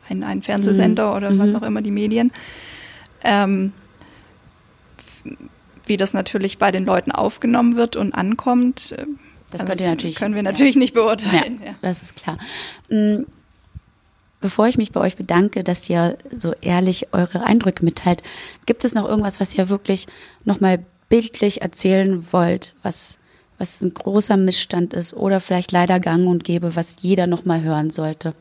ein, 0.09 0.23
ein 0.23 0.43
Fernsehsender 0.43 1.11
mhm. 1.11 1.17
oder 1.17 1.31
mhm. 1.31 1.39
was 1.39 1.55
auch 1.55 1.63
immer 1.63 1.83
die 1.83 1.91
Medien. 1.91 2.33
Ähm, 3.25 3.73
wie 5.87 5.97
das 5.97 6.13
natürlich 6.13 6.59
bei 6.59 6.71
den 6.71 6.85
Leuten 6.85 7.13
aufgenommen 7.13 7.77
wird 7.77 7.97
und 7.97 8.13
ankommt, 8.13 8.93
äh, 8.93 9.07
das, 9.53 9.67
könnt 9.67 9.81
ihr 9.81 9.89
natürlich, 9.89 10.17
können 10.17 10.35
wir 10.35 10.43
natürlich 10.43 10.75
ja. 10.75 10.81
nicht 10.81 10.95
beurteilen. 10.95 11.61
Ja, 11.61 11.71
ja, 11.71 11.75
Das 11.81 12.03
ist 12.03 12.17
klar. 12.17 12.39
Mm, 12.89 13.23
Bevor 14.43 14.67
ich 14.67 14.77
mich 14.77 14.91
bei 14.91 15.01
euch 15.01 15.17
bedanke, 15.17 15.63
dass 15.63 15.89
ihr 15.89 16.19
so 16.37 16.53
ehrlich 16.61 17.13
eure 17.13 17.45
Eindrücke 17.45 17.85
mitteilt, 17.85 18.25
gibt 18.67 18.85
es 18.85 18.93
noch 18.93 19.09
irgendwas, 19.09 19.41
was 19.41 19.55
ihr 19.55 19.69
wirklich 19.69 20.09
nochmal 20.45 20.85
bildlich 21.09 21.63
erzählen 21.63 22.27
wollt, 22.33 22.75
was, 22.83 23.19
was 23.59 23.81
ein 23.83 23.95
großer 23.95 24.37
Missstand 24.37 24.95
ist 24.95 25.15
oder 25.15 25.39
vielleicht 25.39 25.71
leider 25.71 26.01
gang 26.01 26.27
und 26.27 26.43
gäbe, 26.43 26.75
was 26.75 26.97
jeder 27.03 27.29
nochmal 27.29 27.63
hören 27.63 27.91
sollte? 27.91 28.35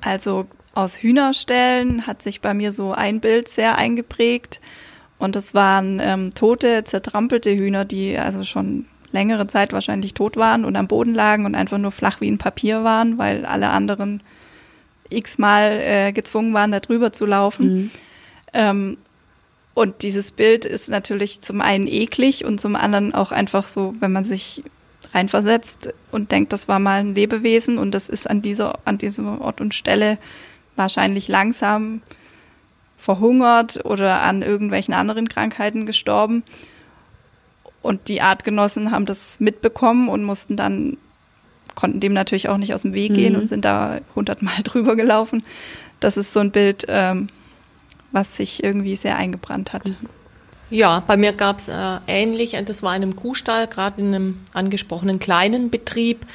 Also 0.00 0.46
aus 0.72 1.02
Hühnerstellen 1.02 2.06
hat 2.06 2.22
sich 2.22 2.40
bei 2.40 2.54
mir 2.54 2.72
so 2.72 2.92
ein 2.92 3.20
Bild 3.20 3.48
sehr 3.48 3.76
eingeprägt. 3.76 4.60
Und 5.18 5.36
das 5.36 5.52
waren 5.52 6.00
ähm, 6.00 6.32
tote, 6.34 6.84
zertrampelte 6.84 7.54
Hühner, 7.54 7.84
die 7.84 8.16
also 8.18 8.42
schon 8.42 8.86
längere 9.16 9.46
Zeit 9.46 9.72
wahrscheinlich 9.72 10.12
tot 10.12 10.36
waren 10.36 10.66
und 10.66 10.76
am 10.76 10.88
Boden 10.88 11.14
lagen 11.14 11.46
und 11.46 11.54
einfach 11.54 11.78
nur 11.78 11.90
flach 11.90 12.20
wie 12.20 12.30
ein 12.30 12.36
Papier 12.36 12.84
waren, 12.84 13.16
weil 13.16 13.46
alle 13.46 13.70
anderen 13.70 14.22
x-mal 15.08 15.80
äh, 15.80 16.12
gezwungen 16.12 16.52
waren, 16.52 16.70
da 16.70 16.80
drüber 16.80 17.12
zu 17.12 17.24
laufen. 17.24 17.66
Mhm. 17.66 17.90
Ähm, 18.52 18.96
und 19.72 20.02
dieses 20.02 20.32
Bild 20.32 20.64
ist 20.66 20.88
natürlich 20.90 21.40
zum 21.40 21.60
einen 21.60 21.86
eklig 21.86 22.44
und 22.44 22.60
zum 22.60 22.76
anderen 22.76 23.14
auch 23.14 23.32
einfach 23.32 23.64
so, 23.64 23.94
wenn 24.00 24.12
man 24.12 24.24
sich 24.24 24.62
reinversetzt 25.14 25.94
und 26.12 26.30
denkt, 26.30 26.52
das 26.52 26.68
war 26.68 26.78
mal 26.78 27.00
ein 27.00 27.14
Lebewesen 27.14 27.78
und 27.78 27.92
das 27.92 28.08
ist 28.08 28.28
an 28.28 28.42
dieser, 28.42 28.78
an 28.84 28.98
diesem 28.98 29.40
Ort 29.40 29.60
und 29.60 29.74
Stelle 29.74 30.18
wahrscheinlich 30.76 31.28
langsam 31.28 32.02
verhungert 32.98 33.84
oder 33.84 34.20
an 34.22 34.42
irgendwelchen 34.42 34.92
anderen 34.92 35.28
Krankheiten 35.28 35.86
gestorben. 35.86 36.42
Und 37.86 38.08
die 38.08 38.20
Artgenossen 38.20 38.90
haben 38.90 39.06
das 39.06 39.40
mitbekommen 39.40 40.08
und 40.08 40.24
mussten 40.24 40.56
dann 40.56 40.96
konnten 41.74 42.00
dem 42.00 42.14
natürlich 42.14 42.48
auch 42.48 42.56
nicht 42.56 42.74
aus 42.74 42.82
dem 42.82 42.94
Weg 42.94 43.14
gehen 43.14 43.34
mhm. 43.34 43.40
und 43.40 43.46
sind 43.46 43.64
da 43.64 44.00
hundertmal 44.14 44.56
drüber 44.64 44.96
gelaufen. 44.96 45.44
Das 46.00 46.16
ist 46.16 46.32
so 46.32 46.40
ein 46.40 46.50
Bild, 46.50 46.86
ähm, 46.88 47.28
was 48.12 48.36
sich 48.36 48.64
irgendwie 48.64 48.96
sehr 48.96 49.16
eingebrannt 49.16 49.72
hat. 49.72 49.86
Mhm. 49.88 49.96
Ja, 50.68 51.04
bei 51.06 51.16
mir 51.16 51.32
gab 51.32 51.58
es 51.58 51.68
äh, 51.68 51.98
ähnlich, 52.08 52.56
das 52.64 52.82
war 52.82 52.96
in 52.96 53.02
einem 53.02 53.14
Kuhstall, 53.14 53.68
gerade 53.68 54.00
in 54.00 54.12
einem 54.12 54.40
angesprochenen 54.52 55.20
kleinen 55.20 55.70
Betrieb, 55.70 56.26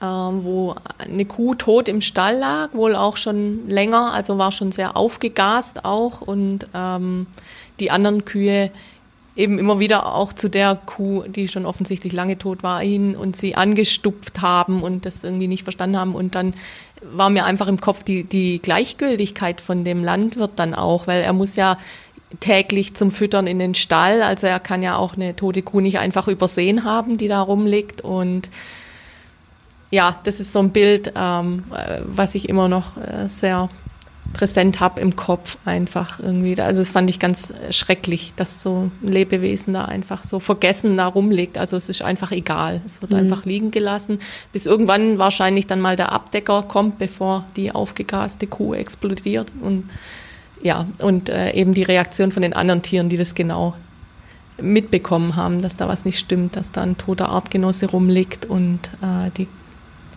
äh, 0.00 0.04
wo 0.04 0.76
eine 0.98 1.24
Kuh 1.24 1.54
tot 1.54 1.88
im 1.88 2.00
Stall 2.00 2.38
lag, 2.38 2.74
wohl 2.74 2.94
auch 2.94 3.16
schon 3.16 3.68
länger, 3.68 4.12
also 4.12 4.38
war 4.38 4.52
schon 4.52 4.70
sehr 4.70 4.96
aufgegast 4.96 5.84
auch 5.84 6.20
und 6.20 6.68
ähm, 6.74 7.26
die 7.80 7.90
anderen 7.90 8.24
Kühe 8.24 8.70
eben 9.34 9.58
immer 9.58 9.80
wieder 9.80 10.14
auch 10.14 10.32
zu 10.32 10.48
der 10.48 10.74
Kuh, 10.74 11.22
die 11.22 11.48
schon 11.48 11.66
offensichtlich 11.66 12.12
lange 12.12 12.38
tot 12.38 12.62
war, 12.62 12.80
hin 12.80 13.16
und 13.16 13.36
sie 13.36 13.54
angestupft 13.54 14.42
haben 14.42 14.82
und 14.82 15.06
das 15.06 15.24
irgendwie 15.24 15.48
nicht 15.48 15.62
verstanden 15.62 15.96
haben. 15.96 16.14
Und 16.14 16.34
dann 16.34 16.54
war 17.02 17.30
mir 17.30 17.44
einfach 17.44 17.66
im 17.66 17.80
Kopf 17.80 18.02
die, 18.02 18.24
die 18.24 18.60
Gleichgültigkeit 18.60 19.60
von 19.60 19.84
dem 19.84 20.04
Landwirt 20.04 20.52
dann 20.56 20.74
auch, 20.74 21.06
weil 21.06 21.22
er 21.22 21.32
muss 21.32 21.56
ja 21.56 21.78
täglich 22.40 22.94
zum 22.94 23.10
Füttern 23.10 23.46
in 23.46 23.58
den 23.58 23.74
Stall, 23.74 24.22
also 24.22 24.46
er 24.46 24.60
kann 24.60 24.82
ja 24.82 24.96
auch 24.96 25.14
eine 25.14 25.36
tote 25.36 25.62
Kuh 25.62 25.80
nicht 25.80 25.98
einfach 25.98 26.28
übersehen 26.28 26.84
haben, 26.84 27.18
die 27.18 27.28
da 27.28 27.42
rumliegt 27.42 28.00
und 28.00 28.48
ja, 29.90 30.16
das 30.24 30.40
ist 30.40 30.54
so 30.54 30.60
ein 30.60 30.70
Bild, 30.70 31.12
ähm, 31.16 31.64
was 32.06 32.34
ich 32.34 32.48
immer 32.48 32.68
noch 32.68 32.96
äh, 32.96 33.28
sehr 33.28 33.68
präsent 34.32 34.80
habe 34.80 35.00
im 35.00 35.14
Kopf 35.14 35.58
einfach 35.64 36.18
irgendwie. 36.18 36.60
Also 36.60 36.80
das 36.80 36.90
fand 36.90 37.10
ich 37.10 37.18
ganz 37.18 37.52
schrecklich, 37.70 38.32
dass 38.36 38.62
so 38.62 38.90
ein 39.02 39.12
Lebewesen 39.12 39.74
da 39.74 39.84
einfach 39.84 40.24
so 40.24 40.40
vergessen 40.40 40.96
da 40.96 41.06
rumliegt. 41.06 41.58
Also 41.58 41.76
es 41.76 41.88
ist 41.88 42.02
einfach 42.02 42.32
egal. 42.32 42.80
Es 42.86 43.02
wird 43.02 43.12
mhm. 43.12 43.18
einfach 43.18 43.44
liegen 43.44 43.70
gelassen, 43.70 44.20
bis 44.52 44.66
irgendwann 44.66 45.18
wahrscheinlich 45.18 45.66
dann 45.66 45.80
mal 45.80 45.96
der 45.96 46.12
Abdecker 46.12 46.62
kommt, 46.62 46.98
bevor 46.98 47.44
die 47.56 47.72
aufgegaste 47.72 48.46
Kuh 48.46 48.74
explodiert. 48.74 49.52
Und 49.60 49.90
ja, 50.62 50.86
und 51.00 51.28
äh, 51.28 51.52
eben 51.52 51.74
die 51.74 51.82
Reaktion 51.82 52.32
von 52.32 52.42
den 52.42 52.54
anderen 52.54 52.82
Tieren, 52.82 53.08
die 53.08 53.16
das 53.16 53.34
genau 53.34 53.74
mitbekommen 54.60 55.36
haben, 55.36 55.60
dass 55.60 55.76
da 55.76 55.88
was 55.88 56.04
nicht 56.04 56.18
stimmt, 56.18 56.56
dass 56.56 56.72
da 56.72 56.82
ein 56.82 56.96
toter 56.96 57.28
Artgenosse 57.28 57.90
rumliegt 57.90 58.46
und 58.46 58.90
äh, 59.02 59.30
die 59.36 59.48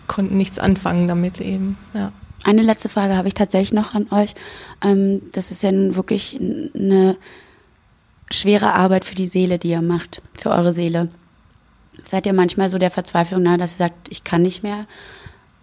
konnten 0.06 0.36
nichts 0.36 0.58
anfangen 0.58 1.08
damit 1.08 1.40
eben. 1.40 1.76
Ja. 1.94 2.12
Eine 2.46 2.62
letzte 2.62 2.88
Frage 2.88 3.16
habe 3.16 3.26
ich 3.26 3.34
tatsächlich 3.34 3.72
noch 3.72 3.92
an 3.92 4.06
euch. 4.12 4.34
Ähm, 4.80 5.20
das 5.32 5.50
ist 5.50 5.64
ja 5.64 5.72
wirklich 5.72 6.38
eine 6.40 7.16
schwere 8.30 8.72
Arbeit 8.72 9.04
für 9.04 9.16
die 9.16 9.26
Seele, 9.26 9.58
die 9.58 9.70
ihr 9.70 9.82
macht, 9.82 10.22
für 10.32 10.50
eure 10.50 10.72
Seele. 10.72 11.08
Seid 12.04 12.24
ihr 12.24 12.32
manchmal 12.32 12.68
so 12.68 12.78
der 12.78 12.92
Verzweiflung 12.92 13.42
nahe, 13.42 13.58
dass 13.58 13.72
ihr 13.72 13.78
sagt, 13.78 14.08
ich 14.10 14.22
kann 14.22 14.42
nicht 14.42 14.62
mehr, 14.62 14.86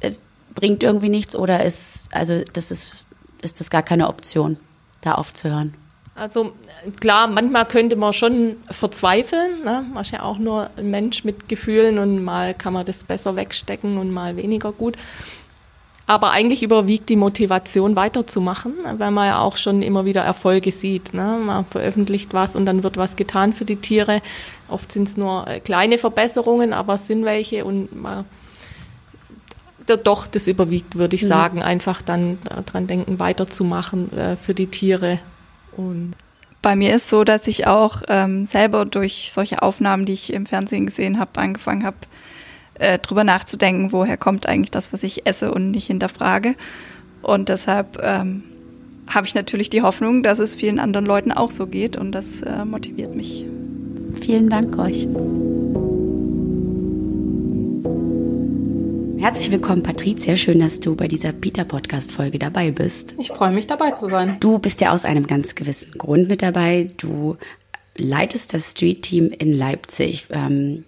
es 0.01 0.23
bringt 0.53 0.83
irgendwie 0.83 1.07
nichts 1.07 1.37
oder 1.37 1.63
ist, 1.63 2.13
also 2.13 2.41
das 2.51 2.69
ist, 2.69 3.05
ist 3.41 3.61
das 3.61 3.69
gar 3.69 3.81
keine 3.81 4.09
Option, 4.09 4.57
da 4.99 5.13
aufzuhören? 5.13 5.75
Also 6.15 6.51
klar, 6.99 7.27
manchmal 7.27 7.65
könnte 7.65 7.95
man 7.95 8.11
schon 8.11 8.57
verzweifeln. 8.69 9.63
Ne? 9.63 9.85
Man 9.93 10.01
ist 10.01 10.11
ja 10.11 10.23
auch 10.23 10.37
nur 10.37 10.69
ein 10.75 10.91
Mensch 10.91 11.23
mit 11.23 11.47
Gefühlen 11.47 11.97
und 11.97 12.21
mal 12.21 12.53
kann 12.53 12.73
man 12.73 12.85
das 12.85 13.05
besser 13.05 13.37
wegstecken 13.37 13.97
und 13.97 14.11
mal 14.11 14.35
weniger 14.35 14.73
gut. 14.73 14.97
Aber 16.05 16.31
eigentlich 16.31 16.63
überwiegt 16.63 17.07
die 17.07 17.15
Motivation 17.15 17.95
weiterzumachen, 17.95 18.73
weil 18.97 19.11
man 19.11 19.27
ja 19.27 19.39
auch 19.39 19.55
schon 19.55 19.81
immer 19.81 20.03
wieder 20.03 20.21
Erfolge 20.21 20.71
sieht. 20.71 21.13
Ne? 21.13 21.39
Man 21.41 21.65
veröffentlicht 21.65 22.33
was 22.33 22.57
und 22.57 22.65
dann 22.65 22.83
wird 22.83 22.97
was 22.97 23.15
getan 23.15 23.53
für 23.53 23.63
die 23.63 23.77
Tiere. 23.77 24.21
Oft 24.67 24.91
sind 24.91 25.07
es 25.07 25.15
nur 25.15 25.47
äh, 25.47 25.61
kleine 25.61 25.97
Verbesserungen, 25.97 26.73
aber 26.73 26.95
es 26.95 27.07
sind 27.07 27.23
welche 27.23 27.63
und 27.63 27.95
man 27.95 28.25
doch, 29.85 30.27
das 30.27 30.47
überwiegt, 30.47 30.95
würde 30.95 31.15
ich 31.15 31.27
sagen. 31.27 31.61
Einfach 31.61 32.01
dann 32.01 32.37
daran 32.43 32.87
denken, 32.87 33.19
weiterzumachen 33.19 34.17
äh, 34.17 34.35
für 34.37 34.53
die 34.53 34.67
Tiere. 34.67 35.19
Und 35.75 36.13
bei 36.61 36.75
mir 36.75 36.95
ist 36.95 37.09
so, 37.09 37.23
dass 37.23 37.47
ich 37.47 37.67
auch 37.67 38.01
ähm, 38.07 38.45
selber 38.45 38.85
durch 38.85 39.31
solche 39.33 39.61
Aufnahmen, 39.61 40.05
die 40.05 40.13
ich 40.13 40.31
im 40.31 40.45
Fernsehen 40.45 40.85
gesehen 40.85 41.19
habe, 41.19 41.39
angefangen 41.39 41.83
habe, 41.83 41.97
äh, 42.75 42.99
drüber 42.99 43.23
nachzudenken, 43.23 43.91
woher 43.91 44.17
kommt 44.17 44.45
eigentlich 44.45 44.71
das, 44.71 44.93
was 44.93 45.03
ich 45.03 45.25
esse 45.25 45.53
und 45.53 45.71
nicht 45.71 45.87
hinterfrage. 45.87 46.55
Und 47.21 47.49
deshalb 47.49 47.99
ähm, 48.01 48.43
habe 49.07 49.27
ich 49.27 49.35
natürlich 49.35 49.69
die 49.69 49.81
Hoffnung, 49.81 50.23
dass 50.23 50.39
es 50.39 50.55
vielen 50.55 50.79
anderen 50.79 51.05
Leuten 51.05 51.31
auch 51.31 51.51
so 51.51 51.67
geht 51.67 51.95
und 51.95 52.11
das 52.11 52.41
äh, 52.41 52.65
motiviert 52.65 53.15
mich. 53.15 53.45
Vielen 54.19 54.49
Dank 54.49 54.77
euch. 54.77 55.07
Herzlich 59.23 59.51
willkommen, 59.51 59.83
Patricia. 59.83 60.35
Schön, 60.35 60.59
dass 60.59 60.81
du 60.81 60.95
bei 60.95 61.07
dieser 61.07 61.31
Peter-Podcast-Folge 61.31 62.39
dabei 62.39 62.71
bist. 62.71 63.15
Ich 63.17 63.29
freue 63.29 63.51
mich, 63.51 63.67
dabei 63.67 63.91
zu 63.91 64.09
sein. 64.09 64.35
Du 64.41 64.59
bist 64.59 64.81
ja 64.81 64.91
aus 64.91 65.05
einem 65.05 65.27
ganz 65.27 65.55
gewissen 65.55 65.93
Grund 65.97 66.27
mit 66.27 66.41
dabei. 66.41 66.89
Du 66.97 67.37
leitest 67.95 68.53
das 68.53 68.71
Street-Team 68.71 69.31
in 69.31 69.53
Leipzig. 69.53 70.25
Ähm, 70.29 70.83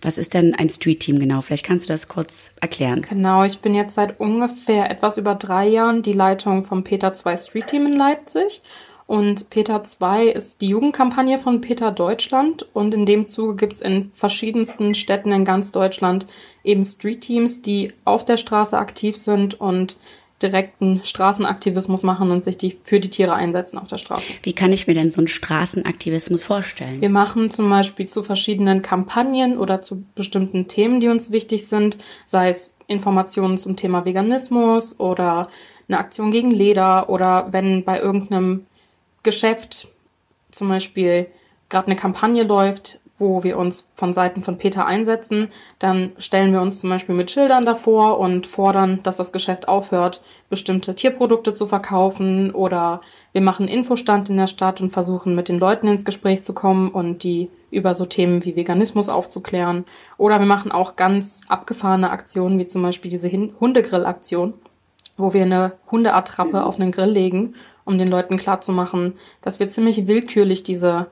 was 0.00 0.18
ist 0.18 0.34
denn 0.34 0.54
ein 0.54 0.70
Street 0.70 1.00
Team 1.00 1.18
genau? 1.18 1.40
Vielleicht 1.40 1.64
kannst 1.64 1.88
du 1.88 1.92
das 1.92 2.08
kurz 2.08 2.52
erklären. 2.60 3.02
Genau, 3.02 3.44
ich 3.44 3.58
bin 3.58 3.74
jetzt 3.74 3.94
seit 3.94 4.20
ungefähr 4.20 4.90
etwas 4.90 5.18
über 5.18 5.34
drei 5.34 5.66
Jahren 5.66 6.02
die 6.02 6.12
Leitung 6.12 6.64
vom 6.64 6.84
Peter 6.84 7.12
2 7.12 7.36
Street 7.36 7.66
Team 7.66 7.86
in 7.86 7.94
Leipzig. 7.94 8.62
Und 9.06 9.48
Peter 9.48 9.82
2 9.82 10.26
ist 10.26 10.60
die 10.60 10.68
Jugendkampagne 10.68 11.38
von 11.38 11.62
Peter 11.62 11.90
Deutschland. 11.90 12.66
Und 12.74 12.92
in 12.92 13.06
dem 13.06 13.26
Zuge 13.26 13.56
gibt 13.56 13.72
es 13.72 13.80
in 13.80 14.12
verschiedensten 14.12 14.94
Städten 14.94 15.32
in 15.32 15.44
ganz 15.46 15.72
Deutschland 15.72 16.26
eben 16.62 16.84
Street 16.84 17.22
Teams, 17.22 17.62
die 17.62 17.92
auf 18.04 18.24
der 18.24 18.36
Straße 18.36 18.76
aktiv 18.76 19.16
sind 19.16 19.58
und 19.60 19.96
direkten 20.42 21.00
Straßenaktivismus 21.04 22.04
machen 22.04 22.30
und 22.30 22.44
sich 22.44 22.56
die, 22.56 22.76
für 22.84 23.00
die 23.00 23.10
Tiere 23.10 23.34
einsetzen 23.34 23.78
auf 23.78 23.88
der 23.88 23.98
Straße. 23.98 24.32
Wie 24.42 24.52
kann 24.52 24.72
ich 24.72 24.86
mir 24.86 24.94
denn 24.94 25.10
so 25.10 25.18
einen 25.18 25.28
Straßenaktivismus 25.28 26.44
vorstellen? 26.44 27.00
Wir 27.00 27.10
machen 27.10 27.50
zum 27.50 27.68
Beispiel 27.68 28.06
zu 28.06 28.22
verschiedenen 28.22 28.82
Kampagnen 28.82 29.58
oder 29.58 29.82
zu 29.82 30.04
bestimmten 30.14 30.68
Themen, 30.68 31.00
die 31.00 31.08
uns 31.08 31.32
wichtig 31.32 31.66
sind, 31.66 31.98
sei 32.24 32.48
es 32.48 32.76
Informationen 32.86 33.58
zum 33.58 33.76
Thema 33.76 34.04
Veganismus 34.04 35.00
oder 35.00 35.48
eine 35.88 35.98
Aktion 35.98 36.30
gegen 36.30 36.50
Leder 36.50 37.08
oder 37.08 37.48
wenn 37.50 37.84
bei 37.84 38.00
irgendeinem 38.00 38.66
Geschäft 39.22 39.88
zum 40.50 40.68
Beispiel 40.68 41.26
gerade 41.68 41.86
eine 41.86 41.96
Kampagne 41.96 42.44
läuft, 42.44 43.00
wo 43.18 43.42
wir 43.42 43.58
uns 43.58 43.88
von 43.94 44.12
Seiten 44.12 44.42
von 44.42 44.58
Peter 44.58 44.86
einsetzen, 44.86 45.48
dann 45.78 46.12
stellen 46.18 46.52
wir 46.52 46.60
uns 46.60 46.80
zum 46.80 46.90
Beispiel 46.90 47.14
mit 47.14 47.30
Schildern 47.30 47.64
davor 47.64 48.18
und 48.18 48.46
fordern, 48.46 49.00
dass 49.02 49.16
das 49.16 49.32
Geschäft 49.32 49.68
aufhört, 49.68 50.22
bestimmte 50.48 50.94
Tierprodukte 50.94 51.52
zu 51.54 51.66
verkaufen 51.66 52.52
oder 52.52 53.00
wir 53.32 53.40
machen 53.40 53.68
Infostand 53.68 54.30
in 54.30 54.36
der 54.36 54.46
Stadt 54.46 54.80
und 54.80 54.90
versuchen 54.90 55.34
mit 55.34 55.48
den 55.48 55.58
Leuten 55.58 55.88
ins 55.88 56.04
Gespräch 56.04 56.42
zu 56.42 56.54
kommen 56.54 56.90
und 56.90 57.24
die 57.24 57.50
über 57.70 57.92
so 57.92 58.06
Themen 58.06 58.44
wie 58.44 58.56
Veganismus 58.56 59.08
aufzuklären. 59.08 59.84
Oder 60.16 60.38
wir 60.38 60.46
machen 60.46 60.72
auch 60.72 60.96
ganz 60.96 61.42
abgefahrene 61.48 62.10
Aktionen, 62.10 62.58
wie 62.58 62.66
zum 62.66 62.82
Beispiel 62.82 63.10
diese 63.10 63.30
Hundegrill-Aktion, 63.30 64.54
wo 65.16 65.34
wir 65.34 65.42
eine 65.42 65.72
Hundeattrappe 65.90 66.64
auf 66.64 66.80
einen 66.80 66.92
Grill 66.92 67.10
legen, 67.10 67.54
um 67.84 67.98
den 67.98 68.08
Leuten 68.08 68.36
klarzumachen, 68.36 69.14
dass 69.42 69.60
wir 69.60 69.68
ziemlich 69.68 70.06
willkürlich 70.06 70.62
diese 70.62 71.08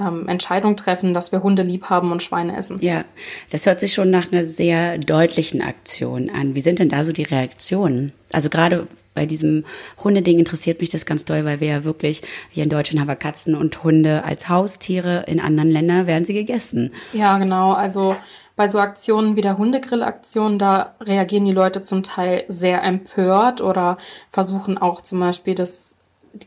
ähm, 0.00 0.28
Entscheidung 0.28 0.76
treffen, 0.76 1.14
dass 1.14 1.32
wir 1.32 1.42
Hunde 1.42 1.62
lieb 1.62 1.90
haben 1.90 2.12
und 2.12 2.22
Schweine 2.22 2.56
essen. 2.56 2.78
Ja, 2.80 3.04
das 3.50 3.66
hört 3.66 3.80
sich 3.80 3.92
schon 3.92 4.10
nach 4.10 4.32
einer 4.32 4.46
sehr 4.46 4.98
deutlichen 4.98 5.62
Aktion 5.62 6.30
an. 6.30 6.54
Wie 6.54 6.60
sind 6.60 6.78
denn 6.78 6.88
da 6.88 7.04
so 7.04 7.12
die 7.12 7.22
Reaktionen? 7.22 8.12
Also 8.32 8.48
gerade 8.48 8.86
bei 9.14 9.26
diesem 9.26 9.64
Hundeding 10.02 10.38
interessiert 10.38 10.80
mich 10.80 10.88
das 10.88 11.04
ganz 11.04 11.24
doll, 11.24 11.44
weil 11.44 11.60
wir 11.60 11.68
ja 11.68 11.84
wirklich, 11.84 12.22
hier 12.48 12.62
in 12.62 12.70
Deutschland 12.70 13.00
haben 13.00 13.08
wir 13.08 13.16
Katzen 13.16 13.54
und 13.54 13.82
Hunde 13.82 14.24
als 14.24 14.48
Haustiere, 14.48 15.24
in 15.26 15.40
anderen 15.40 15.70
Ländern 15.70 16.06
werden 16.06 16.24
sie 16.24 16.32
gegessen. 16.32 16.92
Ja, 17.12 17.38
genau. 17.38 17.72
Also 17.72 18.16
bei 18.56 18.68
so 18.68 18.78
Aktionen 18.78 19.36
wie 19.36 19.40
der 19.40 19.58
Hundegrill-Aktion, 19.58 20.58
da 20.58 20.94
reagieren 21.00 21.44
die 21.44 21.52
Leute 21.52 21.82
zum 21.82 22.02
Teil 22.02 22.44
sehr 22.48 22.82
empört 22.82 23.60
oder 23.60 23.98
versuchen 24.28 24.78
auch 24.78 25.00
zum 25.00 25.18
Beispiel 25.18 25.54
das 25.54 25.96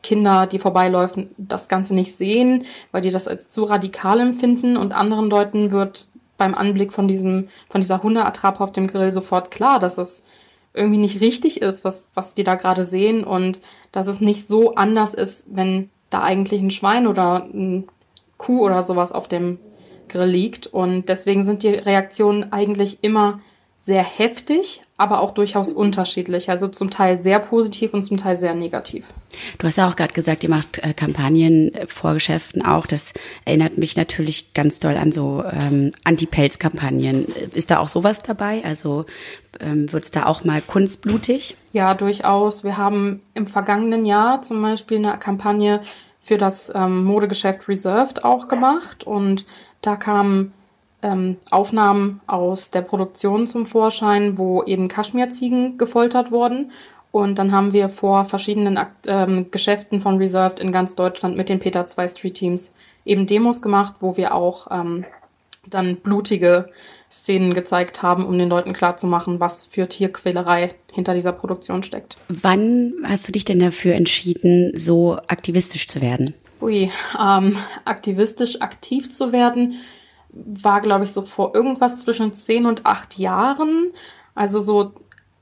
Kinder, 0.02 0.48
die 0.48 0.60
vorbeiläufen, 0.60 1.30
das 1.38 1.68
Ganze 1.68 1.94
nicht 1.94 2.16
sehen, 2.16 2.66
weil 2.92 3.02
die 3.02 3.12
das 3.12 3.28
als 3.28 3.50
zu 3.50 3.64
radikal 3.64 4.20
empfinden 4.20 4.78
und 4.78 4.94
anderen 4.94 5.30
Leuten 5.30 5.72
wird 5.72 6.08
beim 6.38 6.56
Anblick 6.56 6.94
von 6.94 7.08
diesem, 7.08 7.50
von 7.70 7.82
dieser 7.82 8.02
Hundeattrappe 8.02 8.64
auf 8.64 8.72
dem 8.72 8.88
Grill 8.88 9.12
sofort 9.12 9.52
klar, 9.52 9.80
dass 9.80 9.98
es 9.98 10.24
irgendwie 10.74 10.98
nicht 10.98 11.22
richtig 11.22 11.62
ist, 11.62 11.84
was, 11.84 12.10
was 12.16 12.34
die 12.34 12.44
da 12.44 12.56
gerade 12.56 12.84
sehen 12.84 13.24
und 13.24 13.62
dass 13.92 14.08
es 14.08 14.22
nicht 14.22 14.48
so 14.48 14.76
anders 14.76 15.14
ist, 15.14 15.56
wenn 15.56 15.90
da 16.10 16.22
eigentlich 16.22 16.62
ein 16.62 16.72
Schwein 16.72 17.08
oder 17.08 17.46
ein 17.46 17.86
Kuh 18.38 18.62
oder 18.62 18.82
sowas 18.82 19.12
auf 19.12 19.28
dem 19.28 19.60
Grill 20.10 20.30
liegt. 20.30 20.68
Und 20.68 21.10
deswegen 21.10 21.44
sind 21.44 21.64
die 21.64 21.70
Reaktionen 21.70 22.52
eigentlich 22.52 23.04
immer 23.04 23.40
sehr 23.84 24.06
heftig, 24.06 24.82
aber 24.96 25.20
auch 25.20 25.32
durchaus 25.32 25.74
unterschiedlich. 25.74 26.50
Also 26.50 26.70
zum 26.70 26.90
Teil 26.90 27.18
sehr 27.18 27.40
positiv 27.40 27.94
und 27.94 28.02
zum 28.02 28.16
Teil 28.16 28.38
sehr 28.38 28.56
negativ. 28.56 29.08
Du 29.58 29.68
hast 29.68 29.78
ja 29.78 29.90
auch 29.90 29.98
gerade 29.98 30.14
gesagt, 30.14 30.42
ihr 30.44 30.50
macht 30.50 30.80
äh, 30.80 30.94
Kampagnen 30.94 31.74
äh, 31.74 31.86
vor 31.88 32.14
Geschäften 32.14 32.66
auch. 32.66 32.88
Das 32.88 33.12
erinnert 33.44 33.78
mich 33.78 33.98
natürlich 33.98 34.54
ganz 34.54 34.80
doll 34.80 34.96
an 34.96 35.12
so 35.12 35.44
ähm, 35.44 35.92
Anti-Pelz-Kampagnen. 36.06 37.26
Ist 37.54 37.72
da 37.72 37.80
auch 37.80 37.90
sowas 37.90 38.22
dabei? 38.24 38.64
Also 38.64 39.06
ähm, 39.60 39.92
wird 39.92 40.06
es 40.06 40.12
da 40.12 40.28
auch 40.28 40.46
mal 40.46 40.62
kunstblutig? 40.62 41.58
Ja, 41.74 41.94
durchaus. 41.94 42.64
Wir 42.64 42.78
haben 42.78 43.22
im 43.34 43.48
vergangenen 43.48 44.06
Jahr 44.06 44.42
zum 44.44 44.62
Beispiel 44.62 45.00
eine 45.00 45.18
Kampagne 45.18 45.82
für 46.22 46.38
das 46.38 46.72
ähm, 46.74 47.04
Modegeschäft 47.04 47.68
Reserved 47.68 48.24
auch 48.24 48.48
gemacht 48.48 49.04
und 49.04 49.46
da 49.82 49.98
kamen 49.98 50.54
ähm, 51.04 51.38
Aufnahmen 51.52 52.22
aus 52.26 52.72
der 52.72 52.82
Produktion 52.82 53.46
zum 53.46 53.66
Vorschein, 53.66 54.38
wo 54.38 54.64
eben 54.64 54.88
Kaschmirziegen 54.88 55.78
gefoltert 55.78 56.32
wurden. 56.32 56.72
Und 57.12 57.38
dann 57.38 57.52
haben 57.52 57.74
wir 57.74 57.90
vor 57.90 58.26
verschiedenen 58.26 58.80
ähm, 59.06 59.52
Geschäften 59.52 60.00
von 60.00 60.18
Reserved 60.18 60.60
in 60.60 60.72
ganz 60.72 60.96
Deutschland 60.96 61.38
mit 61.38 61.48
den 61.50 61.60
Peter 61.60 61.86
2 61.86 62.08
Street 62.08 62.34
Teams 62.34 62.74
eben 63.06 63.28
Demos 63.28 63.62
gemacht, 63.62 63.96
wo 64.00 64.18
wir 64.18 64.34
auch 64.34 64.68
ähm, 64.72 65.06
dann 65.70 65.98
blutige 65.98 66.70
Szenen 67.12 67.54
gezeigt 67.54 68.02
haben, 68.02 68.26
um 68.26 68.38
den 68.38 68.50
Leuten 68.50 68.74
klarzumachen, 68.74 69.40
was 69.40 69.68
für 69.68 69.88
Tierquälerei 69.88 70.70
hinter 70.92 71.14
dieser 71.14 71.32
Produktion 71.32 71.84
steckt. 71.84 72.18
Wann 72.28 72.94
hast 73.04 73.28
du 73.28 73.32
dich 73.32 73.46
denn 73.46 73.60
dafür 73.60 73.94
entschieden, 73.94 74.72
so 74.76 75.20
aktivistisch 75.28 75.88
zu 75.88 76.02
werden? 76.02 76.34
Ui, 76.62 76.90
ähm, 77.20 77.58
aktivistisch 77.86 78.62
aktiv 78.62 79.12
zu 79.12 79.32
werden, 79.32 79.76
war, 80.34 80.82
glaube 80.82 81.04
ich, 81.04 81.12
so 81.12 81.22
vor 81.22 81.54
irgendwas 81.56 82.00
zwischen 82.00 82.34
zehn 82.34 82.66
und 82.66 82.86
acht 82.86 83.18
Jahren. 83.18 83.92
Also 84.36 84.60
so 84.60 84.94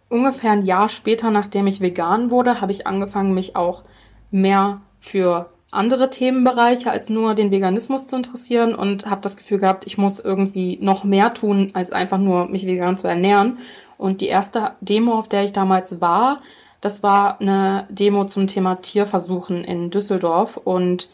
ungefähr 0.10 0.52
ein 0.52 0.66
Jahr 0.66 0.90
später, 0.90 1.32
nachdem 1.32 1.68
ich 1.68 1.82
vegan 1.82 2.30
wurde, 2.30 2.62
habe 2.62 2.72
ich 2.72 2.86
angefangen, 2.88 3.34
mich 3.34 3.56
auch 3.56 3.84
mehr 4.30 4.82
für 5.00 5.50
andere 5.72 6.10
Themenbereiche 6.10 6.92
als 6.92 7.10
nur 7.10 7.34
den 7.34 7.50
Veganismus 7.50 8.06
zu 8.06 8.18
interessieren 8.18 8.76
und 8.76 9.10
habe 9.10 9.22
das 9.22 9.38
Gefühl 9.38 9.60
gehabt, 9.60 9.88
ich 9.88 9.98
muss 9.98 10.20
irgendwie 10.20 10.78
noch 10.82 11.06
mehr 11.06 11.34
tun, 11.34 11.72
als 11.74 11.92
einfach 11.92 12.18
nur 12.18 12.48
mich 12.48 12.66
vegan 12.66 12.98
zu 12.98 13.08
ernähren. 13.08 13.58
Und 13.98 14.20
die 14.20 14.28
erste 14.28 14.74
Demo, 14.82 15.18
auf 15.18 15.30
der 15.30 15.44
ich 15.44 15.54
damals 15.54 16.02
war, 16.02 16.42
das 16.82 17.04
war 17.04 17.40
eine 17.40 17.88
Demo 17.90 18.26
zum 18.26 18.48
Thema 18.48 18.76
Tierversuchen 18.76 19.64
in 19.64 19.92
Düsseldorf 19.92 20.58
und 20.58 21.08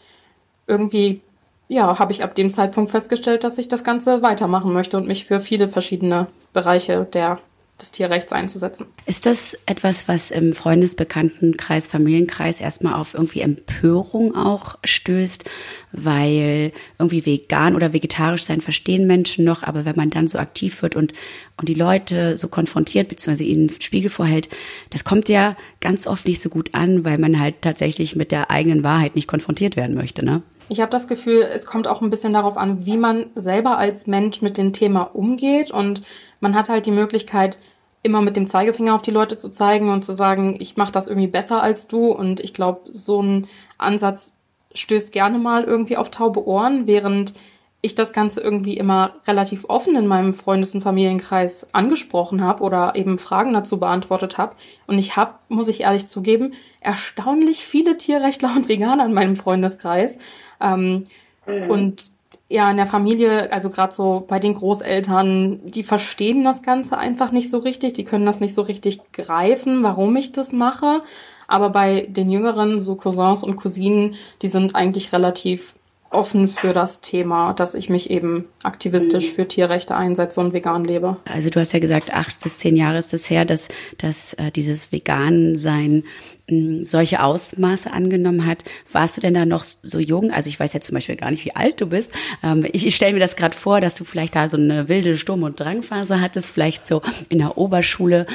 irgendwie 0.66 1.20
ja, 1.68 1.98
habe 1.98 2.12
ich 2.12 2.24
ab 2.24 2.34
dem 2.34 2.50
Zeitpunkt 2.50 2.90
festgestellt, 2.90 3.44
dass 3.44 3.58
ich 3.58 3.68
das 3.68 3.84
Ganze 3.84 4.22
weitermachen 4.22 4.72
möchte 4.72 4.96
und 4.96 5.06
mich 5.06 5.26
für 5.26 5.38
viele 5.38 5.68
verschiedene 5.68 6.26
Bereiche 6.54 7.06
der, 7.12 7.38
des 7.78 7.92
Tierrechts 7.92 8.32
einzusetzen. 8.32 8.86
Ist 9.04 9.26
das 9.26 9.54
etwas, 9.66 10.08
was 10.08 10.30
im 10.30 10.54
Freundesbekanntenkreis, 10.54 11.86
Familienkreis 11.86 12.60
erstmal 12.60 12.94
auf 12.94 13.12
irgendwie 13.12 13.42
Empörung 13.42 14.34
auch 14.34 14.76
stößt, 14.82 15.44
weil 15.92 16.72
irgendwie 16.98 17.26
vegan 17.26 17.76
oder 17.76 17.92
vegetarisch 17.92 18.44
sein 18.44 18.62
verstehen 18.62 19.06
Menschen 19.06 19.44
noch, 19.44 19.62
aber 19.62 19.84
wenn 19.84 19.96
man 19.96 20.08
dann 20.08 20.26
so 20.26 20.38
aktiv 20.38 20.80
wird 20.80 20.96
und, 20.96 21.12
und 21.58 21.68
die 21.68 21.74
Leute 21.74 22.38
so 22.38 22.48
konfrontiert 22.48 23.08
bzw. 23.08 23.44
ihnen 23.44 23.70
Spiegel 23.78 24.10
vorhält, 24.10 24.48
das 24.88 25.04
kommt 25.04 25.28
ja 25.28 25.54
ganz 25.80 26.06
oft 26.06 26.26
nicht 26.26 26.40
so 26.40 26.48
gut 26.48 26.70
an, 26.72 27.04
weil 27.04 27.18
man 27.18 27.38
halt 27.38 27.56
tatsächlich 27.60 28.16
mit 28.16 28.32
der 28.32 28.50
eigenen 28.50 28.82
Wahrheit 28.84 29.16
nicht 29.16 29.28
konfrontiert 29.28 29.76
werden 29.76 29.94
möchte, 29.94 30.24
ne? 30.24 30.42
Ich 30.68 30.80
habe 30.80 30.90
das 30.90 31.08
Gefühl, 31.08 31.42
es 31.42 31.64
kommt 31.64 31.88
auch 31.88 32.02
ein 32.02 32.10
bisschen 32.10 32.32
darauf 32.32 32.58
an, 32.58 32.84
wie 32.84 32.98
man 32.98 33.26
selber 33.34 33.78
als 33.78 34.06
Mensch 34.06 34.42
mit 34.42 34.58
dem 34.58 34.72
Thema 34.72 35.02
umgeht. 35.02 35.70
Und 35.70 36.02
man 36.40 36.54
hat 36.54 36.68
halt 36.68 36.86
die 36.86 36.90
Möglichkeit, 36.90 37.58
immer 38.02 38.20
mit 38.20 38.36
dem 38.36 38.46
Zeigefinger 38.46 38.94
auf 38.94 39.02
die 39.02 39.10
Leute 39.10 39.36
zu 39.36 39.50
zeigen 39.50 39.90
und 39.90 40.04
zu 40.04 40.12
sagen, 40.12 40.56
ich 40.60 40.76
mache 40.76 40.92
das 40.92 41.08
irgendwie 41.08 41.26
besser 41.26 41.62
als 41.62 41.88
du. 41.88 42.12
Und 42.12 42.40
ich 42.40 42.52
glaube, 42.52 42.80
so 42.92 43.22
ein 43.22 43.48
Ansatz 43.78 44.34
stößt 44.74 45.12
gerne 45.12 45.38
mal 45.38 45.64
irgendwie 45.64 45.96
auf 45.96 46.10
taube 46.10 46.46
Ohren, 46.46 46.86
während 46.86 47.32
ich 47.80 47.94
das 47.94 48.12
Ganze 48.12 48.40
irgendwie 48.40 48.76
immer 48.76 49.14
relativ 49.26 49.64
offen 49.68 49.94
in 49.94 50.06
meinem 50.06 50.32
Freundes- 50.32 50.74
und 50.74 50.82
Familienkreis 50.82 51.72
angesprochen 51.72 52.42
habe 52.42 52.64
oder 52.64 52.96
eben 52.96 53.18
Fragen 53.18 53.52
dazu 53.52 53.78
beantwortet 53.78 54.36
habe. 54.36 54.56
Und 54.88 54.98
ich 54.98 55.16
habe, 55.16 55.34
muss 55.48 55.68
ich 55.68 55.82
ehrlich 55.82 56.08
zugeben, 56.08 56.54
erstaunlich 56.80 57.58
viele 57.58 57.96
Tierrechtler 57.96 58.50
und 58.54 58.68
Veganer 58.68 59.06
in 59.06 59.14
meinem 59.14 59.36
Freundeskreis. 59.36 60.18
Ähm, 60.60 61.06
mhm. 61.46 61.70
Und 61.70 62.02
ja, 62.50 62.70
in 62.70 62.78
der 62.78 62.86
Familie, 62.86 63.52
also 63.52 63.68
gerade 63.68 63.94
so 63.94 64.24
bei 64.26 64.38
den 64.38 64.54
Großeltern, 64.54 65.60
die 65.64 65.82
verstehen 65.82 66.44
das 66.44 66.62
Ganze 66.62 66.96
einfach 66.96 67.30
nicht 67.30 67.50
so 67.50 67.58
richtig, 67.58 67.92
die 67.92 68.04
können 68.04 68.24
das 68.24 68.40
nicht 68.40 68.54
so 68.54 68.62
richtig 68.62 69.00
greifen, 69.12 69.82
warum 69.82 70.16
ich 70.16 70.32
das 70.32 70.52
mache. 70.52 71.02
Aber 71.46 71.70
bei 71.70 72.06
den 72.10 72.30
Jüngeren, 72.30 72.80
so 72.80 72.94
Cousins 72.94 73.42
und 73.42 73.56
Cousinen, 73.56 74.14
die 74.42 74.48
sind 74.48 74.74
eigentlich 74.74 75.12
relativ 75.12 75.74
offen 76.10 76.48
für 76.48 76.72
das 76.72 77.00
Thema, 77.00 77.52
dass 77.52 77.74
ich 77.74 77.88
mich 77.88 78.10
eben 78.10 78.44
aktivistisch 78.62 79.30
mhm. 79.30 79.34
für 79.34 79.48
Tierrechte 79.48 79.94
einsetze 79.94 80.40
und 80.40 80.52
vegan 80.52 80.84
lebe. 80.84 81.16
Also 81.24 81.50
du 81.50 81.60
hast 81.60 81.72
ja 81.72 81.78
gesagt, 81.78 82.12
acht 82.12 82.40
bis 82.40 82.58
zehn 82.58 82.76
Jahre 82.76 82.98
ist 82.98 83.12
es 83.12 83.28
her, 83.28 83.44
dass, 83.44 83.68
dass 83.98 84.34
äh, 84.34 84.50
dieses 84.50 84.90
Vegan-Sein 84.90 86.04
hm, 86.48 86.84
solche 86.84 87.22
Ausmaße 87.22 87.92
angenommen 87.92 88.46
hat. 88.46 88.64
Warst 88.90 89.16
du 89.16 89.20
denn 89.20 89.34
da 89.34 89.44
noch 89.44 89.64
so 89.64 89.98
jung? 89.98 90.30
Also 90.30 90.48
ich 90.48 90.58
weiß 90.58 90.72
ja 90.72 90.80
zum 90.80 90.94
Beispiel 90.94 91.16
gar 91.16 91.30
nicht, 91.30 91.44
wie 91.44 91.54
alt 91.54 91.80
du 91.80 91.86
bist. 91.86 92.10
Ähm, 92.42 92.64
ich 92.72 92.86
ich 92.86 92.96
stelle 92.96 93.12
mir 93.12 93.20
das 93.20 93.36
gerade 93.36 93.56
vor, 93.56 93.80
dass 93.80 93.96
du 93.96 94.04
vielleicht 94.04 94.34
da 94.34 94.48
so 94.48 94.56
eine 94.56 94.88
wilde 94.88 95.16
Sturm- 95.18 95.42
und 95.42 95.60
Drangphase 95.60 96.20
hattest, 96.20 96.50
vielleicht 96.50 96.86
so 96.86 97.02
in 97.28 97.38
der 97.38 97.58
Oberschule, 97.58 98.26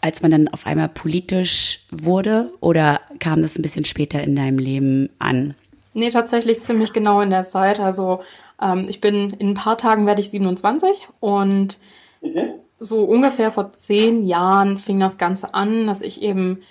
als 0.00 0.22
man 0.22 0.30
dann 0.30 0.48
auf 0.48 0.66
einmal 0.66 0.88
politisch 0.88 1.80
wurde? 1.90 2.52
Oder 2.60 3.00
kam 3.18 3.42
das 3.42 3.58
ein 3.58 3.62
bisschen 3.62 3.84
später 3.84 4.22
in 4.22 4.36
deinem 4.36 4.58
Leben 4.58 5.08
an? 5.18 5.54
Nee, 5.94 6.10
tatsächlich 6.10 6.62
ziemlich 6.62 6.92
genau 6.92 7.20
in 7.20 7.30
der 7.30 7.42
Zeit. 7.42 7.80
Also 7.80 8.20
ähm, 8.60 8.86
ich 8.88 9.00
bin 9.00 9.32
in 9.38 9.50
ein 9.50 9.54
paar 9.54 9.76
Tagen 9.76 10.06
werde 10.06 10.20
ich 10.20 10.30
27 10.30 11.08
und 11.20 11.78
mhm. 12.20 12.54
so 12.78 13.04
ungefähr 13.04 13.50
vor 13.50 13.72
zehn 13.72 14.26
Jahren 14.26 14.78
fing 14.78 14.98
das 14.98 15.18
Ganze 15.18 15.54
an, 15.54 15.86
dass 15.86 16.00
ich 16.00 16.22
eben 16.22 16.62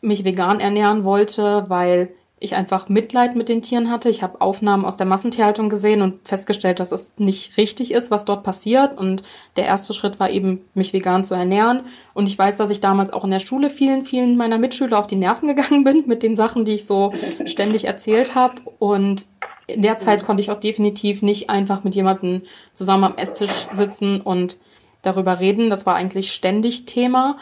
mich 0.00 0.24
vegan 0.24 0.60
ernähren 0.60 1.04
wollte, 1.04 1.64
weil 1.68 2.10
ich 2.44 2.54
einfach 2.54 2.88
Mitleid 2.88 3.34
mit 3.34 3.48
den 3.48 3.62
Tieren 3.62 3.90
hatte. 3.90 4.08
Ich 4.08 4.22
habe 4.22 4.40
Aufnahmen 4.40 4.84
aus 4.84 4.96
der 4.96 5.06
Massentierhaltung 5.06 5.68
gesehen 5.68 6.02
und 6.02 6.26
festgestellt, 6.26 6.80
dass 6.80 6.92
es 6.92 7.12
nicht 7.16 7.56
richtig 7.56 7.92
ist, 7.92 8.10
was 8.10 8.24
dort 8.24 8.42
passiert. 8.42 8.96
Und 8.96 9.22
der 9.56 9.66
erste 9.66 9.94
Schritt 9.94 10.20
war 10.20 10.30
eben, 10.30 10.64
mich 10.74 10.92
vegan 10.92 11.24
zu 11.24 11.34
ernähren. 11.34 11.80
Und 12.12 12.26
ich 12.26 12.38
weiß, 12.38 12.56
dass 12.56 12.70
ich 12.70 12.80
damals 12.80 13.12
auch 13.12 13.24
in 13.24 13.30
der 13.30 13.40
Schule 13.40 13.70
vielen, 13.70 14.04
vielen 14.04 14.36
meiner 14.36 14.58
Mitschüler 14.58 14.98
auf 14.98 15.06
die 15.06 15.16
Nerven 15.16 15.48
gegangen 15.48 15.84
bin 15.84 16.04
mit 16.06 16.22
den 16.22 16.36
Sachen, 16.36 16.64
die 16.64 16.74
ich 16.74 16.86
so 16.86 17.12
ständig 17.46 17.86
erzählt 17.86 18.34
habe. 18.34 18.54
Und 18.78 19.26
in 19.66 19.82
der 19.82 19.98
Zeit 19.98 20.24
konnte 20.24 20.42
ich 20.42 20.50
auch 20.50 20.60
definitiv 20.60 21.22
nicht 21.22 21.50
einfach 21.50 21.84
mit 21.84 21.94
jemandem 21.94 22.42
zusammen 22.74 23.04
am 23.04 23.16
Esstisch 23.16 23.68
sitzen 23.72 24.20
und 24.20 24.58
darüber 25.02 25.40
reden. 25.40 25.70
Das 25.70 25.86
war 25.86 25.94
eigentlich 25.94 26.32
ständig 26.32 26.84
Thema. 26.84 27.38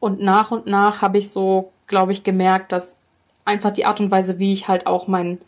Und 0.00 0.20
nach 0.20 0.50
und 0.50 0.66
nach 0.66 1.02
habe 1.02 1.18
ich 1.18 1.30
so, 1.30 1.72
glaube 1.86 2.12
ich, 2.12 2.24
gemerkt, 2.24 2.72
dass 2.72 2.98
einfach 3.44 3.70
die 3.70 3.84
Art 3.84 4.00
und 4.00 4.10
Weise, 4.10 4.38
wie 4.38 4.52
ich 4.52 4.68
halt 4.68 4.86
auch 4.86 5.06
mein 5.06 5.38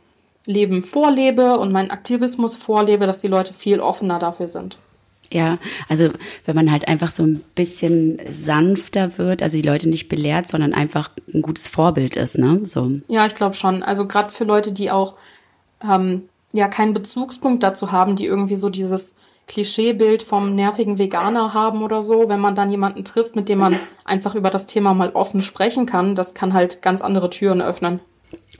Leben 0.46 0.82
vorlebe 0.82 1.58
und 1.58 1.72
meinen 1.72 1.90
Aktivismus 1.90 2.56
vorlebe, 2.56 3.06
dass 3.06 3.18
die 3.18 3.28
Leute 3.28 3.52
viel 3.52 3.80
offener 3.80 4.18
dafür 4.18 4.48
sind. 4.48 4.78
Ja, 5.32 5.58
also 5.88 6.10
wenn 6.44 6.54
man 6.54 6.70
halt 6.70 6.86
einfach 6.86 7.10
so 7.10 7.24
ein 7.24 7.42
bisschen 7.54 8.20
sanfter 8.30 9.18
wird, 9.18 9.42
also 9.42 9.56
die 9.56 9.66
Leute 9.66 9.88
nicht 9.88 10.08
belehrt, 10.08 10.46
sondern 10.46 10.72
einfach 10.72 11.10
ein 11.32 11.42
gutes 11.42 11.68
Vorbild 11.68 12.16
ist, 12.16 12.38
ne? 12.38 12.60
So. 12.64 12.92
Ja, 13.08 13.26
ich 13.26 13.34
glaube 13.34 13.54
schon. 13.54 13.82
Also 13.82 14.06
gerade 14.06 14.32
für 14.32 14.44
Leute, 14.44 14.70
die 14.70 14.90
auch 14.90 15.14
ähm, 15.82 16.28
ja 16.52 16.68
keinen 16.68 16.94
Bezugspunkt 16.94 17.64
dazu 17.64 17.90
haben, 17.90 18.14
die 18.14 18.26
irgendwie 18.26 18.56
so 18.56 18.70
dieses 18.70 19.16
Klischeebild 19.46 20.22
vom 20.22 20.54
nervigen 20.54 20.98
Veganer 20.98 21.54
haben 21.54 21.82
oder 21.82 22.02
so, 22.02 22.28
wenn 22.28 22.40
man 22.40 22.54
dann 22.54 22.70
jemanden 22.70 23.04
trifft, 23.04 23.36
mit 23.36 23.48
dem 23.48 23.58
man 23.58 23.76
einfach 24.04 24.34
über 24.34 24.50
das 24.50 24.66
Thema 24.66 24.94
mal 24.94 25.10
offen 25.10 25.40
sprechen 25.40 25.86
kann, 25.86 26.14
das 26.14 26.34
kann 26.34 26.52
halt 26.52 26.82
ganz 26.82 27.02
andere 27.02 27.30
Türen 27.30 27.62
öffnen. 27.62 28.00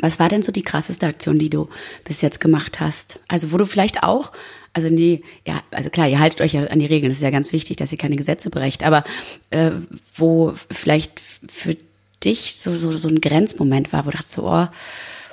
Was 0.01 0.18
war 0.18 0.28
denn 0.28 0.43
so 0.43 0.53
die 0.53 0.62
krasseste 0.62 1.07
Aktion, 1.07 1.39
die 1.39 1.51
du 1.51 1.68
bis 2.05 2.20
jetzt 2.20 2.41
gemacht 2.41 2.80
hast? 2.80 3.18
Also 3.28 3.51
wo 3.51 3.57
du 3.57 3.64
vielleicht 3.64 4.03
auch, 4.03 4.30
also 4.72 4.89
nee, 4.89 5.22
ja, 5.47 5.61
also 5.70 5.91
klar, 5.91 6.09
ihr 6.09 6.20
haltet 6.20 6.41
euch 6.41 6.53
ja 6.53 6.64
an 6.64 6.78
die 6.78 6.87
Regeln, 6.87 7.11
das 7.11 7.18
ist 7.18 7.24
ja 7.24 7.30
ganz 7.30 7.53
wichtig, 7.53 7.76
dass 7.78 7.93
ihr 7.93 7.99
keine 7.99 8.16
Gesetze 8.16 8.51
brecht, 8.51 8.84
aber 8.84 9.05
äh, 9.51 9.72
wo 10.14 10.53
vielleicht 10.70 11.20
für 11.20 11.76
dich 12.22 12.57
so, 12.59 12.74
so, 12.74 12.93
so 12.93 13.09
ein 13.09 13.20
Grenzmoment 13.20 13.93
war, 13.93 14.05
wo 14.05 14.11
du 14.11 14.16
dachtest 14.16 14.34
so, 14.34 14.47
oh, 14.47 14.66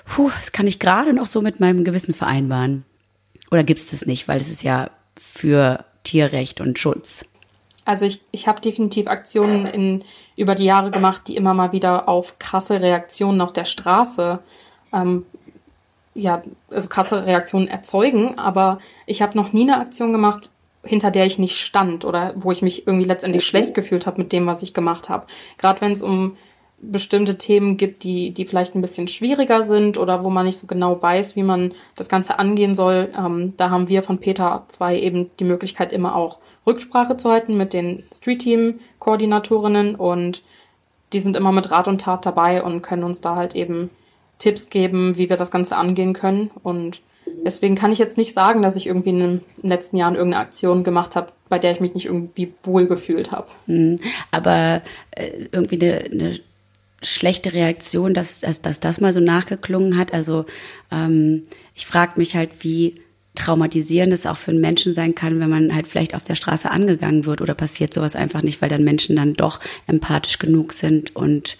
puh, 0.06 0.32
das 0.39 0.51
kann 0.51 0.68
ich 0.68 0.80
gerade 0.80 1.14
noch 1.14 1.28
so 1.28 1.41
mit 1.41 1.60
meinem 1.60 1.84
Gewissen 1.84 2.14
vereinbaren. 2.14 2.86
Oder 3.51 3.64
gibt 3.64 3.80
es 3.80 3.88
das 3.88 4.06
nicht, 4.06 4.28
weil 4.28 4.39
es 4.39 4.49
ist 4.49 4.64
ja 4.64 4.89
für 5.24 5.86
Tierrecht 6.04 6.62
und 6.62 6.78
Schutz? 6.80 7.26
Also 7.86 8.06
ich, 8.06 8.22
ich 8.32 8.48
habe 8.48 8.62
definitiv 8.62 9.08
Aktionen 9.08 9.66
in, 9.66 10.04
über 10.38 10.56
die 10.56 10.66
Jahre 10.66 10.92
gemacht, 10.92 11.28
die 11.28 11.36
immer 11.36 11.54
mal 11.54 11.74
wieder 11.74 12.08
auf 12.08 12.40
krasse 12.40 12.82
Reaktionen 12.82 13.42
auf 13.42 13.52
der 13.52 13.66
Straße, 13.66 14.40
ähm, 14.94 15.26
ja, 16.16 16.44
also 16.70 16.88
krasse 16.88 17.26
Reaktionen 17.26 17.68
erzeugen. 17.68 18.38
Aber 18.38 18.78
ich 19.06 19.22
habe 19.22 19.38
noch 19.38 19.52
nie 19.52 19.64
eine 19.64 19.80
Aktion 19.80 20.14
gemacht, 20.14 20.50
hinter 20.84 21.12
der 21.12 21.26
ich 21.26 21.40
nicht 21.40 21.58
stand 21.58 22.06
oder 22.06 22.34
wo 22.36 22.52
ich 22.52 22.62
mich 22.62 22.88
irgendwie 22.88 23.08
letztendlich 23.08 23.46
schlecht 23.46 23.74
gefühlt 23.74 24.06
habe 24.06 24.22
mit 24.22 24.32
dem, 24.32 24.46
was 24.46 24.64
ich 24.64 24.74
gemacht 24.74 25.10
habe. 25.10 25.26
Gerade 25.58 25.82
wenn 25.82 25.94
es 25.94 26.02
um 26.02 26.38
bestimmte 26.92 27.38
Themen 27.38 27.78
gibt, 27.78 28.04
die, 28.04 28.32
die 28.32 28.46
vielleicht 28.46 28.76
ein 28.76 28.82
bisschen 28.82 29.08
schwieriger 29.08 29.64
sind 29.64 29.98
oder 29.98 30.24
wo 30.24 30.30
man 30.30 30.46
nicht 30.46 30.58
so 30.58 30.68
genau 30.68 31.02
weiß, 31.02 31.36
wie 31.36 31.44
man 31.44 31.74
das 31.96 32.10
Ganze 32.10 32.40
angehen 32.40 32.76
soll. 32.76 33.10
Ähm, 33.18 33.54
da 33.58 33.70
haben 33.70 33.88
wir 33.90 34.04
von 34.04 34.20
Peter 34.20 34.64
2 34.68 35.00
eben 35.00 35.32
die 35.40 35.46
Möglichkeit, 35.46 35.94
immer 35.94 36.16
auch 36.16 36.40
Rücksprache 36.68 37.18
zu 37.18 37.32
halten 37.32 37.58
mit 37.58 37.74
den 37.74 38.04
Street 38.14 38.40
Team 38.40 38.80
Koordinatorinnen 39.00 39.96
und 39.96 40.44
die 41.14 41.20
sind 41.20 41.38
immer 41.38 41.52
mit 41.52 41.72
Rat 41.72 41.88
und 41.88 42.02
Tat 42.02 42.26
dabei 42.26 42.64
und 42.64 42.82
können 42.82 43.04
uns 43.04 43.22
da 43.22 43.36
halt 43.36 43.56
eben 43.56 43.90
Tipps 44.40 44.70
geben, 44.70 45.18
wie 45.18 45.30
wir 45.30 45.38
das 45.38 45.52
Ganze 45.52 45.78
angehen 45.78 46.14
können. 46.14 46.52
Und 46.64 47.02
deswegen 47.46 47.76
kann 47.76 47.92
ich 47.92 48.00
jetzt 48.00 48.18
nicht 48.18 48.34
sagen, 48.34 48.62
dass 48.62 48.76
ich 48.76 48.88
irgendwie 48.88 49.12
in 49.12 49.20
den 49.20 49.42
letzten 49.62 49.98
Jahren 49.98 50.16
irgendeine 50.16 50.44
Aktion 50.44 50.84
gemacht 50.84 51.16
habe, 51.16 51.32
bei 51.50 51.60
der 51.60 51.72
ich 51.72 51.80
mich 51.80 51.94
nicht 51.94 52.08
irgendwie 52.08 52.52
wohl 52.64 52.88
gefühlt 52.88 53.32
habe. 53.32 53.48
Hm, 53.68 54.00
aber 54.32 54.82
äh, 55.12 55.48
irgendwie 55.52 55.80
eine, 55.82 56.00
eine 56.12 56.40
schlechte 57.04 57.54
Reaktion, 57.54 58.14
dass, 58.14 58.41
dass, 58.41 58.62
dass 58.62 58.80
das 58.80 59.01
mal 59.01 59.14
so 59.14 59.20
nachgeklungen 59.20 59.97
hat. 59.97 60.14
Also 60.14 60.45
ähm, 60.91 61.43
ich 61.76 61.86
frage 61.86 62.14
mich 62.18 62.36
halt, 62.36 62.51
wie 62.64 62.95
traumatisierend 63.36 64.14
es 64.14 64.26
auch 64.26 64.38
für 64.38 64.51
einen 64.51 64.62
Menschen 64.62 64.93
sein 64.93 65.16
kann, 65.16 65.39
wenn 65.39 65.49
man 65.49 65.74
halt 65.74 65.88
vielleicht 65.88 66.16
auf 66.16 66.24
der 66.24 66.36
Straße 66.36 66.70
angegangen 66.70 67.26
wird 67.26 67.41
oder 67.41 67.56
passiert 67.56 67.93
sowas 67.93 68.16
einfach 68.16 68.43
nicht, 68.43 68.62
weil 68.62 68.70
dann 68.70 68.84
Menschen 68.84 69.16
dann 69.16 69.34
doch 69.34 69.60
empathisch 69.88 70.38
genug 70.38 70.74
sind 70.74 71.16
und 71.16 71.58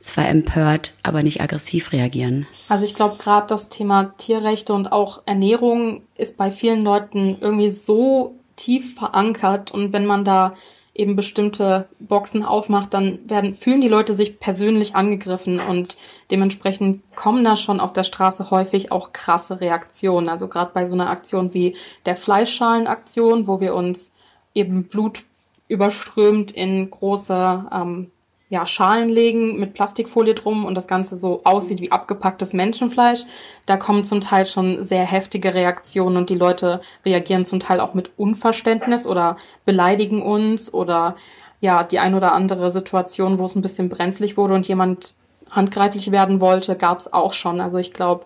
zwar 0.00 0.28
empört, 0.28 0.94
aber 1.02 1.22
nicht 1.22 1.42
aggressiv 1.42 1.92
reagieren. 1.92 2.46
Also 2.70 2.86
ich 2.86 2.94
glaube, 2.94 3.16
gerade 3.18 3.46
das 3.46 3.68
Thema 3.68 4.14
Tierrechte 4.16 4.72
und 4.72 4.92
auch 4.92 5.22
Ernährung 5.26 6.02
ist 6.16 6.38
bei 6.38 6.50
vielen 6.50 6.84
Leuten 6.84 7.36
irgendwie 7.40 7.70
so 7.70 8.34
tief 8.56 8.94
verankert 8.94 9.70
und 9.70 9.92
wenn 9.92 10.06
man 10.06 10.24
da 10.24 10.54
eben 10.94 11.16
bestimmte 11.16 11.88
Boxen 12.00 12.44
aufmacht, 12.44 12.94
dann 12.94 13.18
werden, 13.28 13.54
fühlen 13.54 13.80
die 13.80 13.88
Leute 13.88 14.14
sich 14.14 14.40
persönlich 14.40 14.96
angegriffen 14.96 15.60
und 15.60 15.96
dementsprechend 16.30 17.02
kommen 17.14 17.44
da 17.44 17.56
schon 17.56 17.80
auf 17.80 17.92
der 17.92 18.04
Straße 18.04 18.50
häufig 18.50 18.90
auch 18.90 19.12
krasse 19.12 19.60
Reaktionen. 19.60 20.28
Also 20.28 20.48
gerade 20.48 20.72
bei 20.74 20.84
so 20.84 20.94
einer 20.94 21.08
Aktion 21.08 21.54
wie 21.54 21.76
der 22.06 22.16
Fleischschalenaktion, 22.16 23.46
wo 23.46 23.60
wir 23.60 23.74
uns 23.74 24.14
eben 24.54 24.84
Blut 24.84 25.22
überströmt 25.68 26.50
in 26.50 26.90
große 26.90 27.64
ähm, 27.72 28.10
ja, 28.50 28.66
Schalen 28.66 29.08
legen 29.08 29.60
mit 29.60 29.74
Plastikfolie 29.74 30.34
drum 30.34 30.64
und 30.64 30.74
das 30.74 30.88
Ganze 30.88 31.16
so 31.16 31.40
aussieht 31.44 31.80
wie 31.80 31.92
abgepacktes 31.92 32.52
Menschenfleisch. 32.52 33.20
Da 33.64 33.76
kommen 33.76 34.02
zum 34.02 34.20
Teil 34.20 34.44
schon 34.44 34.82
sehr 34.82 35.04
heftige 35.04 35.54
Reaktionen 35.54 36.16
und 36.16 36.30
die 36.30 36.34
Leute 36.34 36.80
reagieren 37.04 37.44
zum 37.44 37.60
Teil 37.60 37.78
auch 37.78 37.94
mit 37.94 38.10
Unverständnis 38.16 39.06
oder 39.06 39.36
beleidigen 39.64 40.20
uns 40.20 40.74
oder 40.74 41.14
ja, 41.60 41.84
die 41.84 42.00
ein 42.00 42.14
oder 42.14 42.32
andere 42.32 42.70
Situation, 42.72 43.38
wo 43.38 43.44
es 43.44 43.54
ein 43.54 43.62
bisschen 43.62 43.88
brenzlig 43.88 44.36
wurde 44.36 44.54
und 44.54 44.66
jemand 44.66 45.14
handgreiflich 45.50 46.10
werden 46.10 46.40
wollte, 46.40 46.74
gab 46.74 46.98
es 46.98 47.12
auch 47.12 47.32
schon. 47.32 47.60
Also 47.60 47.78
ich 47.78 47.92
glaube, 47.92 48.24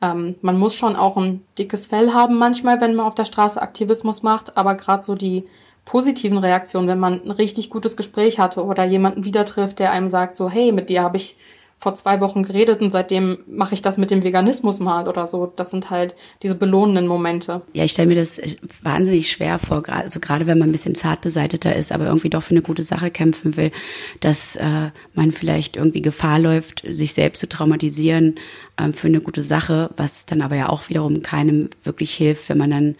ähm, 0.00 0.36
man 0.40 0.56
muss 0.56 0.76
schon 0.76 0.94
auch 0.94 1.16
ein 1.16 1.44
dickes 1.58 1.88
Fell 1.88 2.12
haben 2.12 2.36
manchmal, 2.36 2.80
wenn 2.80 2.94
man 2.94 3.06
auf 3.06 3.16
der 3.16 3.24
Straße 3.24 3.60
Aktivismus 3.60 4.22
macht, 4.22 4.56
aber 4.56 4.76
gerade 4.76 5.02
so 5.02 5.16
die 5.16 5.44
positiven 5.84 6.38
Reaktionen, 6.38 6.88
wenn 6.88 6.98
man 6.98 7.22
ein 7.22 7.30
richtig 7.30 7.70
gutes 7.70 7.96
Gespräch 7.96 8.38
hatte 8.38 8.64
oder 8.64 8.84
jemanden 8.84 9.24
wieder 9.24 9.44
trifft, 9.44 9.78
der 9.78 9.92
einem 9.92 10.10
sagt, 10.10 10.36
so, 10.36 10.48
hey, 10.48 10.72
mit 10.72 10.88
dir 10.88 11.02
habe 11.02 11.16
ich 11.16 11.36
vor 11.76 11.94
zwei 11.94 12.20
Wochen 12.20 12.44
geredet 12.44 12.80
und 12.80 12.90
seitdem 12.90 13.38
mache 13.46 13.74
ich 13.74 13.82
das 13.82 13.98
mit 13.98 14.10
dem 14.10 14.22
Veganismus 14.24 14.80
mal 14.80 15.06
oder 15.06 15.26
so. 15.26 15.52
Das 15.54 15.70
sind 15.70 15.90
halt 15.90 16.14
diese 16.42 16.54
belohnenden 16.54 17.06
Momente. 17.06 17.62
Ja, 17.74 17.84
ich 17.84 17.92
stelle 17.92 18.08
mir 18.08 18.14
das 18.14 18.40
wahnsinnig 18.82 19.30
schwer 19.30 19.58
vor, 19.58 19.82
also 19.88 20.20
gerade 20.20 20.46
wenn 20.46 20.58
man 20.58 20.70
ein 20.70 20.72
bisschen 20.72 20.94
zart 20.94 21.20
beseiteter 21.20 21.74
ist, 21.76 21.92
aber 21.92 22.06
irgendwie 22.06 22.30
doch 22.30 22.42
für 22.42 22.52
eine 22.52 22.62
gute 22.62 22.82
Sache 22.82 23.10
kämpfen 23.10 23.56
will, 23.56 23.70
dass 24.20 24.56
äh, 24.56 24.90
man 25.12 25.32
vielleicht 25.32 25.76
irgendwie 25.76 26.00
Gefahr 26.00 26.38
läuft, 26.38 26.84
sich 26.88 27.12
selbst 27.12 27.40
zu 27.40 27.48
traumatisieren 27.48 28.36
äh, 28.78 28.92
für 28.92 29.08
eine 29.08 29.20
gute 29.20 29.42
Sache, 29.42 29.90
was 29.96 30.24
dann 30.24 30.40
aber 30.40 30.56
ja 30.56 30.70
auch 30.70 30.88
wiederum 30.88 31.22
keinem 31.22 31.68
wirklich 31.82 32.14
hilft, 32.14 32.48
wenn 32.48 32.58
man 32.58 32.70
dann 32.70 32.94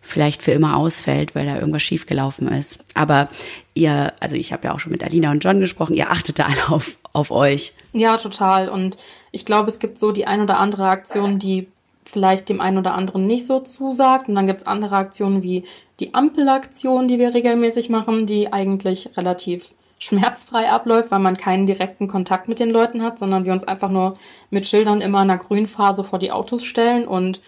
vielleicht 0.00 0.42
für 0.42 0.52
immer 0.52 0.76
ausfällt, 0.76 1.34
weil 1.34 1.46
da 1.46 1.56
irgendwas 1.56 1.82
schiefgelaufen 1.82 2.48
ist. 2.48 2.78
Aber 2.94 3.28
ihr, 3.74 4.12
also 4.20 4.36
ich 4.36 4.52
habe 4.52 4.68
ja 4.68 4.74
auch 4.74 4.80
schon 4.80 4.92
mit 4.92 5.04
Alina 5.04 5.30
und 5.30 5.44
John 5.44 5.60
gesprochen, 5.60 5.94
ihr 5.94 6.10
achtet 6.10 6.38
da 6.38 6.46
alle 6.46 6.68
auf, 6.70 6.98
auf 7.12 7.30
euch. 7.30 7.72
Ja, 7.92 8.16
total. 8.16 8.68
Und 8.68 8.96
ich 9.30 9.44
glaube, 9.44 9.68
es 9.68 9.78
gibt 9.78 9.98
so 9.98 10.12
die 10.12 10.26
ein 10.26 10.40
oder 10.40 10.58
andere 10.58 10.88
Aktion, 10.88 11.38
die 11.38 11.68
vielleicht 12.04 12.48
dem 12.48 12.60
einen 12.60 12.78
oder 12.78 12.94
anderen 12.94 13.26
nicht 13.26 13.46
so 13.46 13.60
zusagt. 13.60 14.28
Und 14.28 14.34
dann 14.34 14.46
gibt 14.46 14.62
es 14.62 14.66
andere 14.66 14.96
Aktionen 14.96 15.42
wie 15.42 15.64
die 16.00 16.14
Ampelaktion, 16.14 17.08
die 17.08 17.18
wir 17.18 17.34
regelmäßig 17.34 17.88
machen, 17.88 18.26
die 18.26 18.52
eigentlich 18.52 19.10
relativ 19.16 19.74
schmerzfrei 19.98 20.70
abläuft, 20.70 21.10
weil 21.10 21.18
man 21.18 21.36
keinen 21.36 21.66
direkten 21.66 22.08
Kontakt 22.08 22.48
mit 22.48 22.58
den 22.58 22.70
Leuten 22.70 23.02
hat, 23.02 23.18
sondern 23.18 23.44
wir 23.44 23.52
uns 23.52 23.64
einfach 23.64 23.90
nur 23.90 24.14
mit 24.48 24.66
Schildern 24.66 25.02
immer 25.02 25.22
in 25.22 25.28
der 25.28 25.36
Grünphase 25.36 26.04
vor 26.04 26.18
die 26.18 26.32
Autos 26.32 26.64
stellen 26.64 27.06
und 27.06 27.42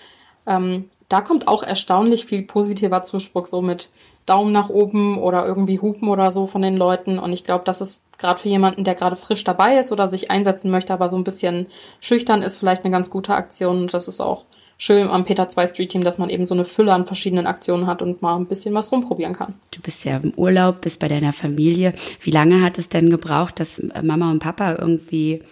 ähm, 0.46 0.86
da 1.08 1.20
kommt 1.20 1.46
auch 1.46 1.62
erstaunlich 1.62 2.24
viel 2.24 2.42
positiver 2.42 3.02
Zuspruch, 3.02 3.46
so 3.46 3.60
mit 3.60 3.90
Daumen 4.26 4.52
nach 4.52 4.68
oben 4.68 5.18
oder 5.18 5.46
irgendwie 5.46 5.80
Hupen 5.80 6.08
oder 6.08 6.30
so 6.30 6.46
von 6.46 6.62
den 6.62 6.76
Leuten. 6.76 7.18
Und 7.18 7.32
ich 7.32 7.44
glaube, 7.44 7.64
das 7.64 7.80
ist 7.80 8.04
gerade 8.18 8.40
für 8.40 8.48
jemanden, 8.48 8.84
der 8.84 8.94
gerade 8.94 9.16
frisch 9.16 9.44
dabei 9.44 9.78
ist 9.78 9.92
oder 9.92 10.06
sich 10.06 10.30
einsetzen 10.30 10.70
möchte, 10.70 10.92
aber 10.92 11.08
so 11.08 11.16
ein 11.16 11.24
bisschen 11.24 11.66
schüchtern 12.00 12.42
ist, 12.42 12.56
vielleicht 12.56 12.84
eine 12.84 12.92
ganz 12.92 13.10
gute 13.10 13.34
Aktion. 13.34 13.82
Und 13.82 13.94
das 13.94 14.08
ist 14.08 14.20
auch 14.20 14.44
schön 14.78 15.08
am 15.08 15.24
Peter 15.24 15.48
2 15.48 15.66
Street 15.66 15.90
Team, 15.90 16.04
dass 16.04 16.18
man 16.18 16.30
eben 16.30 16.46
so 16.46 16.54
eine 16.54 16.64
Fülle 16.64 16.92
an 16.92 17.04
verschiedenen 17.04 17.46
Aktionen 17.46 17.86
hat 17.86 18.00
und 18.00 18.22
mal 18.22 18.36
ein 18.36 18.46
bisschen 18.46 18.74
was 18.74 18.90
rumprobieren 18.90 19.34
kann. 19.34 19.54
Du 19.72 19.80
bist 19.80 20.04
ja 20.04 20.16
im 20.16 20.32
Urlaub, 20.34 20.80
bist 20.80 21.00
bei 21.00 21.08
deiner 21.08 21.32
Familie. 21.32 21.94
Wie 22.20 22.30
lange 22.30 22.62
hat 22.62 22.78
es 22.78 22.88
denn 22.88 23.10
gebraucht, 23.10 23.60
dass 23.60 23.82
Mama 24.02 24.30
und 24.30 24.38
Papa 24.38 24.76
irgendwie 24.78 25.42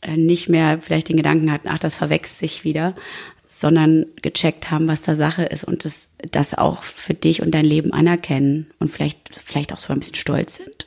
äh, 0.00 0.16
nicht 0.16 0.48
mehr 0.48 0.78
vielleicht 0.80 1.08
den 1.08 1.16
Gedanken 1.16 1.50
hatten, 1.50 1.68
ach, 1.68 1.78
das 1.78 1.96
verwechselt 1.96 2.38
sich 2.38 2.64
wieder, 2.64 2.94
sondern 3.60 4.06
gecheckt 4.20 4.70
haben, 4.70 4.88
was 4.88 5.02
da 5.02 5.14
Sache 5.14 5.44
ist 5.44 5.64
und 5.64 5.84
das, 5.84 6.10
das 6.30 6.54
auch 6.54 6.82
für 6.82 7.14
dich 7.14 7.40
und 7.40 7.52
dein 7.52 7.64
Leben 7.64 7.92
anerkennen 7.92 8.70
und 8.80 8.88
vielleicht, 8.88 9.40
vielleicht 9.44 9.72
auch 9.72 9.78
so 9.78 9.92
ein 9.92 10.00
bisschen 10.00 10.16
stolz 10.16 10.56
sind. 10.56 10.86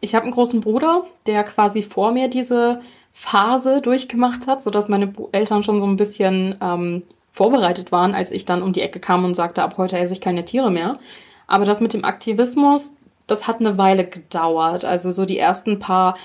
Ich 0.00 0.14
habe 0.14 0.24
einen 0.24 0.34
großen 0.34 0.60
Bruder, 0.60 1.04
der 1.26 1.44
quasi 1.44 1.82
vor 1.82 2.12
mir 2.12 2.28
diese 2.28 2.80
Phase 3.12 3.80
durchgemacht 3.80 4.46
hat, 4.46 4.62
sodass 4.62 4.88
meine 4.88 5.12
Eltern 5.32 5.62
schon 5.62 5.80
so 5.80 5.86
ein 5.86 5.96
bisschen 5.96 6.56
ähm, 6.60 7.02
vorbereitet 7.32 7.92
waren, 7.92 8.14
als 8.14 8.30
ich 8.30 8.44
dann 8.44 8.62
um 8.62 8.72
die 8.72 8.80
Ecke 8.80 9.00
kam 9.00 9.24
und 9.24 9.34
sagte, 9.34 9.62
ab 9.62 9.76
heute 9.76 9.98
esse 9.98 10.12
ich 10.12 10.20
keine 10.20 10.44
Tiere 10.44 10.70
mehr. 10.70 10.98
Aber 11.46 11.64
das 11.64 11.80
mit 11.80 11.94
dem 11.94 12.04
Aktivismus, 12.04 12.92
das 13.26 13.46
hat 13.46 13.60
eine 13.60 13.78
Weile 13.78 14.04
gedauert. 14.04 14.84
Also 14.84 15.12
so 15.12 15.24
die 15.24 15.38
ersten 15.38 15.78
paar 15.78 16.16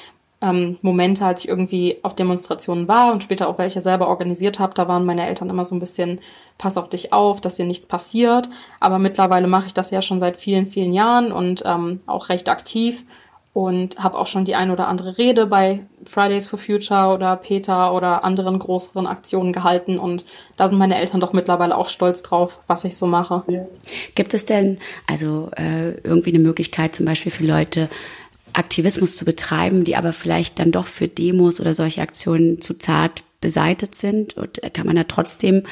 ähm, 0.43 0.77
Momente, 0.81 1.25
als 1.25 1.43
ich 1.43 1.49
irgendwie 1.49 1.97
auf 2.03 2.15
Demonstrationen 2.15 2.87
war 2.87 3.13
und 3.13 3.23
später 3.23 3.47
auch 3.47 3.57
welche 3.57 3.81
selber 3.81 4.09
organisiert 4.09 4.59
habe, 4.59 4.73
da 4.73 4.87
waren 4.87 5.05
meine 5.05 5.25
Eltern 5.25 5.49
immer 5.49 5.63
so 5.63 5.73
ein 5.73 5.79
bisschen, 5.79 6.19
pass 6.57 6.77
auf 6.77 6.89
dich 6.89 7.13
auf, 7.13 7.39
dass 7.39 7.55
dir 7.55 7.65
nichts 7.65 7.87
passiert. 7.87 8.49
Aber 8.79 8.99
mittlerweile 8.99 9.47
mache 9.47 9.67
ich 9.67 9.73
das 9.73 9.89
ja 9.89 10.01
schon 10.01 10.19
seit 10.19 10.37
vielen, 10.37 10.67
vielen 10.67 10.93
Jahren 10.93 11.31
und 11.31 11.63
ähm, 11.65 12.01
auch 12.05 12.29
recht 12.29 12.49
aktiv 12.49 13.05
und 13.53 14.03
habe 14.03 14.17
auch 14.17 14.25
schon 14.25 14.45
die 14.45 14.55
ein 14.55 14.71
oder 14.71 14.87
andere 14.87 15.17
Rede 15.19 15.45
bei 15.45 15.81
Fridays 16.05 16.47
for 16.47 16.57
Future 16.57 17.13
oder 17.13 17.35
Peter 17.35 17.93
oder 17.93 18.23
anderen 18.23 18.57
größeren 18.57 19.05
Aktionen 19.05 19.53
gehalten 19.53 19.99
und 19.99 20.25
da 20.57 20.67
sind 20.67 20.79
meine 20.79 20.97
Eltern 20.99 21.19
doch 21.21 21.33
mittlerweile 21.33 21.77
auch 21.77 21.87
stolz 21.87 22.23
drauf, 22.23 22.59
was 22.65 22.83
ich 22.83 22.97
so 22.97 23.05
mache. 23.05 23.43
Gibt 24.15 24.33
es 24.33 24.45
denn 24.45 24.79
also 25.07 25.51
äh, 25.55 25.91
irgendwie 25.99 26.31
eine 26.31 26.39
Möglichkeit 26.39 26.95
zum 26.95 27.05
Beispiel 27.05 27.31
für 27.31 27.45
Leute, 27.45 27.89
Aktivismus 28.53 29.17
zu 29.17 29.25
betreiben, 29.25 29.83
die 29.83 29.95
aber 29.95 30.13
vielleicht 30.13 30.59
dann 30.59 30.71
doch 30.71 30.85
für 30.85 31.07
Demos 31.07 31.59
oder 31.59 31.73
solche 31.73 32.01
Aktionen 32.01 32.61
zu 32.61 32.75
zart 32.75 33.23
beseitet 33.41 33.95
sind? 33.95 34.37
Und 34.37 34.61
kann 34.73 34.87
man 34.87 34.95
da 34.95 35.03
trotzdem 35.03 35.63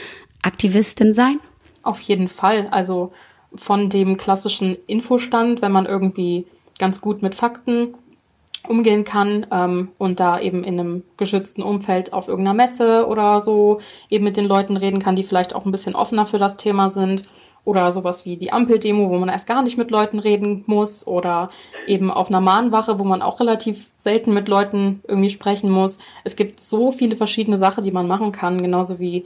Aktivistin 0.41 1.13
sein? 1.13 1.39
Auf 1.83 2.01
jeden 2.01 2.27
Fall. 2.27 2.67
Also 2.71 3.11
von 3.53 3.89
dem 3.89 4.17
klassischen 4.17 4.77
Infostand, 4.87 5.61
wenn 5.61 5.71
man 5.71 5.85
irgendwie 5.85 6.45
ganz 6.79 7.01
gut 7.01 7.21
mit 7.21 7.35
Fakten 7.35 7.93
umgehen 8.67 9.05
kann 9.05 9.45
ähm, 9.51 9.89
und 9.97 10.19
da 10.19 10.39
eben 10.39 10.63
in 10.63 10.79
einem 10.79 11.03
geschützten 11.17 11.63
Umfeld 11.63 12.13
auf 12.13 12.27
irgendeiner 12.27 12.55
Messe 12.55 13.07
oder 13.07 13.39
so 13.39 13.79
eben 14.09 14.23
mit 14.23 14.37
den 14.37 14.45
Leuten 14.45 14.77
reden 14.77 14.99
kann, 14.99 15.15
die 15.15 15.23
vielleicht 15.23 15.55
auch 15.55 15.65
ein 15.65 15.71
bisschen 15.71 15.95
offener 15.95 16.25
für 16.25 16.37
das 16.37 16.57
Thema 16.57 16.89
sind. 16.89 17.27
Oder 17.63 17.91
sowas 17.91 18.25
wie 18.25 18.37
die 18.37 18.51
Ampeldemo, 18.51 19.09
wo 19.09 19.17
man 19.17 19.29
erst 19.29 19.47
gar 19.47 19.61
nicht 19.61 19.77
mit 19.77 19.91
Leuten 19.91 20.19
reden 20.19 20.63
muss. 20.65 21.05
Oder 21.05 21.49
eben 21.87 22.09
auf 22.09 22.29
einer 22.29 22.41
Mahnwache, 22.41 22.99
wo 22.99 23.03
man 23.03 23.21
auch 23.21 23.39
relativ 23.39 23.87
selten 23.97 24.33
mit 24.33 24.47
Leuten 24.47 25.01
irgendwie 25.07 25.29
sprechen 25.29 25.69
muss. 25.69 25.99
Es 26.23 26.35
gibt 26.35 26.59
so 26.59 26.91
viele 26.91 27.15
verschiedene 27.15 27.57
Sachen, 27.57 27.83
die 27.83 27.91
man 27.91 28.07
machen 28.07 28.31
kann. 28.31 28.61
Genauso 28.61 28.99
wie 28.99 29.25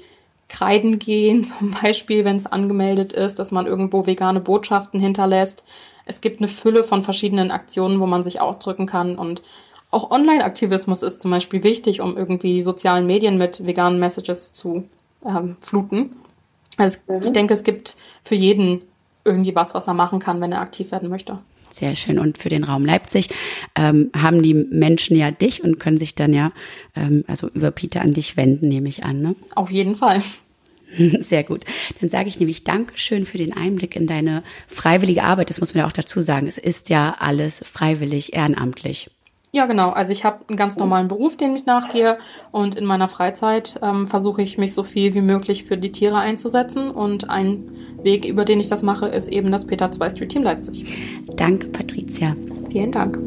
Kreiden 0.50 1.00
gehen 1.00 1.44
zum 1.46 1.76
Beispiel, 1.82 2.26
wenn 2.26 2.38
es 2.38 2.46
angemeldet 2.46 3.14
ist, 3.14 3.40
dass 3.40 3.52
man 3.52 3.68
irgendwo 3.68 4.06
vegane 4.06 4.42
Botschaften 4.42 5.00
hinterlässt. 5.00 5.64
Es 6.06 6.22
gibt 6.22 6.40
eine 6.40 6.48
Fülle 6.48 6.84
von 6.84 7.02
verschiedenen 7.02 7.52
Aktionen, 7.52 8.00
wo 8.00 8.06
man 8.06 8.24
sich 8.24 8.42
ausdrücken 8.42 8.86
kann 8.86 9.16
und 9.16 9.42
auch 9.92 10.12
Online-Aktivismus 10.12 11.04
ist 11.04 11.22
zum 11.22 11.32
Beispiel 11.32 11.64
wichtig, 11.64 12.02
um 12.02 12.18
irgendwie 12.18 12.54
die 12.54 12.62
sozialen 12.62 13.06
Medien 13.06 13.38
mit 13.38 13.66
veganen 13.66 13.98
Messages 13.98 14.52
zu 14.52 14.84
ähm, 15.26 15.56
fluten. 15.62 16.10
Also 16.78 17.00
mhm. 17.08 17.22
ich 17.24 17.34
denke, 17.34 17.54
es 17.54 17.64
gibt 17.64 17.96
für 18.24 18.36
jeden 18.36 18.82
irgendwie 19.24 19.56
was, 19.56 19.74
was 19.74 19.88
er 19.88 19.94
machen 19.94 20.20
kann, 20.20 20.42
wenn 20.42 20.52
er 20.52 20.62
aktiv 20.62 20.92
werden 20.92 21.10
möchte. 21.10 21.40
Sehr 21.72 21.96
schön. 21.96 22.20
Und 22.20 22.38
für 22.38 22.48
den 22.48 22.64
Raum 22.64 22.86
Leipzig 22.86 23.30
ähm, 23.76 24.10
haben 24.16 24.42
die 24.42 24.54
Menschen 24.54 25.18
ja 25.18 25.32
dich 25.32 25.62
und 25.62 25.78
können 25.78 25.98
sich 25.98 26.16
dann 26.16 26.32
ja 26.32 26.54
ähm, 26.96 27.26
also 27.28 27.50
über 27.50 27.72
Peter 27.72 28.02
an 28.02 28.14
dich 28.14 28.38
wenden, 28.38 28.70
nehme 28.70 28.88
ich 28.88 29.04
an. 29.04 29.22
Ne? 29.22 29.36
Auf 29.56 29.72
jeden 29.72 29.96
Fall. 29.96 30.22
Sehr 31.20 31.44
gut. 31.44 31.66
Dann 32.00 32.10
sage 32.10 32.30
ich 32.30 32.40
nämlich 32.40 32.64
Dankeschön 32.64 33.26
für 33.26 33.38
den 33.38 33.52
Einblick 33.52 33.96
in 33.96 34.08
deine 34.08 34.44
freiwillige 34.68 35.24
Arbeit. 35.24 35.50
Das 35.50 35.60
muss 35.60 35.74
man 35.74 35.82
ja 35.82 35.88
auch 35.88 35.92
dazu 35.92 36.22
sagen. 36.22 36.48
Es 36.48 36.58
ist 36.58 36.90
ja 36.90 37.16
alles 37.20 37.62
freiwillig, 37.66 38.34
ehrenamtlich. 38.34 39.10
Ja, 39.56 39.68
genau. 39.68 39.92
Also 39.92 40.12
ich 40.12 40.26
habe 40.26 40.40
einen 40.50 40.58
ganz 40.58 40.76
normalen 40.76 41.08
Beruf, 41.08 41.38
den 41.38 41.56
ich 41.56 41.66
nachgehe 41.66 42.18
und 42.52 42.76
in 42.76 42.84
meiner 42.84 43.08
Freizeit 43.08 43.80
ähm, 43.82 44.06
versuche 44.06 44.42
ich 44.42 44.58
mich 44.58 44.74
so 44.74 44.84
viel 44.84 45.14
wie 45.14 45.22
möglich 45.22 45.64
für 45.64 45.78
die 45.78 45.94
Tiere 45.94 46.18
einzusetzen 46.18 46.92
und 46.92 47.30
ein 47.30 47.72
Weg, 48.04 48.26
über 48.26 48.44
den 48.44 48.60
ich 48.60 48.68
das 48.68 48.84
mache, 48.84 49.08
ist 49.08 49.30
eben 49.30 49.54
das 49.54 49.66
Peter 49.66 49.90
2 49.90 50.10
Street 50.10 50.30
Team 50.30 50.44
Leipzig. 50.44 50.94
Danke, 51.38 51.68
Patricia. 51.68 52.36
Vielen 52.70 52.92
Dank. 52.92 53.18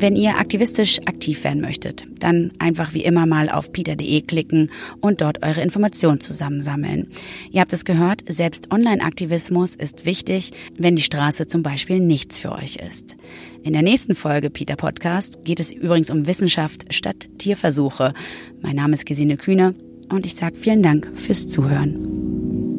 Wenn 0.00 0.16
ihr 0.16 0.38
aktivistisch 0.38 0.98
aktiv 1.00 1.44
werden 1.44 1.60
möchtet, 1.60 2.04
dann 2.20 2.52
einfach 2.58 2.94
wie 2.94 3.04
immer 3.04 3.26
mal 3.26 3.50
auf 3.50 3.70
peter.de 3.70 4.22
klicken 4.22 4.70
und 5.02 5.20
dort 5.20 5.42
eure 5.42 5.60
Informationen 5.60 6.20
zusammensammeln. 6.20 7.08
Ihr 7.50 7.60
habt 7.60 7.74
es 7.74 7.84
gehört, 7.84 8.22
selbst 8.26 8.72
Online-Aktivismus 8.72 9.74
ist 9.74 10.06
wichtig, 10.06 10.52
wenn 10.78 10.96
die 10.96 11.02
Straße 11.02 11.48
zum 11.48 11.62
Beispiel 11.62 12.00
nichts 12.00 12.38
für 12.38 12.52
euch 12.52 12.76
ist. 12.76 13.18
In 13.62 13.74
der 13.74 13.82
nächsten 13.82 14.14
Folge 14.14 14.48
Peter 14.48 14.76
Podcast 14.76 15.44
geht 15.44 15.60
es 15.60 15.70
übrigens 15.70 16.08
um 16.08 16.26
Wissenschaft 16.26 16.94
statt 16.94 17.28
Tierversuche. 17.36 18.14
Mein 18.62 18.76
Name 18.76 18.94
ist 18.94 19.04
Gesine 19.04 19.36
Kühne 19.36 19.74
und 20.08 20.24
ich 20.24 20.34
sage 20.34 20.56
vielen 20.56 20.82
Dank 20.82 21.12
fürs 21.14 21.46
Zuhören. 21.46 22.69